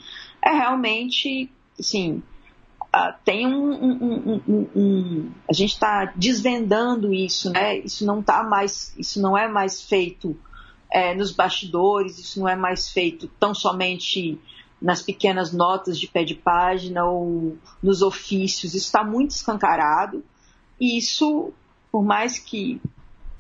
é 0.44 0.52
realmente, 0.52 1.50
assim, 1.80 2.24
uh, 2.94 3.14
tem 3.24 3.48
um, 3.48 3.72
um, 3.72 4.42
um, 4.48 4.68
um, 4.76 5.32
a 5.50 5.54
gente 5.54 5.74
está 5.74 6.06
desvendando 6.16 7.14
isso, 7.14 7.50
né? 7.52 7.78
Isso 7.80 8.06
não 8.06 8.22
tá 8.22 8.44
mais, 8.44 8.94
isso 8.98 9.22
não 9.22 9.38
é 9.38 9.48
mais 9.48 9.82
feito 9.82 10.38
é, 10.92 11.16
nos 11.16 11.32
bastidores, 11.32 12.20
isso 12.20 12.40
não 12.40 12.50
é 12.50 12.56
mais 12.56 12.90
feito 12.90 13.28
tão 13.40 13.54
somente 13.54 14.40
nas 14.82 15.02
pequenas 15.02 15.54
notas 15.54 16.00
de 16.00 16.08
pé 16.08 16.24
de 16.24 16.34
página 16.34 17.06
ou 17.06 17.56
nos 17.82 18.02
ofícios, 18.02 18.74
isso 18.74 18.88
está 18.88 19.04
muito 19.04 19.32
escancarado. 19.32 20.24
E 20.80 20.98
isso, 20.98 21.54
por 21.92 22.04
mais 22.04 22.40
que 22.40 22.82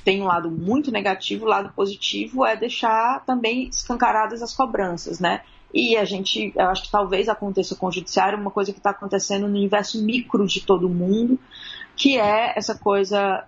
tenha 0.03 0.23
um 0.23 0.27
lado 0.27 0.51
muito 0.51 0.91
negativo, 0.91 1.45
o 1.45 1.49
lado 1.49 1.73
positivo 1.73 2.45
é 2.45 2.55
deixar 2.55 3.25
também 3.25 3.67
escancaradas 3.67 4.41
as 4.41 4.53
cobranças, 4.53 5.19
né? 5.19 5.41
E 5.73 5.95
a 5.95 6.05
gente, 6.05 6.51
eu 6.55 6.67
acho 6.67 6.83
que 6.83 6.91
talvez 6.91 7.29
aconteça 7.29 7.75
com 7.75 7.87
o 7.87 7.91
judiciário 7.91 8.39
uma 8.39 8.51
coisa 8.51 8.71
que 8.71 8.79
está 8.79 8.89
acontecendo 8.89 9.47
no 9.47 9.55
universo 9.55 10.03
micro 10.03 10.45
de 10.45 10.61
todo 10.61 10.89
mundo, 10.89 11.39
que 11.95 12.17
é 12.17 12.53
essa 12.57 12.75
coisa 12.77 13.45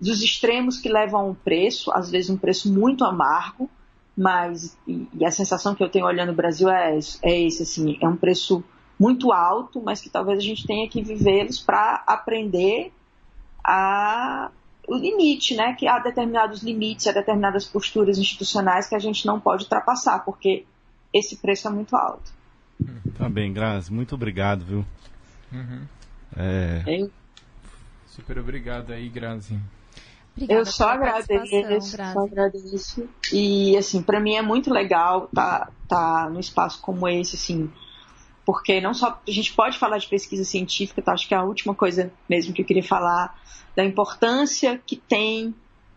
dos 0.00 0.22
extremos 0.22 0.78
que 0.78 0.88
levam 0.88 1.20
a 1.20 1.24
um 1.24 1.34
preço, 1.34 1.92
às 1.92 2.10
vezes 2.10 2.30
um 2.30 2.36
preço 2.36 2.72
muito 2.72 3.04
amargo, 3.04 3.70
mas 4.16 4.76
e, 4.86 5.06
e 5.14 5.24
a 5.24 5.30
sensação 5.30 5.74
que 5.74 5.82
eu 5.82 5.88
tenho 5.88 6.06
olhando 6.06 6.32
o 6.32 6.34
Brasil 6.34 6.68
é, 6.68 6.98
é 7.22 7.40
esse, 7.42 7.62
assim, 7.62 7.96
é 8.00 8.08
um 8.08 8.16
preço 8.16 8.62
muito 8.98 9.32
alto, 9.32 9.80
mas 9.82 10.00
que 10.00 10.08
talvez 10.08 10.38
a 10.38 10.42
gente 10.42 10.66
tenha 10.66 10.88
que 10.88 11.02
vivê-los 11.02 11.58
para 11.60 12.02
aprender 12.06 12.92
a 13.64 14.50
o 14.86 14.96
limite, 14.96 15.54
né? 15.54 15.74
Que 15.74 15.86
há 15.88 15.98
determinados 15.98 16.62
limites, 16.62 17.06
há 17.06 17.12
determinadas 17.12 17.64
posturas 17.64 18.18
institucionais 18.18 18.86
que 18.86 18.94
a 18.94 18.98
gente 18.98 19.26
não 19.26 19.40
pode 19.40 19.64
ultrapassar, 19.64 20.24
porque 20.24 20.66
esse 21.14 21.36
preço 21.36 21.68
é 21.68 21.70
muito 21.70 21.94
alto. 21.94 22.32
Tá 23.16 23.28
bem, 23.28 23.52
Grazi, 23.52 23.92
muito 23.92 24.14
obrigado, 24.16 24.64
viu? 24.64 24.84
Uhum. 25.52 25.86
É... 26.36 27.08
Super 28.06 28.38
obrigado 28.38 28.92
aí, 28.92 29.08
Grazi. 29.08 29.58
Obrigada 30.36 30.60
eu 30.60 30.66
só 30.66 30.88
agradeço, 30.88 31.96
só 31.96 32.24
agradeço. 32.24 33.08
E 33.32 33.76
assim, 33.76 34.02
para 34.02 34.18
mim 34.18 34.34
é 34.34 34.42
muito 34.42 34.72
legal 34.72 35.26
estar 35.26 35.66
tá, 35.66 36.24
tá 36.24 36.30
num 36.30 36.40
espaço 36.40 36.80
como 36.82 37.08
esse, 37.08 37.36
assim, 37.36 37.70
porque 38.44 38.80
não 38.80 38.92
só 38.92 39.20
a 39.26 39.30
gente 39.30 39.52
pode 39.52 39.78
falar 39.78 39.98
de 39.98 40.08
pesquisa 40.08 40.44
científica, 40.44 41.00
tá? 41.00 41.12
acho 41.12 41.28
que 41.28 41.34
é 41.34 41.36
a 41.36 41.44
última 41.44 41.74
coisa 41.74 42.12
mesmo 42.28 42.52
que 42.52 42.62
eu 42.62 42.66
queria 42.66 42.82
falar 42.82 43.40
da 43.76 43.84
importância 43.84 44.80
que 44.84 44.96
tem 44.96 45.54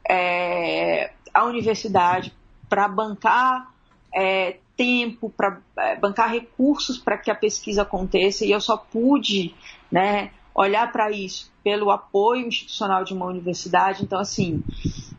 é, 0.08 1.12
a 1.34 1.44
universidade 1.46 2.34
para 2.70 2.88
bancar 2.88 3.72
é, 4.16 4.58
tempo, 4.78 5.30
para 5.36 5.60
é, 5.78 5.96
bancar 5.96 6.32
recursos 6.32 6.98
para 6.98 7.18
que 7.18 7.32
a 7.32 7.36
pesquisa 7.36 7.82
aconteça. 7.82 8.46
E 8.46 8.52
eu 8.52 8.62
só 8.62 8.78
pude, 8.78 9.54
né, 9.92 10.32
olhar 10.54 10.92
para 10.92 11.12
isso 11.12 11.52
pelo 11.64 11.92
apoio 11.92 12.48
institucional 12.48 13.04
de 13.04 13.14
uma 13.14 13.26
universidade. 13.26 14.04
Então, 14.04 14.20
assim, 14.20 14.64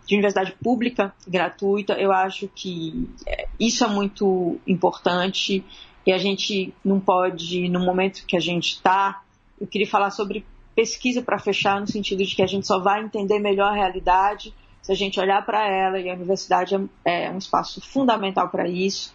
de 0.07 0.15
universidade 0.15 0.53
pública, 0.63 1.13
gratuita, 1.27 1.93
eu 1.95 2.11
acho 2.11 2.49
que 2.55 3.11
é, 3.27 3.47
isso 3.61 3.85
é 3.85 3.89
muito 3.89 4.59
importante 4.67 5.63
e 6.07 6.13
a 6.13 6.17
gente 6.17 6.73
não 6.83 6.99
pode, 6.99 7.69
no 7.69 7.81
momento 7.81 8.25
que 8.27 8.37
a 8.37 8.41
gente 8.41 8.77
está, 8.77 9.23
eu 9.61 9.67
queria 9.67 9.87
falar 9.87 10.11
sobre 10.11 10.47
pesquisa 10.75 11.21
para 11.21 11.39
fechar, 11.39 11.79
no 11.81 11.87
sentido 11.87 12.25
de 12.25 12.35
que 12.35 12.43
a 12.43 12.47
gente 12.47 12.67
só 12.67 12.79
vai 12.79 13.03
entender 13.03 13.39
melhor 13.39 13.73
a 13.73 13.75
realidade 13.75 14.55
se 14.81 14.93
a 14.93 14.95
gente 14.95 15.21
olhar 15.21 15.45
para 15.45 15.69
ela 15.69 15.99
e 16.01 16.09
a 16.09 16.15
universidade 16.15 16.75
é, 17.05 17.25
é 17.27 17.31
um 17.31 17.37
espaço 17.37 17.79
fundamental 17.81 18.49
para 18.49 18.67
isso. 18.67 19.15